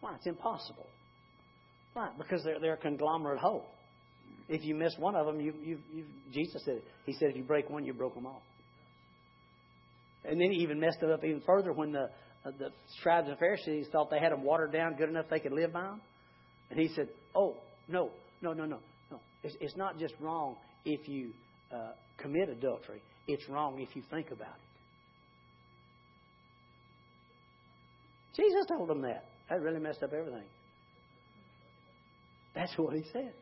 Why? 0.00 0.14
It's 0.14 0.26
impossible. 0.26 0.86
Why? 1.92 2.10
Because 2.16 2.42
they're, 2.42 2.58
they're 2.58 2.74
a 2.74 2.78
conglomerate 2.78 3.38
whole. 3.38 3.66
If 4.48 4.64
you 4.64 4.74
miss 4.74 4.94
one 4.98 5.14
of 5.16 5.26
them, 5.26 5.40
you, 5.40 5.54
you, 5.62 5.78
you, 5.92 6.04
Jesus 6.32 6.62
said, 6.64 6.82
He 7.06 7.14
said, 7.14 7.30
if 7.30 7.36
you 7.36 7.42
break 7.42 7.70
one, 7.70 7.84
you 7.84 7.94
broke 7.94 8.14
them 8.14 8.26
all. 8.26 8.42
And 10.24 10.40
then 10.40 10.50
He 10.50 10.62
even 10.62 10.80
messed 10.80 10.98
it 11.02 11.10
up 11.10 11.24
even 11.24 11.42
further 11.46 11.72
when 11.72 11.92
the, 11.92 12.10
uh, 12.44 12.50
the 12.58 12.68
scribes 12.98 13.28
and 13.28 13.38
Pharisees 13.38 13.86
thought 13.90 14.10
they 14.10 14.18
had 14.18 14.32
them 14.32 14.42
watered 14.42 14.72
down 14.72 14.96
good 14.96 15.08
enough 15.08 15.26
they 15.30 15.40
could 15.40 15.52
live 15.52 15.72
by 15.72 15.82
them. 15.82 16.00
And 16.70 16.78
He 16.78 16.88
said, 16.94 17.08
oh, 17.34 17.56
no, 17.88 18.10
no, 18.42 18.52
no, 18.52 18.66
no, 18.66 18.78
no. 19.10 19.20
It's, 19.42 19.56
it's 19.60 19.76
not 19.76 19.98
just 19.98 20.14
wrong 20.20 20.56
if 20.84 21.08
you 21.08 21.30
uh, 21.72 21.92
commit 22.18 22.48
adultery, 22.48 23.02
it's 23.26 23.48
wrong 23.48 23.80
if 23.80 23.96
you 23.96 24.02
think 24.10 24.30
about 24.30 24.48
it. 24.48 24.64
Jesus 28.36 28.66
told 28.68 28.88
them 28.88 29.02
that. 29.02 29.24
That 29.48 29.60
really 29.60 29.80
messed 29.80 30.02
up 30.02 30.12
everything. 30.12 30.46
That's 32.54 32.72
what 32.76 32.94
he 32.94 33.04
said. 33.12 33.32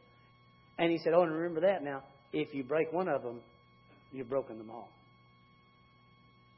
And 0.78 0.90
he 0.90 0.98
said, 0.98 1.12
Oh, 1.14 1.22
and 1.22 1.32
remember 1.32 1.60
that 1.62 1.82
now. 1.82 2.02
If 2.32 2.54
you 2.54 2.64
break 2.64 2.92
one 2.92 3.08
of 3.08 3.22
them, 3.22 3.40
you've 4.10 4.28
broken 4.28 4.58
them 4.58 4.70
all. 4.70 4.88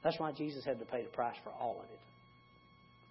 That's 0.03 0.19
why 0.19 0.33
Jesus 0.33 0.65
had 0.65 0.79
to 0.79 0.85
pay 0.85 1.03
the 1.03 1.09
price 1.09 1.37
for 1.43 1.51
all 1.51 1.81
of 1.83 1.91
it. 1.91 2.01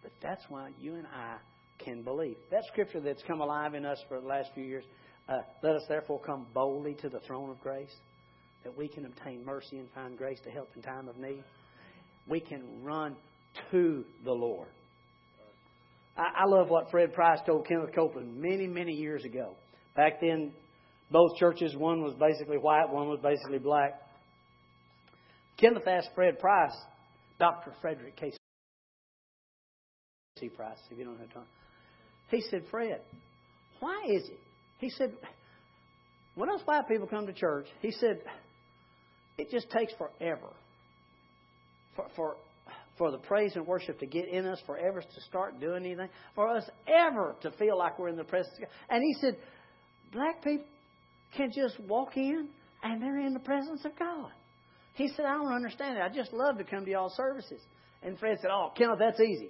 But 0.03 0.11
that's 0.21 0.43
why 0.49 0.69
you 0.79 0.95
and 0.95 1.07
I 1.07 1.37
can 1.83 2.03
believe. 2.03 2.37
That 2.51 2.63
scripture 2.71 2.99
that's 2.99 3.23
come 3.23 3.41
alive 3.41 3.73
in 3.73 3.85
us 3.85 3.97
for 4.07 4.21
the 4.21 4.27
last 4.27 4.49
few 4.53 4.63
years, 4.63 4.83
uh, 5.27 5.39
let 5.63 5.75
us 5.75 5.83
therefore 5.89 6.19
come 6.19 6.45
boldly 6.53 6.95
to 7.01 7.09
the 7.09 7.19
throne 7.21 7.49
of 7.49 7.59
grace, 7.61 7.93
that 8.63 8.77
we 8.77 8.87
can 8.87 9.05
obtain 9.05 9.43
mercy 9.43 9.77
and 9.77 9.89
find 9.95 10.17
grace 10.17 10.39
to 10.43 10.51
help 10.51 10.69
in 10.75 10.81
time 10.81 11.07
of 11.07 11.17
need. 11.17 11.43
We 12.27 12.39
can 12.39 12.83
run 12.83 13.15
to 13.71 14.05
the 14.23 14.31
Lord. 14.31 14.67
I, 16.15 16.43
I 16.43 16.45
love 16.45 16.69
what 16.69 16.91
Fred 16.91 17.13
Price 17.13 17.39
told 17.45 17.67
Kenneth 17.67 17.93
Copeland 17.95 18.39
many, 18.39 18.67
many 18.67 18.93
years 18.93 19.25
ago. 19.25 19.55
Back 19.95 20.21
then, 20.21 20.51
both 21.13 21.37
churches, 21.37 21.75
one 21.77 22.03
was 22.03 22.15
basically 22.15 22.57
white, 22.57 22.89
one 22.89 23.07
was 23.07 23.19
basically 23.21 23.59
black. 23.59 24.01
Kenneth 25.57 25.87
asked 25.87 26.09
Fred 26.15 26.39
Price, 26.39 26.75
Dr. 27.39 27.71
Frederick 27.81 28.15
K.C. 28.17 28.39
Price, 30.49 30.79
if 30.89 30.97
you 30.97 31.05
don't 31.05 31.19
have 31.19 31.31
time. 31.31 31.45
He 32.29 32.41
said, 32.49 32.63
Fred, 32.71 32.99
why 33.79 34.05
is 34.09 34.27
it? 34.27 34.39
He 34.79 34.89
said, 34.89 35.13
when 36.33 36.49
us 36.49 36.61
white 36.65 36.87
people 36.87 37.05
come 37.05 37.27
to 37.27 37.33
church, 37.33 37.67
he 37.79 37.91
said, 37.91 38.19
it 39.37 39.51
just 39.51 39.69
takes 39.69 39.93
forever 39.93 40.49
for, 41.95 42.07
for, 42.15 42.37
for 42.97 43.11
the 43.11 43.19
praise 43.19 43.51
and 43.55 43.67
worship 43.67 43.99
to 43.99 44.07
get 44.07 44.27
in 44.27 44.47
us, 44.47 44.59
for 44.65 44.79
ever 44.79 45.01
to 45.01 45.21
start 45.29 45.59
doing 45.61 45.85
anything, 45.85 46.09
for 46.33 46.49
us 46.49 46.67
ever 46.87 47.35
to 47.43 47.51
feel 47.51 47.77
like 47.77 47.99
we're 47.99 48.09
in 48.09 48.15
the 48.15 48.23
presence 48.23 48.55
of 48.55 48.61
God. 48.61 48.71
And 48.89 49.03
he 49.03 49.13
said, 49.21 49.37
black 50.11 50.43
people 50.43 50.65
can 51.35 51.51
just 51.51 51.79
walk 51.79 52.17
in 52.17 52.49
and 52.83 53.01
they're 53.01 53.19
in 53.19 53.33
the 53.33 53.39
presence 53.39 53.83
of 53.85 53.97
God. 53.97 54.31
He 54.95 55.07
said, 55.09 55.25
I 55.25 55.33
don't 55.33 55.53
understand 55.53 55.97
it. 55.97 56.01
I 56.01 56.09
just 56.09 56.33
love 56.33 56.57
to 56.57 56.63
come 56.63 56.85
to 56.85 56.91
y'all 56.91 57.11
services. 57.15 57.61
And 58.03 58.19
Fred 58.19 58.37
said, 58.41 58.51
Oh, 58.51 58.71
Kenneth, 58.77 58.99
that's 58.99 59.19
easy. 59.19 59.49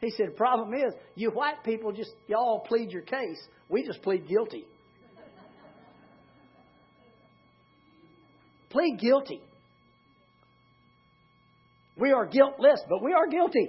He 0.00 0.10
said, 0.10 0.28
The 0.28 0.36
problem 0.36 0.72
is, 0.74 0.94
you 1.14 1.30
white 1.30 1.62
people 1.64 1.92
just, 1.92 2.10
y'all 2.26 2.60
plead 2.60 2.90
your 2.90 3.02
case. 3.02 3.40
We 3.68 3.84
just 3.84 4.02
plead 4.02 4.26
guilty. 4.26 4.64
plead 8.70 8.98
guilty. 9.00 9.40
We 11.96 12.12
are 12.12 12.26
guiltless, 12.26 12.80
but 12.88 13.02
we 13.02 13.12
are 13.12 13.26
guilty. 13.26 13.68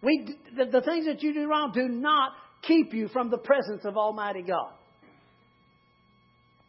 We, 0.00 0.36
the, 0.56 0.66
the 0.66 0.80
things 0.80 1.06
that 1.06 1.22
you 1.22 1.34
do 1.34 1.48
wrong 1.48 1.72
do 1.74 1.88
not 1.88 2.32
keep 2.62 2.94
you 2.94 3.08
from 3.08 3.30
the 3.30 3.38
presence 3.38 3.84
of 3.84 3.96
Almighty 3.96 4.42
God. 4.42 4.74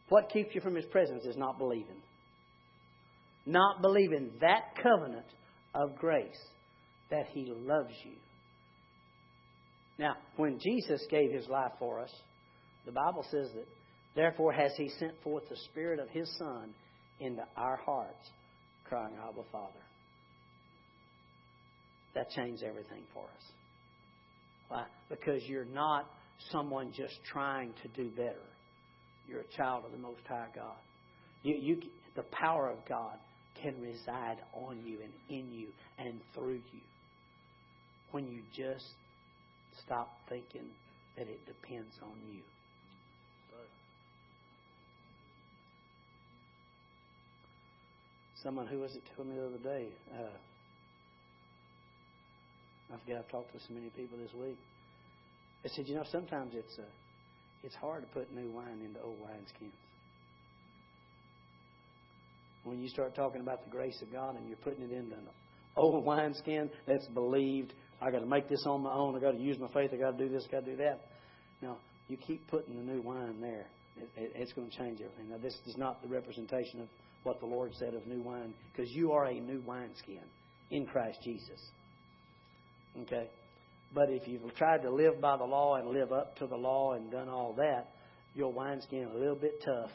What 0.10 0.30
keeps 0.30 0.54
you 0.54 0.62
from 0.62 0.76
His 0.76 0.86
presence 0.86 1.26
is 1.26 1.38
not 1.38 1.58
believing 1.58 2.02
not 3.50 3.82
believing 3.82 4.30
that 4.42 4.76
covenant 4.82 5.26
of 5.74 5.96
grace 5.98 6.40
that 7.10 7.26
He 7.34 7.46
loves 7.46 7.94
you. 8.06 8.16
Now, 9.98 10.16
when 10.38 10.60
Jesus 10.60 11.06
gave 11.10 11.32
His 11.32 11.48
life 11.48 11.72
for 11.80 12.00
us, 12.00 12.12
the 12.86 12.92
Bible 12.92 13.26
says 13.30 13.50
that, 13.56 13.68
therefore, 14.16 14.54
has 14.54 14.72
He 14.78 14.90
sent 15.00 15.14
forth 15.24 15.44
the 15.50 15.58
Spirit 15.72 16.00
of 16.00 16.10
His 16.10 16.30
Son 16.38 16.70
into 17.20 17.42
our 17.58 17.78
hearts, 17.78 18.30
crying, 18.86 19.14
Abba, 19.16 19.42
Father. 19.52 19.74
That 22.16 22.30
changed 22.32 22.64
everything 22.64 23.04
for 23.14 23.24
us. 23.24 23.52
Why? 24.70 24.84
Because 25.10 25.42
you're 25.48 25.66
not 25.66 26.06
someone 26.52 26.92
just 26.96 27.16
trying 27.32 27.74
to 27.82 27.88
do 28.02 28.10
better. 28.12 28.46
You're 29.30 29.42
a 29.42 29.58
child 29.58 29.86
of 29.86 29.92
the 29.92 29.98
Most 29.98 30.22
High 30.28 30.48
God. 30.56 30.78
You, 31.44 31.56
you, 31.56 31.82
the 32.16 32.24
power 32.24 32.70
of 32.70 32.78
God 32.88 33.18
can 33.62 33.80
reside 33.82 34.38
on 34.54 34.80
you 34.86 34.98
and 35.04 35.14
in 35.30 35.52
you 35.54 35.68
and 35.98 36.20
through 36.34 36.62
you 36.74 36.82
when 38.12 38.28
you 38.28 38.42
just 38.56 38.86
stop 39.86 40.10
thinking 40.28 40.68
that 41.16 41.28
it 41.28 41.40
depends 41.46 41.94
on 42.02 42.14
you. 42.34 42.42
Someone 48.44 48.68
who 48.68 48.80
was 48.80 48.96
it 48.96 49.04
told 49.16 49.28
me 49.28 49.36
the 49.36 49.46
other 49.46 49.58
day. 49.58 49.90
Uh, 50.16 50.30
I 52.94 52.98
forget. 53.00 53.18
I've 53.18 53.30
talked 53.30 53.52
to 53.54 53.60
so 53.60 53.74
many 53.74 53.90
people 53.90 54.18
this 54.18 54.34
week. 54.34 54.58
I 55.66 55.68
said, 55.76 55.88
you 55.88 55.96
know, 55.96 56.06
sometimes 56.10 56.54
it's 56.56 56.80
uh, 56.80 56.84
it's 57.64 57.76
hard 57.76 58.04
to 58.04 58.08
put 58.10 58.34
new 58.34 58.50
wine 58.52 58.82
into 58.84 59.00
old 59.02 59.20
wineskins 59.20 59.72
when 62.64 62.80
you 62.80 62.90
start 62.90 63.16
talking 63.16 63.42
about 63.42 63.64
the 63.66 63.72
grace 63.72 64.00
of 64.02 64.12
God 64.12 64.36
and 64.36 64.48
you're 64.48 64.58
putting 64.58 64.84
it 64.84 64.92
into 64.92 65.16
an 65.16 65.28
old 65.76 66.06
wineskin 66.06 66.70
that's 66.88 67.08
believed, 67.08 67.74
I 68.02 68.12
got 68.12 68.20
to 68.20 68.26
make 68.26 68.50
this 68.50 68.64
on 68.66 68.84
my 68.84 68.92
own. 68.92 69.16
I 69.16 69.20
got 69.20 69.32
to 69.32 69.40
use 69.40 69.58
my 69.60 69.68
faith. 69.74 69.92
I 69.94 69.98
got 69.98 70.18
to 70.18 70.24
do 70.24 70.32
this. 70.32 70.46
I 70.48 70.52
got 70.52 70.66
to 70.66 70.72
do 70.72 70.78
that. 70.78 71.02
Now 71.62 71.78
you 72.08 72.18
keep 72.18 72.48
putting 72.48 72.76
the 72.76 72.84
new 72.84 73.02
wine 73.02 73.42
there. 73.42 73.66
It, 73.98 74.10
it, 74.16 74.32
it's 74.36 74.54
going 74.54 74.70
to 74.70 74.78
change 74.78 75.02
everything. 75.02 75.30
Now 75.30 75.38
this 75.38 75.56
is 75.66 75.78
not 75.78 76.02
the 76.02 76.08
representation 76.08 76.82
of 76.82 76.88
what 77.24 77.40
the 77.40 77.46
Lord 77.46 77.72
said 77.76 77.94
of 77.94 78.06
new 78.08 78.22
wine, 78.22 78.54
because 78.72 78.90
you 78.92 79.12
are 79.12 79.26
a 79.26 79.40
new 79.40 79.62
wineskin 79.66 80.22
in 80.72 80.86
Christ 80.86 81.20
Jesus. 81.24 81.60
Okay, 83.02 83.28
but 83.94 84.10
if 84.10 84.28
you've 84.28 84.56
tried 84.56 84.84
to 84.84 84.92
live 84.92 85.20
by 85.20 85.38
the 85.38 85.46
law 85.46 85.76
and 85.76 85.90
live 85.90 86.12
up 86.12 86.38
to 86.38 86.48
the 86.48 86.56
law 86.56 86.94
and 86.94 87.12
done 87.12 87.30
all 87.30 87.54
that, 87.54 87.92
your 88.36 88.52
wineskin 88.54 89.10
a 89.14 89.18
little 89.18 89.36
bit 89.36 89.62
tough. 89.66 89.92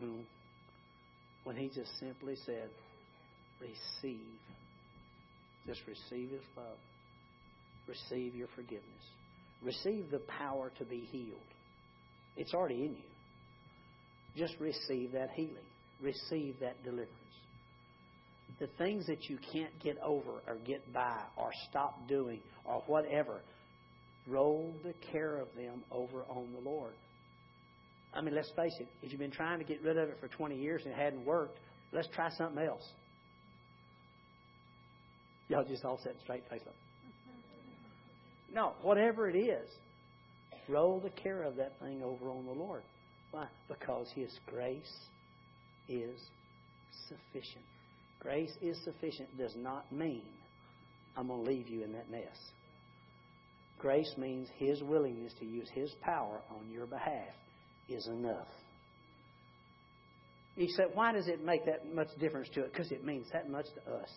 Yeah, 0.00 0.04
mm-hmm 0.04 0.22
when 1.44 1.56
he 1.56 1.68
just 1.68 1.90
simply 1.98 2.36
said, 2.46 2.68
Receive. 3.60 4.18
Just 5.66 5.80
receive 5.86 6.30
his 6.30 6.40
love. 6.56 6.78
Receive 7.86 8.34
your 8.34 8.48
forgiveness. 8.56 8.82
Receive 9.62 10.10
the 10.10 10.18
power 10.18 10.72
to 10.78 10.84
be 10.84 11.06
healed. 11.12 11.38
It's 12.36 12.52
already 12.52 12.84
in 12.84 12.96
you. 12.96 14.36
Just 14.36 14.54
receive 14.58 15.12
that 15.12 15.30
healing. 15.36 15.54
Receive 16.00 16.56
that 16.60 16.82
deliverance. 16.82 17.10
The 18.60 18.66
things 18.78 19.06
that 19.06 19.28
you 19.28 19.38
can't 19.52 19.72
get 19.82 19.98
over 20.02 20.40
or 20.46 20.56
get 20.64 20.92
by 20.92 21.18
or 21.36 21.50
stop 21.68 22.08
doing 22.08 22.40
or 22.64 22.82
whatever, 22.86 23.40
roll 24.26 24.72
the 24.84 24.94
care 25.10 25.38
of 25.38 25.48
them 25.56 25.82
over 25.90 26.22
on 26.28 26.48
the 26.52 26.60
Lord. 26.60 26.92
I 28.14 28.20
mean, 28.20 28.34
let's 28.34 28.50
face 28.50 28.74
it, 28.78 28.86
if 29.02 29.10
you've 29.10 29.20
been 29.20 29.30
trying 29.30 29.58
to 29.58 29.64
get 29.64 29.82
rid 29.82 29.96
of 29.96 30.08
it 30.08 30.18
for 30.20 30.28
20 30.28 30.56
years 30.56 30.82
and 30.84 30.92
it 30.92 30.96
hadn't 30.96 31.24
worked, 31.24 31.58
let's 31.92 32.08
try 32.14 32.28
something 32.30 32.62
else. 32.62 32.86
Y'all 35.48 35.64
just 35.64 35.84
all 35.84 35.98
set 36.02 36.14
straight 36.22 36.42
face 36.48 36.62
up. 36.66 36.74
No, 38.54 38.72
whatever 38.82 39.28
it 39.28 39.36
is, 39.36 39.68
roll 40.68 41.00
the 41.00 41.10
care 41.10 41.42
of 41.42 41.56
that 41.56 41.72
thing 41.80 42.02
over 42.02 42.30
on 42.30 42.44
the 42.44 42.52
Lord. 42.52 42.82
Why? 43.30 43.46
Because 43.68 44.08
His 44.14 44.30
grace 44.46 44.92
is 45.88 46.18
sufficient. 47.08 47.64
Grace 48.22 48.52
is 48.62 48.78
sufficient 48.84 49.36
does 49.36 49.54
not 49.56 49.90
mean 49.90 50.22
I'm 51.16 51.26
going 51.26 51.44
to 51.44 51.50
leave 51.50 51.68
you 51.68 51.82
in 51.82 51.92
that 51.92 52.10
mess. 52.10 52.36
Grace 53.78 54.12
means 54.16 54.48
His 54.58 54.82
willingness 54.82 55.32
to 55.40 55.44
use 55.44 55.68
His 55.74 55.90
power 56.02 56.40
on 56.50 56.70
your 56.70 56.86
behalf 56.86 57.34
is 57.88 58.06
enough. 58.06 58.46
You 60.56 60.68
said, 60.76 60.86
why 60.94 61.12
does 61.12 61.28
it 61.28 61.44
make 61.44 61.64
that 61.66 61.94
much 61.94 62.08
difference 62.20 62.48
to 62.54 62.60
it? 62.60 62.72
Because 62.72 62.92
it 62.92 63.04
means 63.04 63.26
that 63.32 63.50
much 63.50 63.66
to 63.74 63.92
us. 63.92 64.08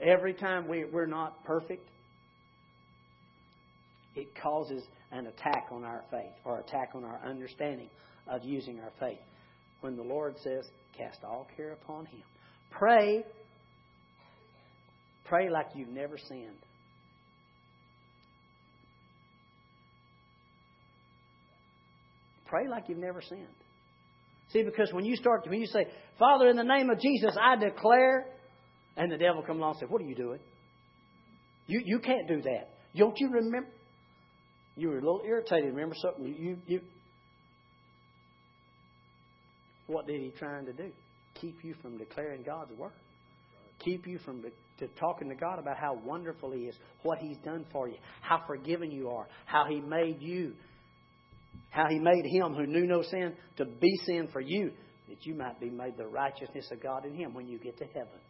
Every 0.00 0.34
time 0.34 0.66
we, 0.68 0.84
we're 0.84 1.06
not 1.06 1.44
perfect, 1.44 1.86
it 4.16 4.28
causes 4.42 4.82
an 5.12 5.26
attack 5.26 5.66
on 5.70 5.84
our 5.84 6.02
faith 6.10 6.32
or 6.44 6.58
attack 6.60 6.90
on 6.94 7.04
our 7.04 7.20
understanding 7.24 7.88
of 8.26 8.42
using 8.42 8.80
our 8.80 8.90
faith. 8.98 9.18
When 9.82 9.96
the 9.96 10.02
Lord 10.02 10.34
says, 10.42 10.64
cast 10.96 11.24
all 11.24 11.46
care 11.56 11.72
upon 11.72 12.06
Him, 12.06 12.22
pray. 12.70 13.24
Pray 15.26 15.48
like 15.48 15.66
you've 15.74 15.88
never 15.88 16.18
sinned. 16.18 16.58
Pray 22.46 22.68
like 22.68 22.84
you've 22.88 22.98
never 22.98 23.22
sinned. 23.22 23.46
See, 24.52 24.62
because 24.62 24.92
when 24.92 25.04
you 25.04 25.16
start, 25.16 25.44
to, 25.44 25.50
when 25.50 25.60
you 25.60 25.66
say, 25.66 25.86
Father, 26.18 26.48
in 26.48 26.56
the 26.56 26.62
name 26.62 26.90
of 26.90 27.00
Jesus, 27.00 27.36
I 27.40 27.56
declare, 27.56 28.26
and 28.96 29.10
the 29.10 29.16
devil 29.16 29.42
comes 29.42 29.58
along 29.58 29.72
and 29.72 29.80
says, 29.80 29.88
What 29.90 30.00
are 30.00 30.04
you 30.04 30.14
doing? 30.14 30.38
You, 31.66 31.82
you 31.84 31.98
can't 31.98 32.28
do 32.28 32.42
that. 32.42 32.68
Don't 32.96 33.18
you 33.18 33.30
remember? 33.30 33.68
You 34.76 34.88
were 34.88 34.98
a 34.98 35.00
little 35.00 35.22
irritated. 35.26 35.72
Remember 35.72 35.94
something? 36.00 36.24
You, 36.38 36.58
you, 36.66 36.80
what 39.86 40.06
did 40.06 40.20
he 40.20 40.32
trying 40.38 40.66
to 40.66 40.72
do? 40.72 40.90
Keep 41.40 41.64
you 41.64 41.74
from 41.82 41.98
declaring 41.98 42.42
God's 42.42 42.72
word. 42.72 42.92
Keep 43.80 44.06
you 44.06 44.18
from 44.24 44.42
to 44.78 44.88
talking 44.98 45.28
to 45.28 45.34
God 45.34 45.58
about 45.58 45.76
how 45.76 45.98
wonderful 46.04 46.52
He 46.52 46.62
is, 46.62 46.74
what 47.02 47.18
He's 47.18 47.36
done 47.44 47.64
for 47.72 47.88
you, 47.88 47.96
how 48.20 48.42
forgiven 48.46 48.90
you 48.90 49.08
are, 49.10 49.26
how 49.46 49.66
He 49.68 49.80
made 49.80 50.20
you 50.20 50.54
how 51.74 51.88
he 51.88 51.98
made 51.98 52.24
him 52.24 52.54
who 52.54 52.66
knew 52.66 52.86
no 52.86 53.02
sin 53.02 53.34
to 53.56 53.64
be 53.64 53.90
sin 54.06 54.28
for 54.32 54.40
you. 54.40 54.70
that 55.08 55.26
you 55.26 55.34
might 55.34 55.58
be 55.60 55.70
made 55.70 55.96
the 55.96 56.06
righteousness 56.06 56.68
of 56.70 56.80
God 56.80 57.04
in 57.04 57.14
Him 57.14 57.34
when 57.34 57.48
you 57.48 57.58
get 57.58 57.76
to 57.78 57.84
heaven. 57.86 58.20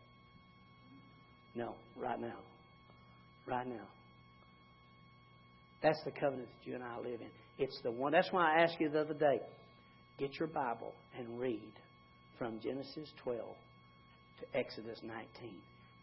No, 1.55 1.74
right 1.96 2.18
now. 2.18 2.38
Right 3.46 3.66
now. 3.66 3.86
That's 5.82 6.00
the 6.07 6.11
covenant 6.12 6.48
that 6.48 6.68
you 6.68 6.74
and 6.74 6.82
I 6.82 6.96
live 6.96 7.20
in. 7.20 7.28
It's 7.59 7.78
the 7.82 7.90
one. 7.90 8.12
That's 8.12 8.32
why 8.32 8.57
I 8.57 8.62
asked 8.62 8.76
you 8.80 8.88
the 8.88 9.02
other 9.02 9.14
day 9.14 9.40
get 10.18 10.38
your 10.38 10.48
Bible 10.48 10.94
and 11.18 11.38
read 11.38 11.72
from 12.38 12.60
Genesis 12.60 13.08
12 13.22 13.40
to 14.40 14.58
Exodus 14.58 14.98
19 15.02 15.24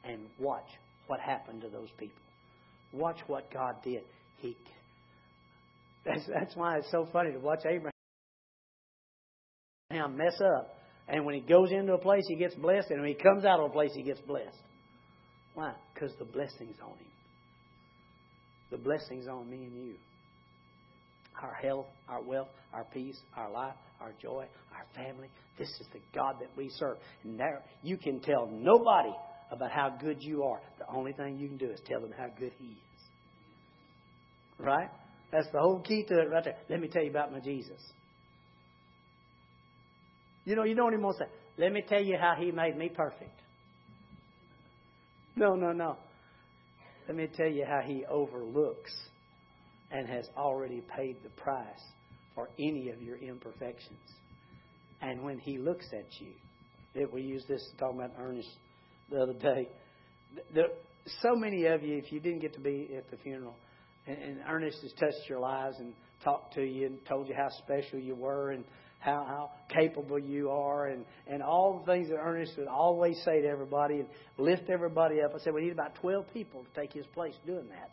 and 0.04 0.22
watch 0.40 0.68
what 1.08 1.20
happened 1.20 1.62
to 1.62 1.70
those 1.70 1.90
people. 1.98 2.22
Watch 2.94 3.20
what 3.28 3.52
God 3.52 3.76
did. 3.84 4.04
He. 4.38 4.56
That's, 6.06 6.26
that's 6.28 6.56
why 6.56 6.80
it's 6.80 6.90
so 6.90 7.08
funny 7.14 7.32
to 7.32 7.38
watch 7.38 7.60
Abraham 7.64 7.92
mess 10.18 10.34
up. 10.58 10.76
And 11.08 11.26
when 11.26 11.36
he 11.36 11.42
goes 11.42 11.72
into 11.72 11.94
a 11.94 12.00
place, 12.00 12.24
he 12.28 12.38
gets 12.38 12.56
blessed. 12.56 12.90
And 12.90 13.02
when 13.02 13.10
he 13.10 13.14
comes 13.14 13.46
out 13.46 13.60
of 13.60 13.70
a 13.70 13.70
place, 13.70 13.92
he 13.94 14.02
gets 14.02 14.20
blessed. 14.22 14.58
Why? 15.54 15.74
Because 15.94 16.12
the 16.18 16.26
blessing's 16.26 16.80
on 16.82 16.98
him. 16.98 17.12
The 18.72 18.78
blessing's 18.78 19.28
on 19.28 19.48
me 19.48 19.58
and 19.58 19.76
you. 19.76 19.94
Our 21.42 21.54
health, 21.54 21.88
our 22.08 22.22
wealth, 22.22 22.50
our 22.74 22.86
peace, 22.94 23.20
our 23.36 23.52
life, 23.52 23.76
our 24.00 24.14
joy, 24.22 24.46
our 24.76 24.86
family. 24.96 25.28
This 25.58 25.70
is 25.70 25.88
the 25.94 26.00
God 26.14 26.36
that 26.40 26.50
we 26.56 26.70
serve. 26.70 26.98
And 27.24 27.40
there, 27.40 27.62
you 27.84 27.98
can 27.98 28.20
tell 28.20 28.48
nobody 28.52 29.14
about 29.52 29.72
how 29.72 29.96
good 30.02 30.18
you 30.22 30.44
are. 30.44 30.62
The 30.80 30.86
only 30.96 31.14
thing 31.14 31.38
you 31.38 31.48
can 31.48 31.58
do 31.58 31.70
is 31.70 31.80
tell 31.86 32.00
them 32.00 32.14
how 32.18 32.28
good 32.40 32.52
He 32.58 32.68
is. 32.68 33.02
Right? 34.58 34.90
That's 35.32 35.48
the 35.52 35.60
whole 35.60 35.80
key 35.80 36.04
to 36.08 36.20
it 36.20 36.30
right 36.30 36.44
there. 36.44 36.58
Let 36.70 36.80
me 36.80 36.88
tell 36.88 37.04
you 37.04 37.10
about 37.10 37.32
my 37.32 37.40
Jesus. 37.40 37.82
You 40.46 40.56
know, 40.56 40.64
you 40.64 40.76
don't 40.76 40.94
even 40.94 41.04
want 41.04 41.18
to 41.20 41.26
say, 41.26 41.32
let 41.58 41.72
me 41.72 41.84
tell 41.88 42.02
you 42.02 42.18
how 42.20 42.36
He 42.40 42.52
made 42.52 42.78
me 42.78 42.90
perfect. 42.90 43.40
No, 45.36 45.56
no, 45.56 45.72
no. 45.72 45.98
Let 47.08 47.18
me 47.18 47.28
tell 47.36 47.50
you 47.50 47.66
how 47.66 47.82
He 47.86 48.06
overlooks 48.06 48.92
and 49.92 50.08
has 50.08 50.28
already 50.38 50.82
paid 50.96 51.18
the 51.24 51.30
price 51.30 51.66
for 52.36 52.50
any 52.60 52.90
of 52.90 53.02
your 53.02 53.18
imperfections. 53.18 54.00
And 55.02 55.24
when 55.24 55.40
He 55.40 55.58
looks 55.58 55.86
at 55.94 56.06
you, 56.20 56.32
if 56.94 57.12
we 57.12 57.22
use 57.22 57.44
this 57.48 57.68
talking 57.80 58.00
about 58.00 58.12
Ernest 58.20 58.50
the 59.10 59.22
other 59.22 59.34
day, 59.34 59.68
the, 60.54 60.64
so 61.22 61.36
many 61.36 61.66
of 61.66 61.84
you, 61.84 61.98
if 61.98 62.12
you 62.12 62.20
didn't 62.20 62.40
get 62.40 62.54
to 62.54 62.60
be 62.60 62.90
at 62.98 63.10
the 63.12 63.18
funeral, 63.18 63.56
and, 64.08 64.18
and 64.18 64.38
Ernest 64.48 64.82
has 64.82 64.94
touched 64.94 65.30
your 65.30 65.40
lives 65.40 65.76
and 65.80 65.94
talked 66.24 66.54
to 66.56 66.64
you 66.64 66.88
and 66.88 67.06
told 67.06 67.28
you 67.28 67.36
how 67.36 67.50
special 67.64 68.00
you 68.00 68.16
were 68.16 68.52
and 68.52 68.64
how, 69.00 69.26
how 69.28 69.52
capable 69.70 70.20
you 70.20 70.50
are 70.52 70.88
and, 70.88 71.06
and 71.28 71.42
all 71.42 71.80
the 71.80 71.92
things 71.92 72.10
that 72.10 72.18
Ernest 72.18 72.54
would 72.58 72.68
always 72.68 73.20
say 73.26 73.42
to 73.42 73.48
everybody 73.48 73.96
and 74.00 74.08
lift 74.38 74.70
everybody 74.70 75.22
up. 75.22 75.32
I 75.36 75.40
said, 75.40 75.54
we 75.54 75.62
need 75.62 75.72
about 75.72 75.96
12 75.96 76.32
people 76.34 76.64
to 76.64 76.80
take 76.80 76.94
his 76.94 77.06
place 77.08 77.34
doing 77.46 77.68
that. 77.70 77.90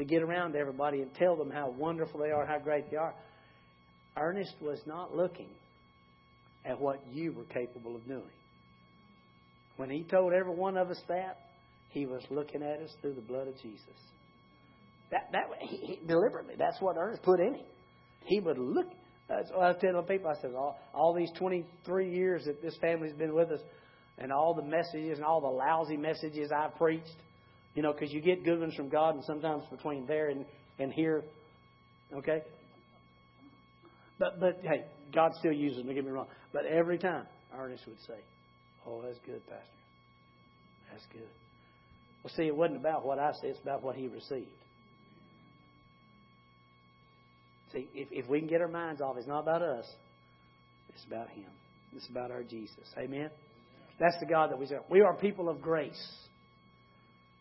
To 0.00 0.06
get 0.06 0.22
around 0.22 0.52
to 0.52 0.58
everybody 0.58 1.02
and 1.02 1.14
tell 1.14 1.36
them 1.36 1.50
how 1.50 1.68
wonderful 1.76 2.20
they 2.20 2.30
are, 2.30 2.46
how 2.46 2.58
great 2.58 2.90
they 2.90 2.96
are. 2.96 3.12
Ernest 4.16 4.54
was 4.62 4.80
not 4.86 5.14
looking 5.14 5.50
at 6.64 6.80
what 6.80 7.02
you 7.12 7.32
were 7.32 7.44
capable 7.44 7.96
of 7.96 8.06
doing. 8.08 8.22
When 9.76 9.90
he 9.90 10.04
told 10.04 10.32
every 10.32 10.54
one 10.54 10.78
of 10.78 10.88
us 10.88 10.98
that, 11.08 11.36
he 11.90 12.06
was 12.06 12.22
looking 12.30 12.62
at 12.62 12.80
us 12.80 12.88
through 13.02 13.12
the 13.12 13.20
blood 13.20 13.46
of 13.46 13.60
Jesus. 13.60 13.84
That, 15.10 15.28
that 15.32 15.42
he, 15.60 15.76
he, 15.76 15.98
deliberately, 16.06 16.54
that's 16.56 16.80
what 16.80 16.96
Ernest 16.96 17.22
put 17.22 17.38
in 17.38 17.56
him. 17.56 17.66
He 18.24 18.40
would 18.40 18.56
look 18.56 18.86
what 19.28 19.76
I 19.76 19.78
tell 19.78 20.02
people. 20.02 20.30
I 20.30 20.40
said, 20.40 20.54
all, 20.54 20.80
all 20.94 21.12
these 21.14 21.30
23 21.38 22.10
years 22.10 22.46
that 22.46 22.62
this 22.62 22.74
family's 22.80 23.12
been 23.12 23.34
with 23.34 23.50
us, 23.50 23.60
and 24.16 24.32
all 24.32 24.54
the 24.54 24.64
messages 24.64 25.18
and 25.18 25.26
all 25.26 25.42
the 25.42 25.46
lousy 25.46 25.98
messages 25.98 26.50
I've 26.50 26.74
preached, 26.76 27.16
you 27.74 27.82
know, 27.82 27.92
because 27.92 28.12
you 28.12 28.20
get 28.20 28.44
good 28.44 28.60
ones 28.60 28.74
from 28.74 28.88
God, 28.88 29.14
and 29.14 29.24
sometimes 29.24 29.62
between 29.70 30.06
there 30.06 30.28
and, 30.28 30.44
and 30.78 30.92
here, 30.92 31.22
okay? 32.12 32.42
But, 34.18 34.40
but 34.40 34.60
hey, 34.62 34.84
God 35.14 35.32
still 35.38 35.52
uses 35.52 35.78
them, 35.78 35.86
don't 35.86 35.94
get 35.94 36.04
me 36.04 36.10
wrong. 36.10 36.26
But 36.52 36.66
every 36.66 36.98
time, 36.98 37.26
Ernest 37.56 37.84
would 37.86 38.00
say, 38.06 38.20
Oh, 38.86 39.02
that's 39.02 39.18
good, 39.26 39.46
Pastor. 39.46 39.64
That's 40.90 41.04
good. 41.12 41.28
Well, 42.24 42.32
see, 42.34 42.44
it 42.44 42.56
wasn't 42.56 42.80
about 42.80 43.04
what 43.04 43.18
I 43.18 43.32
said, 43.40 43.50
it's 43.50 43.60
about 43.60 43.82
what 43.82 43.96
he 43.96 44.08
received. 44.08 44.48
See, 47.72 47.88
if, 47.94 48.08
if 48.10 48.28
we 48.28 48.40
can 48.40 48.48
get 48.48 48.60
our 48.60 48.68
minds 48.68 49.00
off, 49.00 49.16
it's 49.16 49.28
not 49.28 49.40
about 49.40 49.62
us. 49.62 49.86
It's 50.94 51.04
about 51.04 51.28
Him. 51.28 51.46
It's 51.94 52.08
about 52.08 52.30
our 52.30 52.42
Jesus. 52.42 52.84
Amen? 52.98 53.30
That's 53.98 54.16
the 54.18 54.26
God 54.26 54.50
that 54.50 54.58
we 54.58 54.66
serve. 54.66 54.82
We 54.90 55.02
are 55.02 55.14
people 55.14 55.48
of 55.48 55.60
grace. 55.60 56.00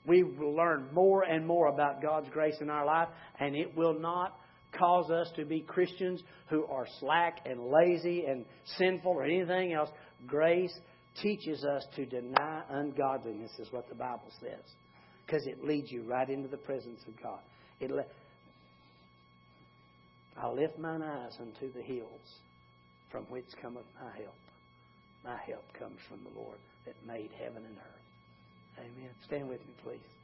We 0.10 0.24
will 0.24 0.56
learn 0.56 0.90
more 0.92 1.22
and 1.22 1.46
more 1.46 1.68
about 1.68 2.02
God's 2.02 2.30
grace 2.32 2.56
in 2.62 2.70
our 2.72 2.84
life, 2.84 3.10
and 3.40 3.56
it 3.56 3.78
will 3.78 3.98
not 3.98 4.36
cause 4.76 5.12
us 5.12 5.30
to 5.36 5.46
be 5.46 5.62
Christians 5.62 6.24
who 6.50 6.66
are 6.66 6.88
slack 7.00 7.42
and 7.46 7.60
lazy 7.70 8.26
and 8.26 8.44
sinful 8.78 9.12
or 9.12 9.24
anything 9.24 9.74
else. 9.74 9.90
Grace 10.26 10.74
teaches 11.22 11.64
us 11.64 11.86
to 11.96 12.08
deny 12.08 12.64
ungodliness, 12.72 13.52
is 13.60 13.72
what 13.72 13.88
the 13.88 13.94
Bible 13.94 14.32
says, 14.42 14.64
because 15.26 15.46
it 15.46 15.64
leads 15.64 15.92
you 15.92 16.02
right 16.02 16.28
into 16.28 16.48
the 16.48 16.58
presence 16.58 17.02
of 17.08 17.14
God. 17.22 17.40
It, 17.80 17.92
I 20.42 20.50
lift 20.50 20.80
mine 20.80 21.04
eyes 21.04 21.38
unto 21.40 21.72
the 21.72 21.84
hills, 21.84 22.40
from 23.12 23.26
which 23.26 23.46
cometh 23.62 23.86
my 24.02 24.12
help. 24.20 24.36
My 25.24 25.38
help 25.46 25.66
comes 25.78 26.00
from 26.10 26.20
the 26.24 26.40
Lord 26.40 26.58
that 26.86 26.96
made 27.06 27.30
heaven 27.40 27.64
and 27.64 27.78
earth. 27.78 27.99
Amen. 28.80 29.12
Stand 29.26 29.50
with 29.50 29.66
me, 29.68 29.74
please. 29.84 30.19